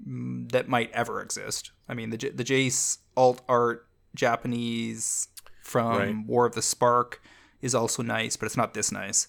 mm, 0.06 0.50
that 0.52 0.68
might 0.68 0.90
ever 0.92 1.20
exist. 1.20 1.72
I 1.86 1.92
mean, 1.92 2.08
the, 2.08 2.16
the 2.16 2.44
Jace 2.44 2.98
alt 3.18 3.42
art 3.46 3.86
Japanese 4.14 5.28
from 5.62 5.96
right. 5.98 6.26
War 6.26 6.46
of 6.46 6.54
the 6.54 6.62
Spark 6.62 7.22
is 7.60 7.74
also 7.74 8.02
nice, 8.02 8.36
but 8.36 8.46
it's 8.46 8.56
not 8.56 8.72
this 8.72 8.90
nice. 8.90 9.28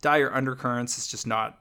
Dire 0.00 0.32
Undercurrents 0.32 0.96
is 0.96 1.08
just 1.08 1.26
not 1.26 1.58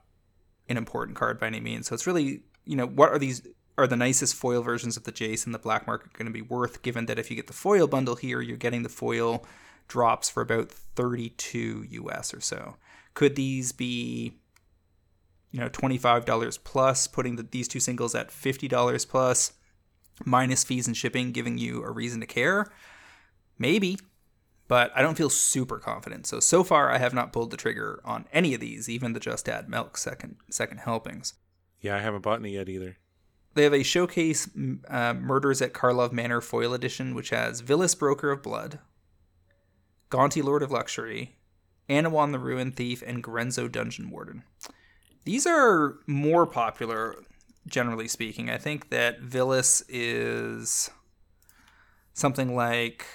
an 0.70 0.78
important 0.78 1.18
card 1.18 1.40
by 1.40 1.48
any 1.48 1.60
means. 1.60 1.88
So 1.88 1.96
it's 1.96 2.06
really, 2.06 2.44
you 2.68 2.76
know, 2.76 2.86
what 2.86 3.10
are 3.10 3.20
these 3.20 3.42
are 3.78 3.88
the 3.88 3.96
nicest 3.96 4.36
foil 4.36 4.62
versions 4.62 4.98
of 4.98 5.04
the 5.04 5.12
Jace 5.12 5.46
in 5.46 5.52
the 5.52 5.60
black 5.60 5.86
market 5.86 6.14
going 6.14 6.26
to 6.26 6.32
be 6.32 6.42
worth 6.42 6.82
given 6.82 7.06
that 7.06 7.20
if 7.20 7.30
you 7.30 7.36
get 7.36 7.48
the 7.48 7.54
foil 7.54 7.88
bundle 7.88 8.16
here, 8.16 8.42
you're 8.42 8.58
getting 8.58 8.84
the 8.84 8.90
foil 8.90 9.46
drops 9.88 10.30
for 10.30 10.42
about 10.42 10.72
32 10.72 11.86
US 11.90 12.34
or 12.34 12.42
so. 12.42 12.76
Could 13.14 13.36
these 13.36 13.72
be 13.72 14.34
you 15.52 15.60
know, 15.60 15.70
$25 15.70 16.64
plus, 16.64 17.08
putting 17.08 17.38
the, 17.38 17.44
these 17.44 17.68
two 17.68 17.80
singles 17.80 18.14
at 18.14 18.30
$50 18.30 19.08
plus, 19.08 19.54
minus 20.26 20.64
fees 20.64 20.88
and 20.88 20.98
shipping, 20.98 21.32
giving 21.32 21.58
you 21.58 21.84
a 21.84 21.92
reason 21.92 22.20
to 22.20 22.28
care? 22.28 22.72
Maybe 23.58 23.98
but 24.68 24.92
I 24.96 25.02
don't 25.02 25.18
feel 25.18 25.30
super 25.30 25.80
confident. 25.80 26.28
So 26.28 26.40
so 26.40 26.64
far, 26.64 26.92
I 26.92 26.98
have 26.98 27.14
not 27.14 27.32
pulled 27.32 27.52
the 27.52 27.58
trigger 27.58 28.02
on 28.04 28.26
any 28.34 28.54
of 28.54 28.60
these, 28.60 28.90
even 28.90 29.14
the 29.14 29.20
Just 29.20 29.48
Add 29.48 29.70
Milk 29.70 29.98
second 29.98 30.38
second 30.50 30.80
helpings. 30.80 31.34
Yeah, 31.82 31.96
I 31.96 32.00
haven't 32.00 32.22
bought 32.22 32.40
any 32.40 32.54
yet 32.54 32.70
either. 32.70 32.98
They 33.54 33.64
have 33.64 33.74
a 33.74 33.84
showcase 33.84 34.50
uh, 34.88 35.14
Murders 35.14 35.62
at 35.62 35.74
Karlov 35.74 36.12
Manor 36.12 36.42
foil 36.42 36.74
edition, 36.74 37.16
which 37.16 37.32
has 37.32 37.62
Vilis 37.62 37.98
Broker 37.98 38.30
of 38.30 38.44
Blood, 38.44 38.80
Gonti 40.12 40.44
Lord 40.44 40.62
of 40.62 40.72
Luxury, 40.72 41.38
Anowon 41.90 42.32
the 42.32 42.40
Ruin 42.40 42.72
Thief, 42.72 43.04
and 43.06 43.24
Grenzo 43.24 43.72
Dungeon 43.72 44.10
Warden. 44.12 44.44
These 45.24 45.48
are 45.48 45.96
more 46.06 46.46
popular, 46.46 47.16
generally 47.66 48.08
speaking. 48.08 48.50
I 48.50 48.58
think 48.58 48.90
that 48.90 49.22
Vilis 49.22 49.84
is 49.90 50.92
something 52.14 52.56
like 52.56 53.06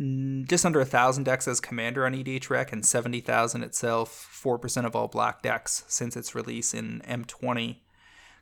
Mm, 0.00 0.48
just 0.48 0.66
under 0.66 0.80
a 0.80 0.84
thousand 0.84 1.24
decks 1.24 1.46
as 1.46 1.60
commander 1.60 2.04
on 2.04 2.14
EDH 2.14 2.50
Rec 2.50 2.72
and 2.72 2.84
70,000 2.84 3.62
itself, 3.62 4.10
4% 4.42 4.84
of 4.84 4.96
all 4.96 5.08
black 5.08 5.42
decks 5.42 5.84
since 5.86 6.16
its 6.16 6.34
release 6.34 6.74
in 6.74 7.00
M20. 7.06 7.78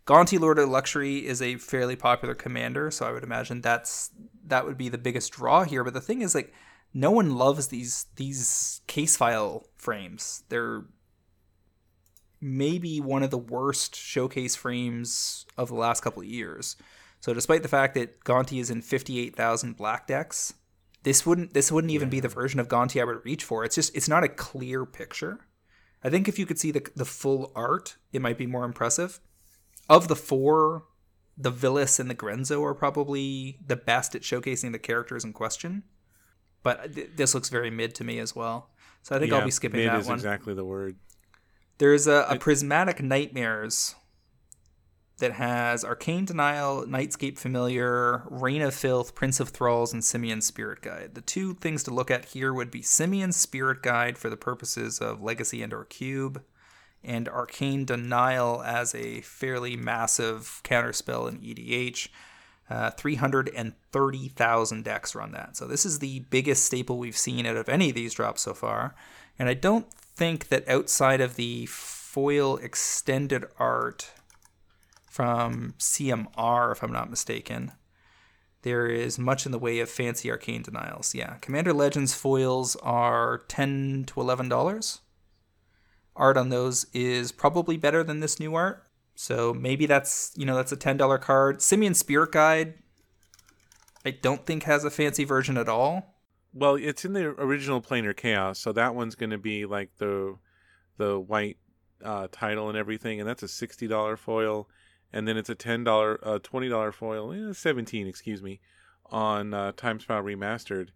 Gonti 0.07 0.41
Lord 0.41 0.59
of 0.59 0.69
Luxury 0.69 1.27
is 1.27 1.41
a 1.41 1.57
fairly 1.57 1.95
popular 1.95 2.35
commander, 2.35 2.91
so 2.91 3.07
I 3.07 3.13
would 3.13 3.23
imagine 3.23 3.61
that's 3.61 4.11
that 4.47 4.67
would 4.67 4.77
be 4.77 4.89
the 4.89 4.99
biggest 4.99 5.33
draw 5.33 5.63
here. 5.63 5.85
But 5.85 5.95
the 5.95 6.01
thing 6.01 6.23
is, 6.23 6.35
like, 6.35 6.53
no 6.93 7.13
one 7.13 7.37
loves 7.37 7.69
these 7.69 8.07
these 8.17 8.81
case 8.89 9.17
file 9.17 9.69
frames. 9.77 10.43
They're 10.49 10.85
maybe 12.41 13.01
one 13.01 13.23
of 13.23 13.31
the 13.31 13.39
worst 13.39 13.95
showcase 13.95 14.57
frames 14.57 15.47
of 15.57 15.69
the 15.69 15.77
last 15.77 16.03
couple 16.03 16.23
of 16.23 16.29
years. 16.29 16.75
So, 17.21 17.33
despite 17.33 17.63
the 17.63 17.69
fact 17.69 17.95
that 17.95 18.25
Gonti 18.25 18.59
is 18.61 18.69
in 18.71 18.83
58,000 18.83 19.77
black 19.77 20.09
decks, 20.09 20.55
this 21.03 21.27
wouldn't 21.27 21.55
this 21.55 21.73
wouldn't 21.73 21.93
even 21.93 22.09
yeah. 22.09 22.13
be 22.13 22.21
the 22.21 22.29
version 22.29 22.61
of 22.61 22.69
Gonti 22.69 23.01
I 23.01 23.05
would 23.05 23.25
reach 23.25 23.45
for. 23.45 23.65
It's 23.65 23.75
just 23.75 23.95
it's 23.97 24.09
not 24.09 24.25
a 24.25 24.29
clear 24.29 24.85
picture. 24.85 25.47
I 26.05 26.11
think 26.11 26.29
if 26.29 26.39
you 26.39 26.47
could 26.47 26.59
see 26.59 26.71
the 26.71 26.87
the 26.95 27.05
full 27.05 27.53
art, 27.55 27.97
it 28.13 28.23
might 28.23 28.39
be 28.39 28.47
more 28.47 28.65
impressive. 28.65 29.21
Of 29.89 30.09
the 30.09 30.17
four, 30.17 30.85
the 31.37 31.53
Vilis 31.53 31.99
and 31.99 32.09
the 32.09 32.15
Grenzo 32.15 32.63
are 32.65 32.75
probably 32.75 33.59
the 33.67 33.77
best 33.77 34.15
at 34.15 34.23
showcasing 34.23 34.73
the 34.73 34.79
characters 34.79 35.25
in 35.25 35.33
question. 35.33 35.83
But 36.63 36.95
th- 36.95 37.11
this 37.17 37.35
looks 37.35 37.49
very 37.49 37.71
mid 37.71 37.95
to 37.97 38.05
me 38.05 38.21
as 38.21 38.37
well. 38.37 38.71
So 39.03 39.17
I 39.17 39.19
think 39.19 39.33
yeah, 39.33 39.39
I'll 39.39 39.45
be 39.45 39.51
skipping 39.51 39.81
mid 39.81 39.89
that 39.89 40.01
is 40.01 40.07
one. 40.07 40.15
exactly 40.15 40.55
the 40.55 40.65
word. 40.65 40.97
There's 41.79 42.07
a, 42.07 42.27
a 42.29 42.39
Prismatic 42.39 43.03
Nightmares 43.03 43.97
that 45.23 45.35
has 45.35 45.85
Arcane 45.85 46.25
Denial, 46.25 46.85
Nightscape 46.85 47.39
Familiar, 47.39 48.25
Rain 48.29 48.61
of 48.61 48.75
Filth, 48.75 49.15
Prince 49.15 49.39
of 49.39 49.51
Thralls, 49.51 49.93
and 49.93 50.05
Simian 50.05 50.41
Spirit 50.41 50.83
Guide. 50.83 51.15
The 51.15 51.21
two 51.21 51.55
things 51.55 51.85
to 51.85 51.95
look 51.95 52.11
at 52.11 52.25
here 52.25 52.53
would 52.53 52.73
be 52.73 52.83
Simian 52.83 53.31
Spirit 53.31 53.83
Guide 53.83 54.19
for 54.19 54.29
the 54.29 54.37
purposes 54.37 54.99
of 54.99 55.23
Legacy 55.23 55.63
and 55.63 55.73
or 55.73 55.85
Cube, 55.85 56.43
and 57.05 57.29
Arcane 57.29 57.85
Denial 57.85 58.65
as 58.65 58.97
a 58.97 59.21
fairly 59.21 59.77
massive 59.77 60.61
counterspell 60.65 61.29
in 61.29 61.39
EDH. 61.39 62.09
Uh, 62.69 62.91
330,000 62.91 64.85
decks 64.85 65.15
run 65.15 65.31
that. 65.31 65.57
So 65.57 65.69
this 65.69 65.87
is 65.87 66.01
the 66.01 66.21
biggest 66.31 66.65
staple 66.65 66.99
we've 66.99 67.17
seen 67.17 67.47
out 67.47 67.57
of 67.57 67.69
any 67.69 67.91
of 67.91 67.95
these 67.95 68.15
drops 68.15 68.43
so 68.43 68.55
far. 68.55 68.97
And 69.39 69.49
I 69.49 69.55
don't 69.55 69.89
think 69.93 70.49
that 70.49 70.69
outside 70.69 71.21
of 71.21 71.37
the 71.37 71.67
foil 71.67 72.57
extended 72.57 73.45
art 73.61 74.11
from 75.13 75.75
CMR, 75.79 76.73
if 76.73 76.83
I'm 76.83 76.91
not 76.91 77.11
mistaken. 77.11 77.73
There 78.63 78.87
is 78.87 79.19
much 79.19 79.45
in 79.45 79.53
the 79.53 79.59
way 79.59 79.81
of 79.81 79.91
fancy 79.91 80.31
arcane 80.31 80.63
denials. 80.63 81.15
Yeah, 81.15 81.35
Commander 81.43 81.75
Legends 81.75 82.15
foils 82.15 82.77
are 82.77 83.43
ten 83.47 84.05
to 84.07 84.21
eleven 84.23 84.49
dollars. 84.49 85.01
Art 86.17 86.39
on 86.39 86.49
those 86.49 86.87
is 86.95 87.31
probably 87.31 87.77
better 87.77 88.03
than 88.03 88.21
this 88.21 88.41
new 88.41 88.55
art, 88.55 88.87
so 89.15 89.53
maybe 89.53 89.85
that's 89.85 90.33
you 90.35 90.47
know 90.47 90.57
that's 90.57 90.73
a 90.73 90.77
ten 90.77 90.97
dollar 90.97 91.19
card. 91.19 91.61
Simian 91.61 91.93
Spirit 91.93 92.33
Guide, 92.33 92.75
I 94.07 94.13
don't 94.13 94.47
think 94.47 94.63
has 94.63 94.83
a 94.83 94.91
fancy 94.91 95.25
version 95.25 95.59
at 95.59 95.69
all. 95.69 96.17
Well, 96.55 96.77
it's 96.77 97.05
in 97.05 97.13
the 97.13 97.27
original 97.27 97.83
Planar 97.83 98.17
Chaos, 98.17 98.59
so 98.59 98.73
that 98.73 98.95
one's 98.95 99.15
going 99.15 99.31
to 99.31 99.39
be 99.39 99.67
like 99.67 99.91
the 99.99 100.37
the 100.97 101.21
white 101.21 101.59
uh, 102.03 102.29
title 102.33 102.71
and 102.71 102.79
everything, 102.79 103.21
and 103.21 103.29
that's 103.29 103.43
a 103.43 103.49
sixty 103.49 103.87
dollar 103.87 104.17
foil 104.17 104.69
and 105.13 105.29
then 105.29 105.37
it's 105.37 105.51
a 105.51 105.55
ten 105.55 105.85
dollar, 105.85 106.19
uh, 106.23 106.39
twenty 106.43 106.69
dollar 106.69 106.93
foil, 106.93 107.33
eh, 107.33 107.53
seventeen, 107.53 108.07
excuse 108.07 108.43
me, 108.43 108.61
on 109.07 109.53
uh, 109.53 109.73
Time 109.73 110.01
Spiral 110.01 110.25
Remastered. 110.25 110.89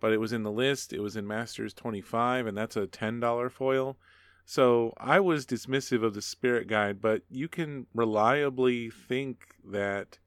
But 0.00 0.12
it 0.12 0.18
was 0.18 0.32
in 0.32 0.44
the 0.44 0.52
list. 0.52 0.92
It 0.92 1.00
was 1.00 1.16
in 1.16 1.26
Masters 1.26 1.74
twenty 1.74 2.00
five, 2.00 2.46
and 2.46 2.56
that's 2.56 2.76
a 2.76 2.86
ten 2.86 3.20
dollar 3.20 3.50
foil. 3.50 3.96
So 4.44 4.94
I 4.96 5.20
was 5.20 5.44
dismissive 5.44 6.02
of 6.02 6.14
the 6.14 6.22
Spirit 6.22 6.68
Guide, 6.68 7.02
but 7.02 7.22
you 7.30 7.48
can 7.48 7.86
reliably 7.94 8.88
think 8.88 9.56
that 9.62 10.18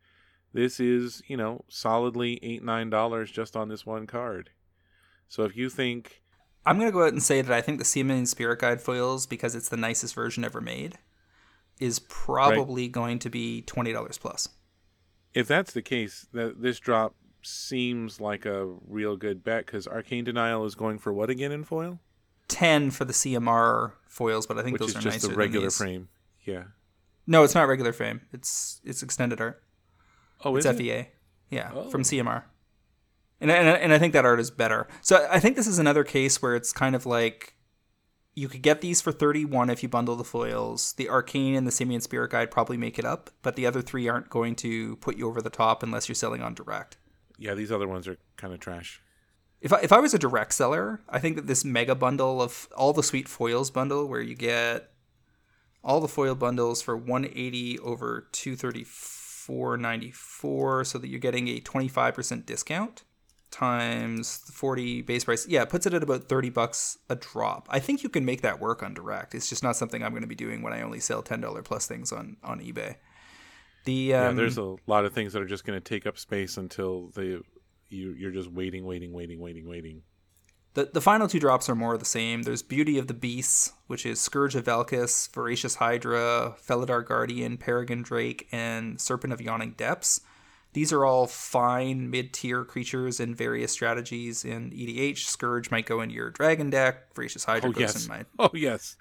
this 0.53 0.79
is, 0.79 1.23
you 1.27 1.37
know, 1.37 1.65
solidly 1.69 2.39
eight 2.43 2.63
nine 2.63 2.89
dollars 2.89 3.31
just 3.31 3.55
on 3.55 3.69
this 3.69 3.85
one 3.85 4.05
card. 4.05 4.51
So 5.27 5.43
if 5.43 5.55
you 5.55 5.69
think 5.69 6.21
I'm 6.65 6.77
gonna 6.77 6.91
go 6.91 7.03
out 7.03 7.13
and 7.13 7.23
say 7.23 7.41
that 7.41 7.51
I 7.51 7.61
think 7.61 7.79
the 7.79 7.85
Simian 7.85 8.27
Spirit 8.27 8.59
Guide 8.59 8.81
foils 8.81 9.25
because 9.25 9.55
it's 9.55 9.69
the 9.69 9.77
nicest 9.77 10.13
version 10.13 10.43
ever 10.43 10.61
made 10.61 10.99
is 11.81 11.99
probably 11.99 12.83
right. 12.83 12.91
going 12.91 13.19
to 13.19 13.29
be 13.29 13.61
twenty 13.63 13.91
dollars 13.91 14.17
plus. 14.17 14.47
If 15.33 15.47
that's 15.47 15.73
the 15.73 15.81
case, 15.81 16.27
that 16.31 16.61
this 16.61 16.79
drop 16.79 17.15
seems 17.41 18.21
like 18.21 18.45
a 18.45 18.65
real 18.87 19.17
good 19.17 19.43
bet 19.43 19.65
because 19.65 19.87
Arcane 19.87 20.23
Denial 20.23 20.63
is 20.65 20.75
going 20.75 20.99
for 20.99 21.11
what 21.11 21.29
again 21.29 21.51
in 21.51 21.63
foil? 21.63 21.99
Ten 22.47 22.91
for 22.91 23.03
the 23.03 23.13
CMR 23.13 23.93
foils, 24.07 24.45
but 24.45 24.57
I 24.57 24.63
think 24.63 24.73
Which 24.73 24.81
those 24.81 24.89
is 24.91 24.95
are 24.97 25.01
just 25.01 25.27
the 25.27 25.35
regular 25.35 25.71
frame. 25.71 26.09
Yeah. 26.43 26.65
No, 27.25 27.43
it's 27.43 27.55
not 27.55 27.67
regular 27.67 27.93
frame. 27.93 28.21
It's 28.31 28.79
it's 28.85 29.01
extended 29.01 29.41
art. 29.41 29.63
Oh, 30.43 30.55
it's 30.55 30.65
FEA. 30.65 30.89
It? 30.89 31.13
Yeah, 31.49 31.71
oh. 31.73 31.89
from 31.89 32.03
CMR. 32.03 32.43
And, 33.39 33.49
and 33.49 33.67
and 33.67 33.93
I 33.93 33.97
think 33.97 34.13
that 34.13 34.25
art 34.25 34.39
is 34.39 34.51
better. 34.51 34.87
So 35.01 35.27
I 35.31 35.39
think 35.39 35.55
this 35.55 35.67
is 35.67 35.79
another 35.79 36.03
case 36.03 36.41
where 36.41 36.55
it's 36.55 36.71
kind 36.71 36.95
of 36.95 37.05
like 37.05 37.55
you 38.33 38.47
could 38.47 38.61
get 38.61 38.79
these 38.81 39.01
for 39.01 39.11
31 39.11 39.69
if 39.69 39.83
you 39.83 39.89
bundle 39.89 40.15
the 40.15 40.23
foils. 40.23 40.93
The 40.93 41.09
Arcane 41.09 41.55
and 41.55 41.67
the 41.67 41.71
Simian 41.71 41.99
Spirit 42.01 42.31
Guide 42.31 42.49
probably 42.49 42.77
make 42.77 42.97
it 42.97 43.03
up, 43.05 43.29
but 43.41 43.57
the 43.57 43.65
other 43.65 43.81
three 43.81 44.07
aren't 44.07 44.29
going 44.29 44.55
to 44.57 44.97
put 44.97 45.17
you 45.17 45.27
over 45.27 45.41
the 45.41 45.49
top 45.49 45.81
unless 45.83 46.07
you're 46.07 46.15
selling 46.15 46.41
on 46.41 46.53
direct. 46.53 46.97
Yeah, 47.37 47.55
these 47.55 47.71
other 47.71 47.87
ones 47.87 48.07
are 48.07 48.17
kind 48.37 48.53
of 48.53 48.59
trash. 48.59 49.01
If 49.59 49.73
I, 49.73 49.79
if 49.81 49.91
I 49.91 49.99
was 49.99 50.13
a 50.13 50.19
direct 50.19 50.53
seller, 50.53 51.01
I 51.09 51.19
think 51.19 51.35
that 51.35 51.47
this 51.47 51.65
mega 51.65 51.93
bundle 51.93 52.41
of 52.41 52.69
all 52.75 52.93
the 52.93 53.03
sweet 53.03 53.27
foils 53.27 53.69
bundle 53.69 54.07
where 54.07 54.21
you 54.21 54.35
get 54.35 54.91
all 55.83 55.99
the 55.99 56.07
foil 56.07 56.35
bundles 56.35 56.81
for 56.81 56.95
180 56.95 57.79
over 57.79 58.27
234.94 58.31 60.87
so 60.87 60.97
that 60.97 61.07
you're 61.07 61.19
getting 61.19 61.47
a 61.47 61.59
25% 61.59 62.45
discount 62.45 63.03
times 63.51 64.37
40 64.53 65.01
base 65.01 65.25
price 65.25 65.45
yeah 65.47 65.65
puts 65.65 65.85
it 65.85 65.93
at 65.93 66.01
about 66.01 66.29
30 66.29 66.49
bucks 66.49 66.97
a 67.09 67.15
drop 67.15 67.67
i 67.69 67.79
think 67.79 68.01
you 68.01 68.09
can 68.09 68.23
make 68.23 68.41
that 68.41 68.59
work 68.59 68.81
on 68.81 68.93
direct 68.93 69.35
it's 69.35 69.49
just 69.49 69.61
not 69.61 69.75
something 69.75 70.01
i'm 70.01 70.11
going 70.11 70.21
to 70.21 70.27
be 70.27 70.35
doing 70.35 70.61
when 70.61 70.71
i 70.73 70.81
only 70.81 70.99
sell 70.99 71.21
$10 71.21 71.63
plus 71.63 71.85
things 71.85 72.11
on 72.11 72.37
on 72.43 72.59
ebay 72.61 72.95
the 73.85 74.13
um, 74.13 74.23
yeah 74.23 74.31
there's 74.31 74.57
a 74.57 74.75
lot 74.87 75.03
of 75.03 75.13
things 75.13 75.33
that 75.33 75.41
are 75.41 75.47
just 75.47 75.65
going 75.65 75.79
to 75.79 75.83
take 75.83 76.07
up 76.07 76.17
space 76.17 76.57
until 76.57 77.09
they 77.15 77.37
you 77.89 78.15
you're 78.17 78.31
just 78.31 78.49
waiting 78.49 78.85
waiting 78.85 79.13
waiting 79.13 79.39
waiting 79.39 79.67
waiting 79.67 80.01
The, 80.73 80.89
the 80.93 81.01
final 81.01 81.27
two 81.27 81.39
drops 81.39 81.69
are 81.69 81.75
more 81.75 81.93
of 81.93 81.99
the 81.99 82.05
same. 82.05 82.43
There's 82.43 82.63
Beauty 82.63 82.97
of 82.97 83.07
the 83.07 83.13
Beasts, 83.13 83.73
which 83.87 84.05
is 84.05 84.21
Scourge 84.21 84.55
of 84.55 84.63
Valkas, 84.63 85.29
Voracious 85.33 85.75
Hydra, 85.75 86.55
Felidar 86.65 87.05
Guardian, 87.05 87.57
Peregrine 87.57 88.03
Drake, 88.03 88.47
and 88.53 88.99
Serpent 89.01 89.33
of 89.33 89.41
Yawning 89.41 89.71
Depths. 89.75 90.21
These 90.73 90.93
are 90.93 91.05
all 91.05 91.27
fine 91.27 92.09
mid 92.09 92.33
tier 92.33 92.63
creatures 92.63 93.19
in 93.19 93.35
various 93.35 93.71
strategies 93.71 94.45
in 94.45 94.71
EDH. 94.71 95.19
Scourge 95.19 95.69
might 95.69 95.85
go 95.85 96.01
into 96.01 96.15
your 96.15 96.29
Dragon 96.29 96.69
deck. 96.69 97.13
Voracious 97.13 97.43
Hydra 97.43 97.69
Oh 97.69 97.73
goes 97.73 97.81
yes. 97.81 98.03
in 98.03 98.09
my 98.09 98.25
Oh 98.39 98.51
yes. 98.53 98.95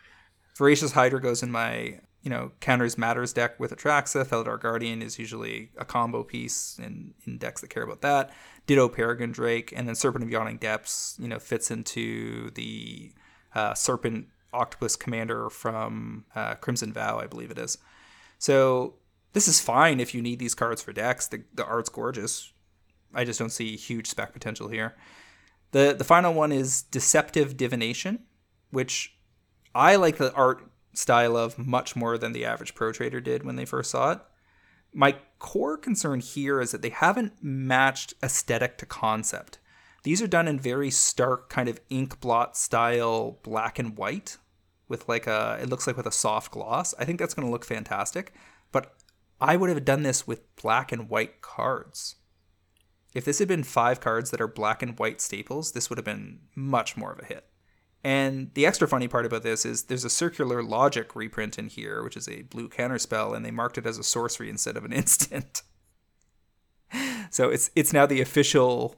Voracious 0.56 0.92
Hydra 0.92 1.20
goes 1.20 1.42
in 1.42 1.50
my, 1.50 2.00
you 2.22 2.30
know, 2.30 2.50
counters 2.60 2.98
matters 2.98 3.32
deck 3.32 3.58
with 3.60 3.70
Atraxa. 3.70 4.26
Felidar 4.26 4.60
Guardian 4.60 5.00
is 5.00 5.18
usually 5.18 5.70
a 5.78 5.84
combo 5.84 6.22
piece 6.24 6.78
in, 6.78 7.14
in 7.26 7.38
decks 7.38 7.60
that 7.60 7.70
care 7.70 7.84
about 7.84 8.02
that. 8.02 8.30
Ditto 8.66 8.88
Peregrine 8.88 9.32
Drake, 9.32 9.72
and 9.74 9.88
then 9.88 9.94
Serpent 9.94 10.24
of 10.24 10.30
Yawning 10.30 10.58
Depths, 10.58 11.16
you 11.18 11.28
know, 11.28 11.38
fits 11.38 11.70
into 11.70 12.50
the 12.50 13.12
uh, 13.54 13.74
Serpent 13.74 14.26
Octopus 14.52 14.96
Commander 14.96 15.48
from 15.50 16.24
uh, 16.34 16.54
Crimson 16.56 16.92
Vow, 16.92 17.18
I 17.18 17.26
believe 17.26 17.50
it 17.50 17.58
is. 17.58 17.78
So 18.38 18.94
this 19.32 19.48
is 19.48 19.60
fine 19.60 20.00
if 20.00 20.14
you 20.14 20.22
need 20.22 20.38
these 20.38 20.54
cards 20.54 20.82
for 20.82 20.92
decks. 20.92 21.26
The, 21.26 21.44
the 21.54 21.64
art's 21.64 21.88
gorgeous. 21.88 22.52
I 23.14 23.24
just 23.24 23.38
don't 23.38 23.50
see 23.50 23.76
huge 23.76 24.06
spec 24.08 24.32
potential 24.32 24.68
here. 24.68 24.96
The 25.72 25.94
the 25.96 26.04
final 26.04 26.34
one 26.34 26.52
is 26.52 26.82
Deceptive 26.82 27.56
Divination, 27.56 28.24
which 28.70 29.16
I 29.74 29.96
like 29.96 30.16
the 30.16 30.32
art 30.34 30.70
style 30.92 31.36
of 31.36 31.58
much 31.58 31.94
more 31.94 32.18
than 32.18 32.32
the 32.32 32.44
average 32.44 32.74
pro 32.74 32.92
trader 32.92 33.20
did 33.20 33.44
when 33.44 33.56
they 33.56 33.64
first 33.64 33.90
saw 33.90 34.12
it. 34.12 34.20
My 34.92 35.16
core 35.38 35.76
concern 35.76 36.20
here 36.20 36.60
is 36.60 36.72
that 36.72 36.82
they 36.82 36.90
haven't 36.90 37.34
matched 37.42 38.14
aesthetic 38.22 38.76
to 38.78 38.86
concept. 38.86 39.58
These 40.02 40.20
are 40.22 40.26
done 40.26 40.48
in 40.48 40.58
very 40.58 40.90
stark 40.90 41.48
kind 41.48 41.68
of 41.68 41.80
ink 41.90 42.20
blot 42.20 42.56
style 42.56 43.38
black 43.42 43.78
and 43.78 43.96
white 43.96 44.38
with 44.88 45.08
like 45.08 45.26
a 45.26 45.58
it 45.62 45.68
looks 45.68 45.86
like 45.86 45.96
with 45.96 46.06
a 46.06 46.12
soft 46.12 46.50
gloss. 46.50 46.94
I 46.98 47.04
think 47.04 47.18
that's 47.18 47.34
going 47.34 47.46
to 47.46 47.52
look 47.52 47.64
fantastic, 47.64 48.34
I 49.40 49.56
would 49.56 49.70
have 49.70 49.84
done 49.84 50.02
this 50.02 50.26
with 50.26 50.54
black 50.56 50.92
and 50.92 51.08
white 51.08 51.40
cards. 51.40 52.16
If 53.14 53.24
this 53.24 53.38
had 53.38 53.48
been 53.48 53.64
five 53.64 54.00
cards 54.00 54.30
that 54.30 54.40
are 54.40 54.46
black 54.46 54.82
and 54.82 54.98
white 54.98 55.20
staples, 55.20 55.72
this 55.72 55.88
would 55.88 55.98
have 55.98 56.04
been 56.04 56.40
much 56.54 56.96
more 56.96 57.12
of 57.12 57.18
a 57.18 57.24
hit. 57.24 57.46
And 58.02 58.52
the 58.54 58.66
extra 58.66 58.88
funny 58.88 59.08
part 59.08 59.26
about 59.26 59.42
this 59.42 59.66
is 59.66 59.84
there's 59.84 60.04
a 60.04 60.10
circular 60.10 60.62
logic 60.62 61.14
reprint 61.14 61.58
in 61.58 61.68
here, 61.68 62.02
which 62.02 62.16
is 62.16 62.28
a 62.28 62.42
blue 62.42 62.68
counterspell, 62.68 63.34
and 63.36 63.44
they 63.44 63.50
marked 63.50 63.78
it 63.78 63.86
as 63.86 63.98
a 63.98 64.04
sorcery 64.04 64.48
instead 64.48 64.76
of 64.76 64.84
an 64.84 64.92
instant. 64.92 65.62
so 67.30 67.50
it's 67.50 67.70
it's 67.76 67.92
now 67.92 68.06
the 68.06 68.20
official 68.20 68.96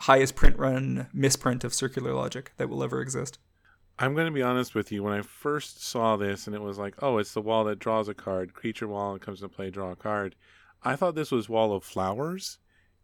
highest 0.00 0.36
print 0.36 0.58
run 0.58 1.08
misprint 1.12 1.64
of 1.64 1.74
circular 1.74 2.12
logic 2.12 2.52
that 2.56 2.68
will 2.68 2.82
ever 2.82 3.00
exist. 3.00 3.38
I'm 3.98 4.14
going 4.14 4.26
to 4.26 4.32
be 4.32 4.42
honest 4.42 4.74
with 4.74 4.92
you. 4.92 5.02
When 5.02 5.12
I 5.12 5.22
first 5.22 5.82
saw 5.84 6.16
this 6.16 6.46
and 6.46 6.54
it 6.54 6.62
was 6.62 6.78
like, 6.78 6.94
oh, 7.02 7.18
it's 7.18 7.34
the 7.34 7.40
wall 7.40 7.64
that 7.64 7.78
draws 7.78 8.08
a 8.08 8.14
card, 8.14 8.54
creature 8.54 8.86
wall, 8.86 9.12
and 9.12 9.20
comes 9.20 9.40
to 9.40 9.48
play, 9.48 9.70
draw 9.70 9.90
a 9.90 9.96
card. 9.96 10.36
I 10.84 10.94
thought 10.94 11.16
this 11.16 11.32
was 11.32 11.48
Wall 11.48 11.72
of 11.74 11.82
Flowers, 11.82 12.58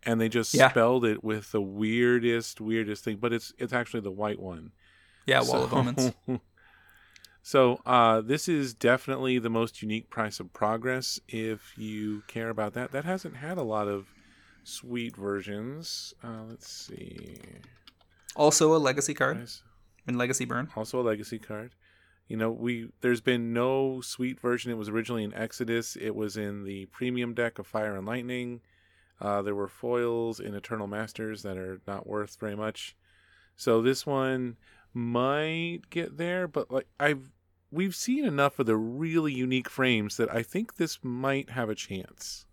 and 0.05 0.21
they 0.21 0.29
just 0.29 0.55
Yeah. 0.55 0.71
spelled 0.71 1.05
it 1.05 1.25
with 1.25 1.51
the 1.51 1.61
weirdest, 1.61 2.61
weirdest 2.61 3.03
thing. 3.03 3.17
But 3.17 3.33
it's 3.33 3.53
it's 3.59 3.73
actually 3.73 4.01
the 4.01 4.13
white 4.13 4.39
one. 4.39 4.71
Yeah, 5.27 5.41
Wall 5.43 5.65
of 5.65 5.71
So- 5.71 5.77
Omens. 5.77 6.13
so 7.43 7.81
uh, 7.85 8.21
this 8.21 8.49
is 8.49 8.75
definitely 8.75 9.39
the 9.39 9.51
most 9.51 9.83
unique 9.83 10.09
price 10.11 10.39
of 10.39 10.53
progress. 10.53 11.19
If 11.29 11.73
you 11.77 12.23
care 12.29 12.49
about 12.51 12.75
that, 12.75 12.93
that 12.93 13.05
hasn't 13.05 13.37
had 13.37 13.59
a 13.59 13.63
lot 13.63 13.89
of 13.89 14.07
sweet 14.63 15.17
versions. 15.17 16.15
Uh, 16.23 16.45
let's 16.49 16.71
see. 16.71 17.39
Also 18.37 18.75
a 18.75 18.79
legacy 18.79 19.15
card 19.15 19.37
Price- 19.39 19.63
in 20.07 20.19
Legacy 20.19 20.45
Burn. 20.45 20.69
also 20.77 21.01
a 21.01 21.03
legacy 21.03 21.39
card. 21.39 21.75
You 22.29 22.37
know, 22.37 22.51
we 22.51 22.89
there's 23.01 23.21
been 23.21 23.53
no 23.53 24.01
sweet 24.01 24.41
version. 24.41 24.71
It 24.71 24.79
was 24.79 24.89
originally 24.89 25.25
in 25.25 25.35
Exodus. 25.35 25.97
It 25.97 26.15
was 26.15 26.37
in 26.37 26.65
the 26.65 26.87
premium 26.87 27.35
deck 27.35 27.59
of 27.59 27.67
Fire 27.67 27.97
and 27.97 28.07
Lightning. 28.07 28.61
Uh, 29.21 29.43
there 29.43 29.55
were 29.55 29.69
foils 29.69 30.41
in 30.41 30.55
Eternal 30.55 30.87
Masters 30.87 31.43
that 31.43 31.57
are 31.57 31.81
not 31.87 32.07
worth 32.07 32.37
very 32.41 32.57
much. 32.57 32.97
So 33.57 33.83
this 33.83 34.07
one 34.07 34.57
might 34.93 35.81
get 35.91 36.17
there, 36.17 36.49
but 36.49 36.71
like 36.71 36.87
I've 36.99 37.31
we've 37.71 37.95
seen 37.95 38.25
enough 38.25 38.59
of 38.59 38.67
the 38.67 38.77
really 38.77 39.33
unique 39.33 39.69
frames 39.69 40.17
that 40.17 40.33
I 40.33 40.43
think 40.43 40.77
this 40.77 40.99
might 41.03 41.51
have 41.51 41.69
a 41.69 41.75
chance. 41.75 42.47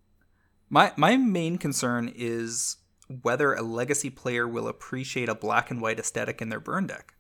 My 0.70 0.92
my 0.98 1.16
main 1.16 1.58
concern 1.58 2.12
is 2.14 2.78
whether 3.22 3.54
a 3.54 3.62
legacy 3.62 4.10
player 4.10 4.48
will 4.48 4.68
appreciate 4.68 5.30
a 5.30 5.36
black 5.36 5.70
and 5.72 5.82
white 5.82 6.00
aesthetic 6.00 6.42
in 6.42 6.50
their 6.50 6.60
burn 6.60 6.88
deck. 6.88 7.14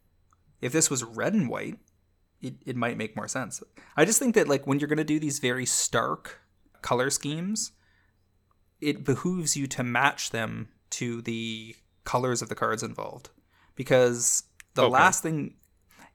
If 0.62 0.72
this 0.72 0.90
was 0.90 1.04
red 1.04 1.34
and 1.34 1.50
white, 1.50 1.78
it, 2.42 2.56
it 2.66 2.76
might 2.76 2.98
make 2.98 3.16
more 3.16 3.28
sense. 3.28 3.62
I 3.98 4.06
just 4.06 4.20
think 4.20 4.36
that 4.36 4.48
like 4.48 4.66
when 4.68 4.80
you're 4.80 4.88
gonna 4.90 5.04
do 5.04 5.20
these 5.20 5.40
very 5.40 5.66
stark 5.66 6.40
color 6.82 7.10
schemes, 7.10 7.72
it 8.80 9.04
behooves 9.04 9.56
you 9.58 9.68
to 9.68 9.84
match 9.84 10.32
them 10.32 10.70
to 10.92 11.22
the 11.22 11.76
colors 12.04 12.42
of 12.42 12.50
the 12.50 12.56
cards 12.56 12.84
involved. 12.84 13.30
Because 13.76 14.44
the 14.74 14.84
Okay. 14.84 14.92
last 14.92 15.24
thing 15.24 15.56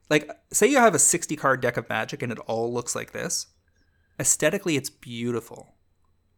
like 0.09 0.29
say 0.51 0.67
you 0.67 0.77
have 0.77 0.95
a 0.95 0.99
60 0.99 1.35
card 1.35 1.61
deck 1.61 1.75
of 1.77 1.89
magic 1.89 2.21
and 2.21 2.31
it 2.31 2.39
all 2.39 2.73
looks 2.73 2.95
like 2.95 3.11
this, 3.11 3.47
aesthetically 4.19 4.75
it's 4.75 4.89
beautiful. 4.89 5.75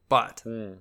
But 0.08 0.42
hmm. 0.44 0.74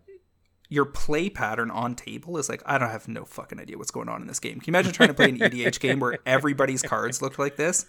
Your 0.69 0.85
play 0.85 1.31
pattern 1.31 1.71
on 1.71 1.95
table 1.95 2.37
is 2.37 2.49
like 2.49 2.63
I 2.67 2.79
don't 2.79 2.91
have 2.91 3.09
no 3.09 3.25
fucking 3.25 3.59
idea 3.59 3.79
what's 3.79 3.91
going 3.91 4.09
on 4.09 4.21
in 4.21 4.29
this 4.29 4.41
game. 4.41 4.61
Can 4.61 4.73
you 4.73 4.79
imagine 4.79 4.93
trying 4.93 5.09
to 5.09 5.15
play 5.15 5.31
an 5.31 5.39
EDH 5.39 5.81
game 5.81 6.01
where 6.01 6.19
everybody's 6.27 6.83
cards 6.83 7.23
look 7.23 7.39
like 7.39 7.57
this, 7.57 7.87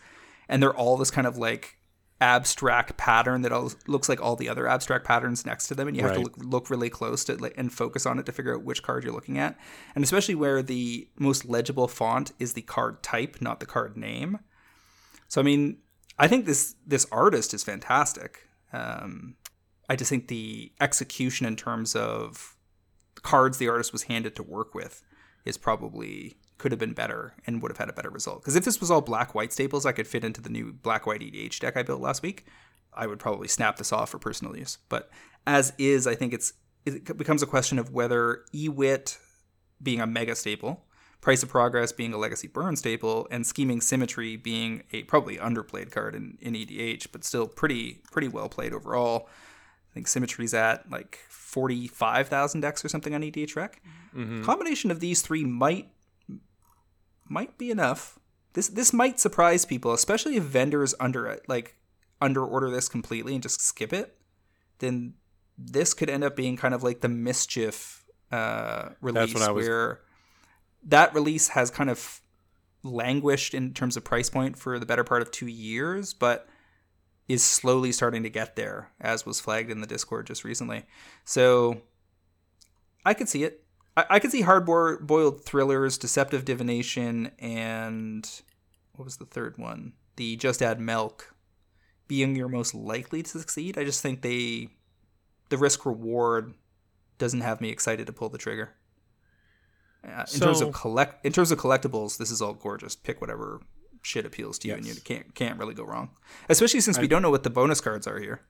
and 0.47 0.63
they're 0.63 0.75
all 0.75 0.97
this 0.97 1.11
kind 1.11 1.27
of 1.27 1.38
like 1.38 1.77
abstract 2.21 2.97
pattern 2.97 3.43
that 3.43 3.51
all, 3.51 3.71
looks 3.88 4.09
like 4.09 4.21
all 4.21 4.36
the 4.36 4.49
other 4.49 4.67
abstract 4.67 5.05
patterns 5.05 5.45
next 5.45 5.67
to 5.67 5.75
them, 5.75 5.88
and 5.88 5.95
you 5.95 6.03
have 6.03 6.13
to 6.13 6.21
look, 6.21 6.38
look 6.38 6.69
really 6.69 6.89
close 6.89 7.23
to 7.25 7.36
like, 7.36 7.53
and 7.57 7.71
focus 7.71 8.05
on 8.05 8.19
it 8.19 8.25
to 8.25 8.32
figure 8.32 8.55
out 8.55 8.63
which 8.63 8.82
card 8.82 9.03
you're 9.03 9.13
looking 9.13 9.38
at, 9.38 9.57
and 9.95 10.03
especially 10.03 10.36
where 10.36 10.61
the 10.61 11.07
most 11.17 11.45
legible 11.45 11.88
font 11.88 12.32
is 12.39 12.53
the 12.53 12.61
card 12.61 13.03
type, 13.03 13.38
not 13.41 13.59
the 13.59 13.65
card 13.65 13.97
name. 13.97 14.39
So 15.27 15.41
I 15.41 15.43
mean, 15.43 15.80
I 16.17 16.27
think 16.30 16.45
this 16.45 16.75
this 16.88 17.05
artist 17.11 17.53
is 17.53 17.63
fantastic. 17.63 18.47
Um, 18.71 19.36
I 19.89 19.95
just 19.95 20.09
think 20.09 20.27
the 20.27 20.71
execution 20.80 21.45
in 21.45 21.55
terms 21.55 21.95
of 21.95 22.55
cards 23.24 23.57
the 23.57 23.70
artist 23.70 23.91
was 23.91 24.03
handed 24.03 24.36
to 24.36 24.43
work 24.43 24.74
with 24.74 25.03
is 25.45 25.57
probably 25.57 26.38
could 26.57 26.72
have 26.72 26.80
been 26.80 26.93
better 26.93 27.34
and 27.47 27.61
would 27.61 27.72
have 27.72 27.78
had 27.78 27.89
a 27.89 27.93
better 27.93 28.09
result. 28.09 28.41
Because 28.41 28.55
if 28.55 28.65
this 28.65 28.80
was 28.80 28.91
all 28.91 29.01
black 29.01 29.34
white 29.34 29.53
staples, 29.53 29.86
I 29.86 29.93
could 29.93 30.07
fit 30.07 30.24
into 30.24 30.41
the 30.41 30.49
new 30.49 30.74
black 30.74 31.07
white 31.07 31.22
EDH 31.22 31.59
deck 31.59 31.78
I 31.78 31.84
built 31.84 32.01
last 32.01 32.22
week. 32.22 32.45
I 32.93 33.07
would 33.07 33.20
probably 33.20 33.47
snap 33.47 33.78
this 33.78 33.93
off 33.93 34.09
for 34.09 34.20
personal 34.20 34.57
use. 34.57 34.78
But 34.89 35.09
as 35.47 35.74
is, 35.78 36.05
I 36.05 36.15
think 36.15 36.34
it's 36.34 36.53
it 36.86 37.17
becomes 37.17 37.43
a 37.43 37.47
question 37.47 37.80
of 37.80 37.91
whether 37.91 38.45
EWIT 38.53 39.17
being 39.82 40.01
a 40.01 40.07
mega 40.07 40.36
staple, 40.36 40.86
Price 41.22 41.43
of 41.43 41.49
Progress 41.49 41.91
being 41.91 42.13
a 42.13 42.17
legacy 42.17 42.47
burn 42.47 42.76
staple, 42.76 43.28
and 43.30 43.45
Scheming 43.45 43.82
Symmetry 43.82 44.38
being 44.38 44.84
a 44.91 45.03
probably 45.03 45.38
underplayed 45.38 45.91
card 45.91 46.15
in, 46.15 46.38
in 46.41 46.53
EDH, 46.53 47.07
but 47.11 47.24
still 47.24 47.47
pretty 47.47 48.01
pretty 48.11 48.28
well 48.28 48.49
played 48.49 48.74
overall. 48.74 49.30
I 49.89 49.93
think 49.93 50.07
Symmetry's 50.07 50.53
at 50.53 50.89
like 50.91 51.19
forty 51.29 51.87
five 51.87 52.27
thousand 52.27 52.61
decks 52.61 52.83
or 52.85 52.89
something 52.89 53.13
on 53.15 53.21
EDH 53.21 53.55
Rec. 53.55 53.81
Combination 54.43 54.91
of 54.91 54.99
these 54.99 55.21
three 55.21 55.43
might 55.45 55.89
might 57.27 57.57
be 57.57 57.71
enough. 57.71 58.19
This 58.53 58.67
this 58.67 58.93
might 58.93 59.19
surprise 59.19 59.65
people, 59.65 59.93
especially 59.93 60.35
if 60.35 60.43
vendors 60.43 60.95
under 60.99 61.27
it 61.27 61.43
like 61.47 61.75
under 62.21 62.43
order 62.43 62.69
this 62.69 62.89
completely 62.89 63.33
and 63.33 63.43
just 63.43 63.61
skip 63.61 63.93
it. 63.93 64.17
Then 64.79 65.13
this 65.57 65.93
could 65.93 66.09
end 66.09 66.23
up 66.23 66.35
being 66.35 66.57
kind 66.57 66.73
of 66.73 66.83
like 66.83 67.01
the 67.01 67.09
mischief 67.09 68.05
uh, 68.31 68.89
release 69.01 69.33
what 69.33 69.43
I 69.43 69.51
was- 69.51 69.67
where 69.67 69.99
that 70.83 71.13
release 71.13 71.49
has 71.49 71.69
kind 71.69 71.89
of 71.89 72.21
languished 72.83 73.53
in 73.53 73.73
terms 73.73 73.97
of 73.97 74.03
price 74.05 74.29
point 74.29 74.57
for 74.57 74.79
the 74.79 74.85
better 74.85 75.03
part 75.03 75.21
of 75.21 75.29
two 75.31 75.47
years, 75.47 76.13
but 76.13 76.47
is 77.30 77.43
slowly 77.43 77.91
starting 77.91 78.23
to 78.23 78.30
get 78.30 78.55
there, 78.55 78.89
as 78.99 79.25
was 79.25 79.39
flagged 79.39 79.69
in 79.69 79.82
the 79.82 79.88
Discord 79.88 80.25
just 80.27 80.43
recently. 80.43 80.86
So 81.23 81.84
I 83.05 83.13
could 83.13 83.30
see 83.30 83.43
it. 83.43 83.63
I, 83.95 84.05
I 84.09 84.19
could 84.19 84.32
see 84.32 84.41
hard 84.41 84.65
boiled 84.65 85.45
thrillers, 85.45 85.97
deceptive 85.99 86.43
divination, 86.43 87.32
and 87.38 88.27
what 88.95 89.05
was 89.05 89.17
the 89.17 89.25
third 89.25 89.57
one? 89.57 89.93
The 90.15 90.36
just 90.36 90.61
add 90.61 90.82
milk 90.82 91.36
being 92.07 92.36
your 92.36 92.49
most 92.49 92.73
likely 92.73 93.21
to 93.21 93.30
succeed. 93.30 93.77
I 93.77 93.86
just 93.86 94.01
think 94.01 94.23
they 94.23 94.69
the 95.49 95.57
risk 95.57 95.86
reward 95.86 96.55
doesn't 97.19 97.41
have 97.41 97.61
me 97.61 97.69
excited 97.69 98.07
to 98.07 98.13
pull 98.13 98.30
the 98.30 98.38
trigger. 98.38 98.73
Uh, 100.03 100.25
in 100.34 100.39
terms 100.39 100.61
of 100.61 100.73
collect 100.73 101.23
in 101.23 101.32
terms 101.32 101.51
of 101.51 101.59
collectibles, 101.59 102.17
this 102.17 102.32
is 102.32 102.41
all 102.41 102.53
gorgeous. 102.53 102.95
Pick 102.95 103.21
whatever 103.21 103.61
shit 104.10 104.26
appeals 104.26 104.57
to 104.60 104.68
you, 104.68 104.74
and 104.74 104.86
you 104.86 104.95
can't 104.95 105.34
can't 105.36 105.60
really 105.60 105.76
go 105.76 105.84
wrong. 105.84 106.10
Especially 106.49 106.82
since 106.82 106.97
we 106.97 107.03
I- 107.05 107.07
don't 107.07 107.22
know 107.22 107.30
what 107.30 107.43
the 107.43 107.49
bonus 107.49 107.80
cards 107.80 108.07
are 108.07 108.20
here. 108.20 108.41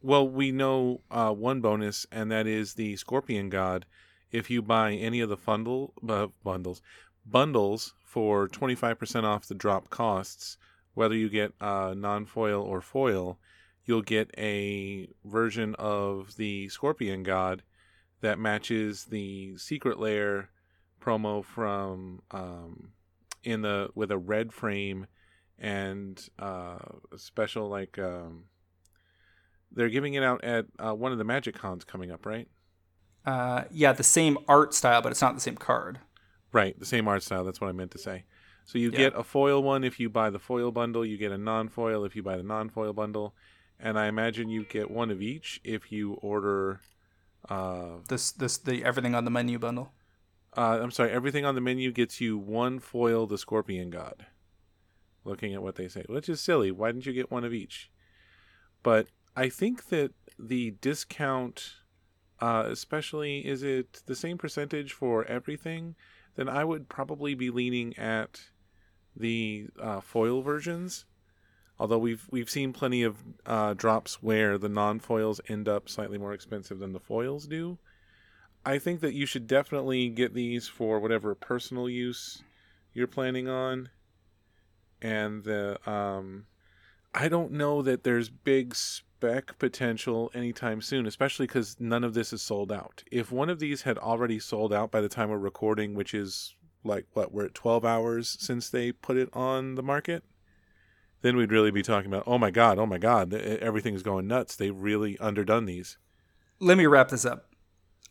Well, 0.00 0.28
we 0.28 0.52
know 0.52 1.00
uh, 1.10 1.32
one 1.32 1.60
bonus, 1.60 2.06
and 2.12 2.30
that 2.30 2.46
is 2.46 2.74
the 2.74 2.94
Scorpion 2.96 3.48
God. 3.48 3.84
If 4.30 4.48
you 4.50 4.62
buy 4.62 4.92
any 4.92 5.20
of 5.20 5.28
the 5.28 5.36
bundle 5.36 5.94
uh, 6.08 6.28
bundles, 6.44 6.82
bundles 7.26 7.94
for 8.04 8.46
25% 8.46 9.24
off 9.24 9.48
the 9.48 9.54
drop 9.54 9.90
costs, 9.90 10.56
whether 10.94 11.16
you 11.16 11.28
get 11.28 11.52
uh, 11.60 11.94
non 11.96 12.26
foil 12.26 12.62
or 12.62 12.80
foil, 12.80 13.38
you'll 13.86 14.02
get 14.02 14.30
a 14.38 15.08
version 15.24 15.74
of 15.78 16.36
the 16.36 16.68
Scorpion 16.68 17.22
God 17.24 17.62
that 18.20 18.38
matches 18.38 19.06
the 19.06 19.56
Secret 19.56 19.98
Lair 19.98 20.50
promo 21.00 21.44
from 21.44 22.20
um, 22.30 22.92
in 23.44 23.62
the 23.62 23.88
with 23.94 24.10
a 24.10 24.18
red 24.18 24.52
frame 24.52 25.06
and 25.58 26.28
uh, 26.38 26.78
a 27.12 27.18
special 27.18 27.68
like 27.68 27.98
um, 27.98 28.44
they're 29.72 29.88
giving 29.88 30.14
it 30.14 30.22
out 30.22 30.42
at 30.44 30.66
uh, 30.78 30.94
one 30.94 31.12
of 31.12 31.18
the 31.18 31.24
Magic 31.24 31.54
Cons 31.54 31.84
coming 31.84 32.10
up, 32.10 32.24
right? 32.26 32.48
Uh, 33.26 33.64
yeah, 33.70 33.92
the 33.92 34.02
same 34.02 34.38
art 34.48 34.72
style, 34.74 35.02
but 35.02 35.12
it's 35.12 35.20
not 35.20 35.34
the 35.34 35.40
same 35.40 35.56
card. 35.56 35.98
Right, 36.52 36.78
the 36.78 36.86
same 36.86 37.06
art 37.08 37.22
style. 37.22 37.44
That's 37.44 37.60
what 37.60 37.68
I 37.68 37.72
meant 37.72 37.90
to 37.90 37.98
say. 37.98 38.24
So 38.64 38.78
you 38.78 38.90
Yeah. 38.90 38.98
get 38.98 39.16
a 39.16 39.22
foil 39.22 39.62
one 39.62 39.84
if 39.84 39.98
you 40.00 40.08
buy 40.08 40.30
the 40.30 40.38
foil 40.38 40.70
bundle. 40.70 41.04
You 41.04 41.18
get 41.18 41.32
a 41.32 41.38
non-foil 41.38 42.04
if 42.04 42.16
you 42.16 42.22
buy 42.22 42.36
the 42.36 42.42
non-foil 42.42 42.92
bundle, 42.92 43.34
and 43.78 43.98
I 43.98 44.06
imagine 44.06 44.48
you 44.48 44.64
get 44.64 44.90
one 44.90 45.10
of 45.10 45.20
each 45.20 45.60
if 45.64 45.92
you 45.92 46.14
order. 46.14 46.80
Uh, 47.48 47.98
This 48.08 48.32
this 48.32 48.58
the 48.58 48.84
everything 48.84 49.14
on 49.14 49.24
the 49.24 49.30
menu 49.30 49.58
bundle. 49.58 49.92
Uh, 50.56 50.80
I'm 50.82 50.90
sorry. 50.90 51.10
Everything 51.10 51.44
on 51.44 51.54
the 51.54 51.60
menu 51.60 51.92
gets 51.92 52.20
you 52.20 52.38
one 52.38 52.78
foil, 52.78 53.26
the 53.26 53.38
Scorpion 53.38 53.90
God. 53.90 54.26
Looking 55.24 55.54
at 55.54 55.62
what 55.62 55.76
they 55.76 55.88
say, 55.88 56.04
which 56.08 56.28
is 56.28 56.40
silly. 56.40 56.70
Why 56.70 56.90
didn't 56.90 57.06
you 57.06 57.12
get 57.12 57.30
one 57.30 57.44
of 57.44 57.52
each? 57.52 57.90
But 58.82 59.08
I 59.36 59.48
think 59.48 59.88
that 59.88 60.12
the 60.38 60.72
discount, 60.80 61.74
uh, 62.40 62.64
especially, 62.66 63.46
is 63.46 63.62
it 63.62 64.02
the 64.06 64.14
same 64.14 64.38
percentage 64.38 64.92
for 64.92 65.24
everything? 65.26 65.96
Then 66.36 66.48
I 66.48 66.64
would 66.64 66.88
probably 66.88 67.34
be 67.34 67.50
leaning 67.50 67.96
at 67.98 68.40
the 69.14 69.66
uh, 69.80 70.00
foil 70.00 70.40
versions. 70.42 71.04
Although 71.80 71.98
we've 71.98 72.26
we've 72.30 72.50
seen 72.50 72.72
plenty 72.72 73.02
of 73.02 73.16
uh, 73.46 73.74
drops 73.74 74.22
where 74.22 74.58
the 74.58 74.68
non 74.68 74.98
foils 74.98 75.40
end 75.48 75.68
up 75.68 75.88
slightly 75.88 76.18
more 76.18 76.32
expensive 76.32 76.78
than 76.78 76.92
the 76.92 77.00
foils 77.00 77.46
do. 77.46 77.78
I 78.68 78.78
think 78.78 79.00
that 79.00 79.14
you 79.14 79.24
should 79.24 79.46
definitely 79.46 80.10
get 80.10 80.34
these 80.34 80.68
for 80.68 81.00
whatever 81.00 81.34
personal 81.34 81.88
use 81.88 82.42
you're 82.92 83.06
planning 83.06 83.48
on. 83.48 83.88
And 85.00 85.42
the 85.42 85.78
um 85.90 86.44
I 87.14 87.30
don't 87.30 87.52
know 87.52 87.80
that 87.80 88.04
there's 88.04 88.28
big 88.28 88.74
spec 88.74 89.58
potential 89.58 90.30
anytime 90.34 90.82
soon, 90.82 91.06
especially 91.06 91.46
cuz 91.46 91.80
none 91.80 92.04
of 92.04 92.12
this 92.12 92.30
is 92.30 92.42
sold 92.42 92.70
out. 92.70 93.04
If 93.10 93.32
one 93.32 93.48
of 93.48 93.58
these 93.58 93.82
had 93.82 93.96
already 93.96 94.38
sold 94.38 94.74
out 94.74 94.90
by 94.90 95.00
the 95.00 95.08
time 95.08 95.30
we're 95.30 95.38
recording, 95.38 95.94
which 95.94 96.12
is 96.12 96.54
like 96.84 97.06
what 97.14 97.32
we're 97.32 97.46
at 97.46 97.54
12 97.54 97.86
hours 97.86 98.36
since 98.38 98.68
they 98.68 98.92
put 98.92 99.16
it 99.16 99.30
on 99.32 99.76
the 99.76 99.82
market, 99.82 100.24
then 101.22 101.38
we'd 101.38 101.52
really 101.52 101.70
be 101.70 101.82
talking 101.82 102.12
about, 102.12 102.24
"Oh 102.26 102.36
my 102.36 102.50
god, 102.50 102.78
oh 102.78 102.84
my 102.84 102.98
god, 102.98 103.30
th- 103.30 103.60
everything's 103.60 104.02
going 104.02 104.26
nuts. 104.26 104.54
They've 104.54 104.76
really 104.76 105.18
underdone 105.20 105.64
these." 105.64 105.96
Let 106.60 106.76
me 106.76 106.84
wrap 106.84 107.08
this 107.08 107.24
up 107.24 107.47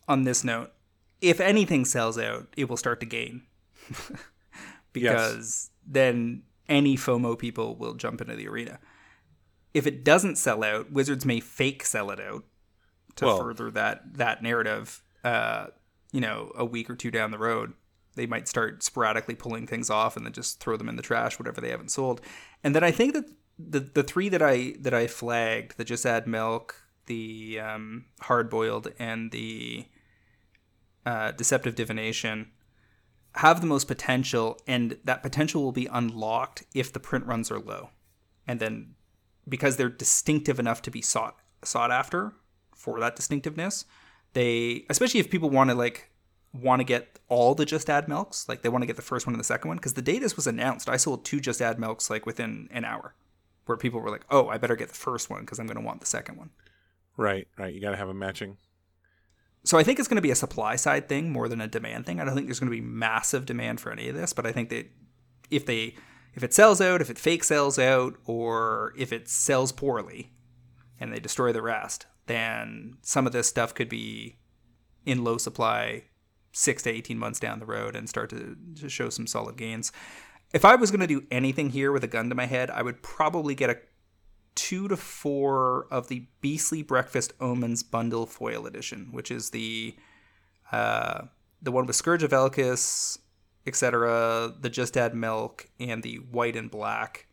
on 0.08 0.24
this 0.24 0.44
note. 0.44 0.72
If 1.22 1.40
anything 1.40 1.86
sells 1.86 2.18
out, 2.18 2.48
it 2.56 2.70
will 2.70 2.78
start 2.78 3.00
to 3.00 3.06
gain. 3.06 3.44
because 4.94 5.70
then 5.86 6.44
any 6.68 6.98
FOMO 6.98 7.38
people 7.38 7.76
will 7.76 7.94
jump 7.94 8.22
into 8.22 8.36
the 8.36 8.48
arena. 8.48 8.80
If 9.74 9.88
it 9.88 10.04
doesn't 10.04 10.38
sell 10.38 10.64
out, 10.64 10.92
Wizards 10.92 11.26
may 11.26 11.40
fake 11.40 11.86
sell 11.86 12.10
it 12.12 12.20
out 12.20 12.44
to 13.16 13.26
Well- 13.26 13.40
further 13.40 13.72
that 13.72 14.18
that 14.18 14.42
narrative. 14.42 15.02
Uh, 15.24 15.68
you 16.14 16.22
know, 16.22 16.52
a 16.56 16.64
week 16.64 16.90
or 16.90 16.96
two 16.96 17.12
down 17.12 17.32
the 17.32 17.38
road, 17.38 17.74
they 18.16 18.26
might 18.26 18.48
start 18.48 18.82
sporadically 18.82 19.36
pulling 19.36 19.68
things 19.68 19.90
off 19.90 20.16
and 20.16 20.26
then 20.26 20.32
just 20.32 20.60
throw 20.62 20.78
them 20.78 20.88
in 20.88 20.96
the 20.96 21.02
trash, 21.02 21.38
whatever 21.38 21.60
they 21.60 21.70
haven't 21.70 21.92
sold. 21.92 22.22
And 22.64 22.74
then 22.74 22.84
I 22.84 22.92
think 22.92 23.14
that 23.14 23.26
the 23.60 23.82
the 23.82 24.04
three 24.04 24.30
that 24.30 24.42
I 24.42 24.76
that 24.80 24.94
I 24.94 25.08
flagged, 25.08 25.78
the 25.78 25.84
just 25.84 26.06
add 26.06 26.28
milk, 26.28 26.76
the 27.08 27.60
um, 27.60 28.06
hard 28.22 28.50
boiled, 28.50 28.94
and 29.00 29.32
the 29.32 29.86
uh, 31.08 31.32
deceptive 31.32 31.74
divination, 31.74 32.52
have 33.36 33.62
the 33.62 33.68
most 33.68 33.88
potential, 33.88 34.60
and 34.68 34.98
that 35.06 35.24
potential 35.24 35.64
will 35.64 35.72
be 35.72 35.86
unlocked 35.86 36.66
if 36.76 36.92
the 36.92 37.00
print 37.00 37.26
runs 37.26 37.50
are 37.50 37.60
low, 37.60 37.92
and 38.46 38.60
then 38.60 38.96
because 39.48 39.78
they're 39.78 39.88
distinctive 39.88 40.60
enough 40.60 40.82
to 40.82 40.92
be 40.92 41.02
sought 41.02 41.38
sought 41.64 41.92
after 41.92 42.34
for 42.76 43.00
that 43.00 43.16
distinctiveness, 43.16 43.86
they 44.34 44.86
especially 44.90 45.22
if 45.22 45.32
people 45.32 45.50
want 45.50 45.70
to 45.70 45.76
like 45.78 46.12
want 46.52 46.82
to 46.82 46.84
get 46.84 47.20
all 47.30 47.56
the 47.56 47.66
just 47.66 47.90
add 47.90 48.10
milks, 48.10 48.50
like 48.50 48.62
they 48.62 48.70
want 48.70 48.82
to 48.82 48.88
get 48.88 48.98
the 48.98 49.02
first 49.02 49.26
one 49.26 49.34
and 49.34 49.40
the 49.40 49.46
second 49.54 49.70
one, 49.70 49.78
because 49.78 49.94
the 49.94 50.02
day 50.02 50.20
this 50.20 50.36
was 50.36 50.46
announced, 50.46 50.90
I 50.90 50.98
sold 50.98 51.24
two 51.24 51.40
just 51.40 51.62
add 51.62 51.80
milks 51.80 52.10
like 52.10 52.26
within 52.26 52.68
an 52.70 52.84
hour, 52.84 53.16
where 53.66 53.78
people 53.78 54.02
were 54.02 54.12
like, 54.12 54.26
"Oh, 54.30 54.50
I 54.50 54.58
better 54.58 54.76
get 54.76 54.90
the 54.90 55.04
first 55.08 55.30
one 55.30 55.42
because 55.42 55.58
I'm 55.58 55.68
going 55.68 55.80
to 55.80 55.88
want 55.88 56.02
the 56.02 56.06
second 56.06 56.36
one." 56.38 56.50
Right, 57.16 57.48
right. 57.58 57.74
You 57.74 57.80
got 57.80 57.92
to 57.92 57.98
have 57.98 58.10
a 58.10 58.14
matching. 58.14 58.58
So 59.68 59.78
I 59.78 59.84
think 59.84 60.00
it's 60.00 60.08
going 60.08 60.16
to 60.16 60.22
be 60.22 60.32
a 60.32 60.36
supply 60.36 60.78
side 60.78 61.10
thing 61.10 61.30
more 61.30 61.50
than 61.50 61.60
a 61.60 61.68
demand 61.68 62.06
thing. 62.06 62.22
I 62.22 62.24
don't 62.24 62.36
think 62.36 62.48
there's 62.48 62.62
going 62.62 62.72
to 62.72 62.78
be 62.78 62.80
massive 62.80 63.46
demand 63.46 63.82
for 63.82 63.92
any 63.92 64.08
of 64.08 64.16
this, 64.16 64.32
but 64.32 64.46
I 64.46 64.54
think 64.54 64.70
that 64.70 64.90
if 65.52 65.66
they 65.66 65.96
if 66.34 66.42
it 66.42 66.54
sells 66.54 66.80
out, 66.80 67.02
if 67.02 67.10
it 67.10 67.18
fake 67.18 67.44
sells 67.44 67.78
out, 67.78 68.16
or 68.26 68.94
if 68.96 69.12
it 69.12 69.28
sells 69.28 69.74
poorly 69.74 70.32
and 71.02 71.12
they 71.12 71.20
destroy 71.20 71.52
the 71.52 71.62
rest, 71.62 72.06
then 72.28 72.96
some 73.02 73.28
of 73.28 73.34
this 73.34 73.50
stuff 73.50 73.74
could 73.74 73.90
be 73.90 74.38
in 75.06 75.26
low 75.26 75.38
supply 75.38 76.04
six 76.54 76.84
to 76.84 76.90
18 76.90 77.18
months 77.18 77.40
down 77.40 77.60
the 77.60 77.66
road 77.66 77.94
and 77.94 78.08
start 78.08 78.30
to, 78.30 78.56
to 78.80 78.88
show 78.88 79.10
some 79.10 79.28
solid 79.28 79.58
gains. 79.58 79.92
If 80.54 80.64
I 80.64 80.76
was 80.76 80.92
going 80.92 81.02
to 81.02 81.08
do 81.08 81.26
anything 81.30 81.72
here 81.72 81.92
with 81.92 82.06
a 82.06 82.08
gun 82.08 82.30
to 82.30 82.36
my 82.36 82.46
head, 82.46 82.70
I 82.70 82.84
would 82.84 83.04
probably 83.04 83.54
get 83.54 83.70
a 83.70 83.80
two 84.58 84.88
to 84.88 84.98
four 84.98 85.86
of 85.92 86.08
the 86.08 86.26
Beastly 86.42 86.82
Breakfast 86.82 87.32
Omens 87.40 87.84
Bundle 87.84 88.26
Foil 88.26 88.66
Edition, 88.66 89.10
which 89.12 89.30
is 89.30 89.52
the 89.52 89.96
uh, 90.72 91.22
the 91.62 91.72
one 91.72 91.86
with 91.86 91.96
Scourge 91.96 92.24
of 92.24 92.32
Valkas, 92.32 93.20
etc., 93.66 94.52
the 94.60 94.70
Just 94.70 94.98
Add 94.98 95.14
Milk, 95.14 95.70
and 95.80 96.04
the 96.04 96.16
white 96.16 96.56
and 96.56 96.70
black. 96.70 97.28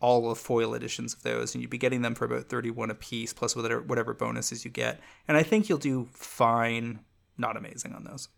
All 0.00 0.30
of 0.30 0.38
foil 0.38 0.74
editions 0.74 1.12
of 1.12 1.22
those, 1.24 1.54
and 1.54 1.60
you'd 1.60 1.70
be 1.70 1.76
getting 1.76 2.02
them 2.02 2.14
for 2.14 2.24
about 2.24 2.48
31 2.48 2.92
a 2.92 2.94
piece, 2.94 3.32
plus 3.32 3.56
whatever, 3.56 3.82
whatever 3.82 4.14
bonuses 4.14 4.64
you 4.64 4.70
get. 4.70 5.00
And 5.26 5.36
I 5.36 5.42
think 5.42 5.68
you'll 5.68 5.78
do 5.78 6.08
fine, 6.12 7.00
not 7.36 7.56
amazing 7.56 7.94
on 7.94 8.04
those. 8.04 8.28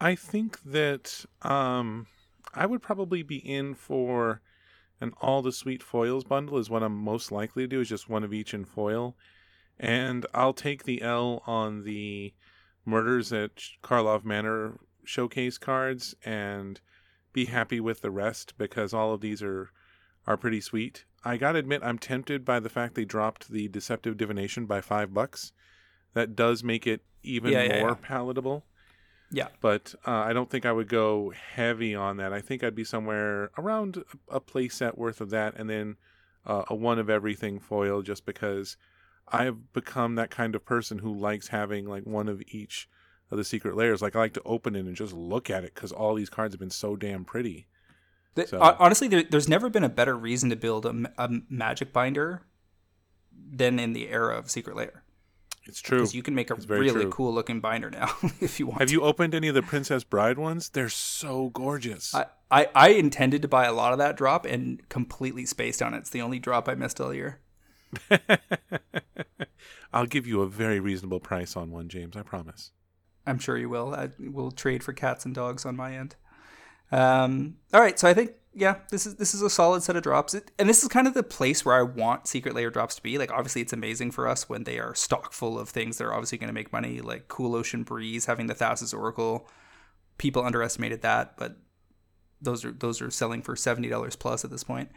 I 0.00 0.14
think 0.14 0.58
that 0.64 1.26
um, 1.42 2.06
I 2.54 2.64
would 2.64 2.80
probably 2.80 3.22
be 3.22 3.36
in 3.36 3.74
for 3.74 4.40
an 5.02 5.12
all 5.20 5.42
the 5.42 5.52
sweet 5.52 5.82
foils 5.82 6.24
bundle 6.24 6.58
is 6.58 6.70
what 6.70 6.82
I'm 6.82 6.96
most 6.96 7.32
likely 7.32 7.64
to 7.64 7.66
do 7.66 7.80
is 7.80 7.88
just 7.88 8.08
one 8.08 8.22
of 8.24 8.32
each 8.32 8.54
in 8.54 8.64
foil, 8.64 9.16
and 9.78 10.24
I'll 10.32 10.52
take 10.54 10.84
the 10.84 11.02
L 11.02 11.42
on 11.46 11.82
the 11.82 12.32
murders 12.84 13.32
at 13.32 13.56
Karlov 13.82 14.24
Manor 14.24 14.78
showcase 15.04 15.58
cards 15.58 16.14
and 16.24 16.80
be 17.32 17.46
happy 17.46 17.80
with 17.80 18.00
the 18.00 18.10
rest 18.10 18.54
because 18.56 18.94
all 18.94 19.12
of 19.12 19.20
these 19.20 19.42
are 19.42 19.70
are 20.26 20.36
pretty 20.36 20.60
sweet. 20.60 21.04
I 21.24 21.36
gotta 21.36 21.58
admit, 21.58 21.82
I'm 21.82 21.98
tempted 21.98 22.44
by 22.44 22.60
the 22.60 22.68
fact 22.68 22.94
they 22.94 23.04
dropped 23.04 23.50
the 23.50 23.68
deceptive 23.68 24.16
divination 24.16 24.66
by 24.66 24.80
five 24.80 25.12
bucks. 25.12 25.52
That 26.14 26.36
does 26.36 26.62
make 26.62 26.86
it 26.86 27.02
even 27.22 27.52
Yeah, 27.52 27.64
yeah, 27.64 27.80
more 27.80 27.88
yeah. 27.90 28.06
palatable 28.08 28.64
Yeah. 29.34 29.48
but 29.62 29.94
uh, 30.06 30.10
I 30.10 30.32
don't 30.34 30.50
think 30.50 30.66
I 30.66 30.72
would 30.72 30.88
go 30.88 31.32
heavy 31.54 31.94
on 31.94 32.18
that. 32.18 32.32
I 32.32 32.40
think 32.42 32.62
I'd 32.62 32.74
be 32.74 32.84
somewhere 32.84 33.50
around 33.56 34.04
a 34.28 34.40
play 34.40 34.68
set 34.68 34.98
worth 34.98 35.20
of 35.22 35.30
that, 35.30 35.54
and 35.56 35.68
then 35.70 35.96
uh, 36.46 36.64
a 36.68 36.74
one 36.74 36.98
of 36.98 37.08
everything 37.08 37.58
foil, 37.58 38.02
just 38.02 38.26
because 38.26 38.76
I've 39.28 39.72
become 39.72 40.16
that 40.16 40.30
kind 40.30 40.54
of 40.54 40.64
person 40.66 40.98
who 40.98 41.14
likes 41.18 41.48
having 41.48 41.86
like 41.86 42.04
one 42.04 42.28
of 42.28 42.42
each 42.48 42.88
of 43.30 43.38
the 43.38 43.44
Secret 43.44 43.74
Lairs. 43.76 44.02
Like 44.02 44.14
I 44.14 44.18
like 44.18 44.34
to 44.34 44.42
open 44.44 44.76
it 44.76 44.84
and 44.84 44.94
just 44.94 45.14
look 45.14 45.48
at 45.48 45.64
it 45.64 45.74
because 45.74 45.92
all 45.92 46.14
these 46.14 46.28
cards 46.28 46.52
have 46.52 46.60
been 46.60 46.68
so 46.70 46.96
damn 46.96 47.24
pretty. 47.24 47.66
The- 48.34 48.46
So- 48.48 48.60
Honestly, 48.60 49.08
there, 49.08 49.22
there's 49.22 49.48
never 49.48 49.70
been 49.70 49.84
a 49.84 49.88
better 49.88 50.16
reason 50.16 50.50
to 50.50 50.56
build 50.56 50.84
a, 50.84 51.10
a 51.16 51.30
magic 51.48 51.92
binder 51.92 52.42
than 53.50 53.78
in 53.78 53.92
the 53.94 54.08
era 54.08 54.36
of 54.36 54.50
Secret 54.50 54.76
Lair. 54.76 55.02
It's 55.64 55.80
true. 55.80 55.98
Because 55.98 56.14
you 56.14 56.22
can 56.22 56.34
make 56.34 56.50
a 56.50 56.54
really 56.54 57.02
true. 57.02 57.10
cool 57.10 57.32
looking 57.32 57.60
binder 57.60 57.90
now 57.90 58.14
if 58.40 58.58
you 58.58 58.66
want. 58.66 58.80
Have 58.80 58.88
to. 58.88 58.94
you 58.94 59.02
opened 59.02 59.34
any 59.34 59.48
of 59.48 59.54
the 59.54 59.62
Princess 59.62 60.02
Bride 60.04 60.38
ones? 60.38 60.68
They're 60.70 60.88
so 60.88 61.50
gorgeous. 61.50 62.14
I, 62.14 62.26
I, 62.50 62.68
I 62.74 62.88
intended 62.90 63.42
to 63.42 63.48
buy 63.48 63.66
a 63.66 63.72
lot 63.72 63.92
of 63.92 63.98
that 63.98 64.16
drop 64.16 64.44
and 64.44 64.86
completely 64.88 65.46
spaced 65.46 65.80
on 65.80 65.94
it. 65.94 65.98
It's 65.98 66.10
the 66.10 66.22
only 66.22 66.38
drop 66.38 66.68
I 66.68 66.74
missed 66.74 67.00
all 67.00 67.14
year. 67.14 67.40
I'll 69.92 70.06
give 70.06 70.26
you 70.26 70.40
a 70.42 70.48
very 70.48 70.80
reasonable 70.80 71.20
price 71.20 71.56
on 71.56 71.70
one, 71.70 71.88
James. 71.88 72.16
I 72.16 72.22
promise. 72.22 72.72
I'm 73.26 73.38
sure 73.38 73.56
you 73.56 73.68
will. 73.68 73.94
I 73.94 74.10
will 74.18 74.50
trade 74.50 74.82
for 74.82 74.92
cats 74.92 75.24
and 75.24 75.34
dogs 75.34 75.64
on 75.64 75.76
my 75.76 75.96
end. 75.96 76.16
Um, 76.90 77.56
all 77.72 77.80
right, 77.80 77.98
so 77.98 78.08
I 78.08 78.14
think 78.14 78.32
yeah, 78.54 78.76
this 78.90 79.06
is 79.06 79.16
this 79.16 79.34
is 79.34 79.40
a 79.40 79.48
solid 79.48 79.82
set 79.82 79.96
of 79.96 80.02
drops, 80.02 80.34
it, 80.34 80.50
and 80.58 80.68
this 80.68 80.82
is 80.82 80.88
kind 80.88 81.06
of 81.06 81.14
the 81.14 81.22
place 81.22 81.64
where 81.64 81.74
I 81.74 81.82
want 81.82 82.26
Secret 82.26 82.54
Lair 82.54 82.70
drops 82.70 82.94
to 82.96 83.02
be. 83.02 83.16
Like, 83.16 83.32
obviously, 83.32 83.62
it's 83.62 83.72
amazing 83.72 84.10
for 84.10 84.28
us 84.28 84.48
when 84.48 84.64
they 84.64 84.78
are 84.78 84.94
stock 84.94 85.32
full 85.32 85.58
of 85.58 85.70
things 85.70 85.98
that 85.98 86.04
are 86.04 86.12
obviously 86.12 86.38
going 86.38 86.48
to 86.48 86.54
make 86.54 86.72
money, 86.72 87.00
like 87.00 87.28
Cool 87.28 87.54
Ocean 87.54 87.82
Breeze 87.82 88.26
having 88.26 88.48
the 88.48 88.54
Thassa's 88.54 88.92
Oracle. 88.92 89.48
People 90.18 90.44
underestimated 90.44 91.00
that, 91.02 91.36
but 91.38 91.56
those 92.42 92.64
are 92.64 92.72
those 92.72 93.00
are 93.00 93.10
selling 93.10 93.40
for 93.40 93.56
seventy 93.56 93.88
dollars 93.88 94.16
plus 94.16 94.44
at 94.44 94.50
this 94.50 94.64
point, 94.64 94.90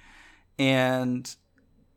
and 0.60 1.34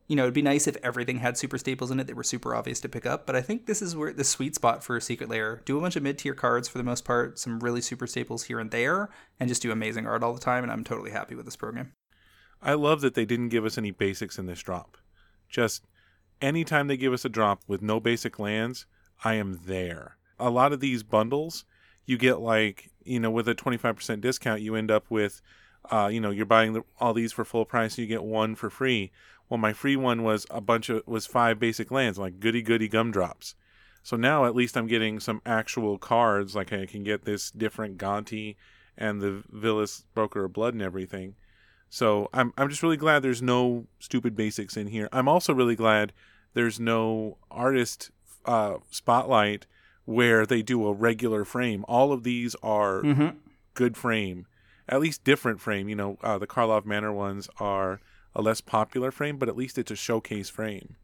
you 0.09 0.17
know 0.17 0.23
it'd 0.23 0.35
be 0.35 0.43
nice 0.43 0.67
if 0.67 0.77
everything 0.83 1.19
had 1.19 1.37
super 1.37 1.59
staples 1.59 1.91
in 1.91 2.01
it 2.01 2.07
that 2.07 2.17
were 2.17 2.25
super 2.25 2.55
obvious 2.55 2.81
to 2.81 2.89
pick 2.89 3.07
up. 3.07 3.27
But 3.27 3.37
I 3.37 3.43
think 3.43 3.67
this 3.67 3.83
is 3.83 3.95
where 3.95 4.13
the 4.13 4.25
sweet 4.25 4.55
spot 4.55 4.83
for 4.83 4.97
a 4.97 5.03
Secret 5.03 5.29
Lair. 5.29 5.63
Do 5.67 5.79
a 5.79 5.81
bunch 5.81 5.97
of 5.97 6.03
mid 6.03 6.19
tier 6.19 6.35
cards 6.35 6.67
for 6.67 6.79
the 6.79 6.85
most 6.85 7.05
part, 7.05 7.39
some 7.39 7.61
really 7.61 7.83
super 7.83 8.07
staples 8.07 8.45
here 8.45 8.59
and 8.59 8.71
there, 8.71 9.11
and 9.39 9.49
just 9.49 9.63
do 9.63 9.71
amazing 9.71 10.07
art 10.07 10.23
all 10.23 10.33
the 10.33 10.41
time. 10.41 10.65
And 10.65 10.73
I'm 10.73 10.83
totally 10.83 11.11
happy 11.11 11.35
with 11.35 11.45
this 11.45 11.57
program. 11.57 11.93
I 12.63 12.73
love 12.73 13.03
that 13.03 13.15
they 13.15 13.25
didn't 13.25 13.51
give 13.51 13.65
us 13.65 13.79
any 13.79 13.91
basics 13.91 14.39
in 14.39 14.47
this 14.47 14.63
drop. 14.63 14.97
Just 15.49 15.85
anytime 16.41 16.87
they 16.87 16.97
give 16.97 17.13
us 17.13 17.25
a 17.25 17.31
drop 17.31 17.63
with 17.67 17.83
no 17.83 18.01
basic 18.01 18.39
lands, 18.39 18.87
I 19.25 19.35
am 19.35 19.61
there. 19.67 20.17
A 20.39 20.51
lot 20.51 20.73
of 20.73 20.81
these 20.81 21.03
bundles, 21.03 21.65
you 22.07 22.17
get 22.17 22.41
like, 22.41 22.91
you 23.05 23.21
know, 23.21 23.31
with 23.31 23.49
a 23.49 23.55
25% 23.55 24.21
discount, 24.21 24.63
you 24.63 24.75
end 24.75 24.91
up 24.91 25.05
with, 25.11 25.43
uh, 25.91 26.09
you 26.11 26.21
know, 26.21 26.31
you're 26.31 26.47
buying 26.47 26.73
the, 26.73 26.83
all 26.99 27.15
these 27.15 27.33
for 27.33 27.45
full 27.45 27.65
price, 27.65 27.99
you 27.99 28.07
get 28.07 28.23
one 28.23 28.55
for 28.55 28.71
free. 28.71 29.13
Well, 29.49 29.59
my 29.59 29.73
free 29.73 29.97
one 29.97 30.23
was 30.23 30.47
a 30.51 30.61
bunch 30.61 30.89
of, 30.91 31.03
was 31.07 31.27
five 31.27 31.59
basic 31.59 31.91
lands, 31.91 32.19
like 32.19 32.41
goody 32.41 32.63
goody 32.63 32.89
gumdrops. 32.89 33.55
So 34.03 34.17
now 34.17 34.45
at 34.47 34.55
least 34.55 34.77
I'm 34.77 34.87
getting 34.87 35.21
some 35.21 35.43
actual 35.45 35.99
cards, 35.99 36.55
like 36.55 36.73
I 36.73 36.87
can 36.87 37.03
get 37.05 37.25
this 37.25 37.51
different 37.51 37.99
Gonti 37.99 38.57
and 38.97 39.21
the 39.21 39.43
Vilis 39.55 40.05
Broker 40.15 40.45
of 40.45 40.53
Blood 40.53 40.75
and 40.75 40.83
everything. 40.83 41.35
So 41.91 42.29
I'm 42.35 42.53
I'm 42.59 42.69
just 42.69 42.83
really 42.83 42.97
glad 42.97 43.23
there's 43.23 43.43
no 43.43 43.87
stupid 43.99 44.37
basics 44.37 44.77
in 44.77 44.89
here. 44.89 45.09
I'm 45.13 45.29
also 45.29 45.55
really 45.55 45.77
glad 45.77 46.13
there's 46.55 46.79
no 46.79 47.39
artist 47.51 48.11
uh, 48.45 48.77
spotlight 48.91 49.67
where 50.05 50.45
they 50.47 50.63
do 50.63 50.87
a 50.87 50.93
regular 50.93 51.45
frame. 51.45 51.85
All 51.89 52.13
of 52.13 52.23
these 52.25 52.55
are 52.63 53.03
Mm-hmm. 53.03 53.37
good 53.75 53.97
frame, 53.97 54.47
at 54.89 55.01
least 55.01 55.23
different 55.25 55.61
frame. 55.61 55.89
You 55.89 55.97
know, 55.97 56.19
uh, 56.23 56.39
the 56.39 56.47
Karlov 56.47 56.85
Manor 56.87 57.13
ones 57.13 57.49
are 57.61 58.01
a 58.35 58.43
less 58.43 58.61
popular 58.61 59.11
frame, 59.11 59.39
but 59.39 59.49
at 59.49 59.57
least 59.57 59.79
it's 59.79 59.91
a 59.91 59.97
showcase 59.97 60.49
frame. 60.49 60.97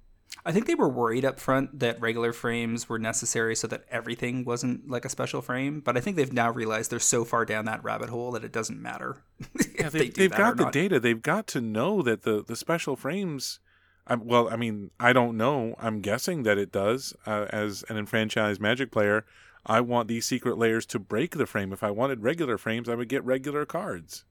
I 0.47 0.53
think 0.53 0.67
they 0.67 0.75
were 0.75 0.89
worried 0.89 1.25
up 1.25 1.41
front 1.41 1.79
that 1.81 2.01
regular 2.01 2.33
frames 2.33 2.89
were 2.89 2.99
necessary 2.99 3.57
so 3.57 3.67
that 3.69 3.85
everything 3.91 4.45
wasn't 4.45 4.91
like 4.91 5.05
a 5.05 5.09
special 5.09 5.41
frame. 5.41 5.81
But 5.81 5.97
I 5.97 6.01
think 6.01 6.17
they've 6.17 6.33
now 6.33 6.51
realized 6.51 6.91
they're 6.91 6.99
so 6.99 7.25
far 7.25 7.45
down 7.45 7.65
that 7.65 7.83
rabbit 7.83 8.11
hole 8.11 8.33
that 8.33 8.45
it 8.45 8.53
doesn't 8.53 8.81
matter. 8.81 9.23
Yeah, 9.77 9.87
if 9.87 9.93
they, 9.93 9.99
they 9.99 10.09
do 10.09 10.23
they've 10.23 10.39
got 10.39 10.57
the 10.57 10.65
not. 10.65 10.73
data. 10.73 11.01
They've 11.01 11.21
got 11.21 11.49
to 11.49 11.61
know 11.61 12.01
that 12.03 12.23
the 12.23 12.45
the 12.47 12.55
special 12.55 12.95
frames. 12.95 13.59
I'm, 14.07 14.25
well, 14.25 14.49
I 14.49 14.55
mean, 14.55 14.93
I 15.01 15.13
don't 15.13 15.37
know. 15.37 15.75
I'm 15.81 16.01
guessing 16.01 16.45
that 16.45 16.59
it 16.59 16.71
does. 16.71 17.13
Uh, 17.27 17.47
as 17.51 17.85
an 17.89 17.97
enfranchised 17.97 18.61
Magic 18.61 18.93
player, 18.93 19.25
I 19.67 19.81
want 19.81 20.07
these 20.07 20.27
Secret 20.27 20.57
Lairs 20.59 20.87
to 20.87 21.01
break 21.01 21.37
the 21.37 21.47
frame. 21.47 21.73
If 21.73 21.83
I 21.83 21.91
wanted 21.91 22.23
regular 22.23 22.57
frames, 22.57 22.89
I 22.89 22.95
would 22.95 23.09
get 23.09 23.25
regular 23.25 23.67
cards. 23.67 24.25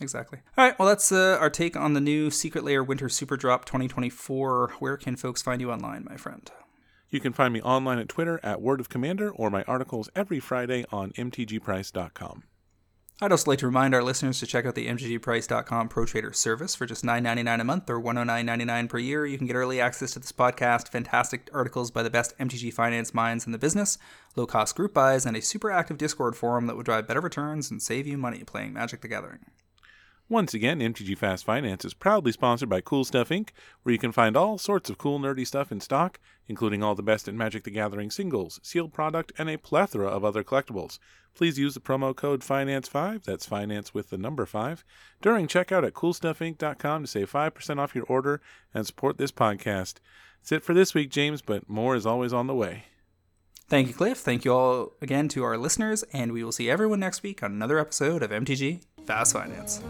Exactly. 0.00 0.38
All 0.56 0.64
right, 0.64 0.78
well, 0.78 0.88
that's 0.88 1.12
uh, 1.12 1.36
our 1.40 1.50
take 1.50 1.76
on 1.76 1.94
the 1.94 2.00
new 2.00 2.30
Secret 2.30 2.64
Lair 2.64 2.82
Winter 2.82 3.08
Super 3.08 3.36
Drop 3.36 3.64
2024. 3.64 4.74
Where 4.78 4.96
can 4.96 5.16
folks 5.16 5.42
find 5.42 5.60
you 5.60 5.70
online, 5.70 6.06
my 6.08 6.16
friend? 6.16 6.50
You 7.10 7.20
can 7.20 7.32
find 7.32 7.52
me 7.52 7.60
online 7.62 7.98
at 7.98 8.08
Twitter 8.08 8.38
at 8.42 8.62
Word 8.62 8.80
of 8.80 8.88
Commander 8.88 9.30
or 9.30 9.50
my 9.50 9.64
articles 9.64 10.08
every 10.14 10.38
Friday 10.38 10.84
on 10.92 11.10
mtgprice.com. 11.12 12.44
I'd 13.22 13.32
also 13.32 13.50
like 13.50 13.58
to 13.58 13.66
remind 13.66 13.94
our 13.94 14.02
listeners 14.02 14.38
to 14.38 14.46
check 14.46 14.64
out 14.64 14.74
the 14.74 14.86
MTGPrice.com 14.86 15.90
Pro 15.90 16.06
Trader 16.06 16.32
service 16.32 16.74
for 16.74 16.86
just 16.86 17.04
$9.99 17.04 17.60
a 17.60 17.64
month 17.64 17.90
or 17.90 18.00
$109.99 18.00 18.88
per 18.88 18.98
year. 18.98 19.26
You 19.26 19.36
can 19.36 19.46
get 19.46 19.56
early 19.56 19.78
access 19.78 20.12
to 20.12 20.20
this 20.20 20.32
podcast, 20.32 20.88
fantastic 20.88 21.50
articles 21.52 21.90
by 21.90 22.02
the 22.02 22.08
best 22.08 22.36
MTG 22.38 22.72
finance 22.72 23.12
minds 23.12 23.44
in 23.44 23.52
the 23.52 23.58
business, 23.58 23.98
low 24.36 24.46
cost 24.46 24.74
group 24.74 24.94
buys, 24.94 25.26
and 25.26 25.36
a 25.36 25.42
super 25.42 25.70
active 25.70 25.98
Discord 25.98 26.34
forum 26.34 26.66
that 26.66 26.76
will 26.76 26.82
drive 26.82 27.06
better 27.06 27.20
returns 27.20 27.70
and 27.70 27.82
save 27.82 28.06
you 28.06 28.16
money 28.16 28.42
playing 28.42 28.72
Magic 28.72 29.02
the 29.02 29.08
Gathering. 29.08 29.40
Once 30.30 30.54
again, 30.54 30.78
MTG 30.78 31.18
Fast 31.18 31.44
Finance 31.44 31.84
is 31.84 31.92
proudly 31.92 32.30
sponsored 32.30 32.68
by 32.68 32.80
Cool 32.80 33.04
Stuff 33.04 33.30
Inc., 33.30 33.48
where 33.82 33.92
you 33.92 33.98
can 33.98 34.12
find 34.12 34.36
all 34.36 34.58
sorts 34.58 34.88
of 34.88 34.96
cool, 34.96 35.18
nerdy 35.18 35.44
stuff 35.44 35.72
in 35.72 35.80
stock, 35.80 36.20
including 36.46 36.84
all 36.84 36.94
the 36.94 37.02
best 37.02 37.26
in 37.26 37.36
Magic 37.36 37.64
the 37.64 37.70
Gathering 37.72 38.12
singles, 38.12 38.60
sealed 38.62 38.92
product, 38.92 39.32
and 39.38 39.50
a 39.50 39.58
plethora 39.58 40.06
of 40.06 40.24
other 40.24 40.44
collectibles. 40.44 41.00
Please 41.34 41.58
use 41.58 41.74
the 41.74 41.80
promo 41.80 42.14
code 42.14 42.42
FINANCE5, 42.42 43.24
that's 43.24 43.44
finance 43.44 43.92
with 43.92 44.10
the 44.10 44.16
number 44.16 44.46
5, 44.46 44.84
during 45.20 45.48
checkout 45.48 45.84
at 45.84 45.94
coolstuffinc.com 45.94 47.02
to 47.02 47.08
save 47.08 47.32
5% 47.32 47.78
off 47.80 47.96
your 47.96 48.04
order 48.04 48.40
and 48.72 48.86
support 48.86 49.18
this 49.18 49.32
podcast. 49.32 49.94
That's 50.42 50.52
it 50.52 50.62
for 50.62 50.74
this 50.74 50.94
week, 50.94 51.10
James, 51.10 51.42
but 51.42 51.68
more 51.68 51.96
is 51.96 52.06
always 52.06 52.32
on 52.32 52.46
the 52.46 52.54
way. 52.54 52.84
Thank 53.70 53.86
you, 53.86 53.94
Cliff. 53.94 54.18
Thank 54.18 54.44
you 54.44 54.52
all 54.52 54.94
again 55.00 55.28
to 55.28 55.44
our 55.44 55.56
listeners, 55.56 56.02
and 56.12 56.32
we 56.32 56.42
will 56.42 56.50
see 56.50 56.68
everyone 56.68 56.98
next 56.98 57.22
week 57.22 57.40
on 57.40 57.52
another 57.52 57.78
episode 57.78 58.20
of 58.20 58.32
MTG 58.32 58.82
Fast 59.06 59.32
Finance. 59.32 59.80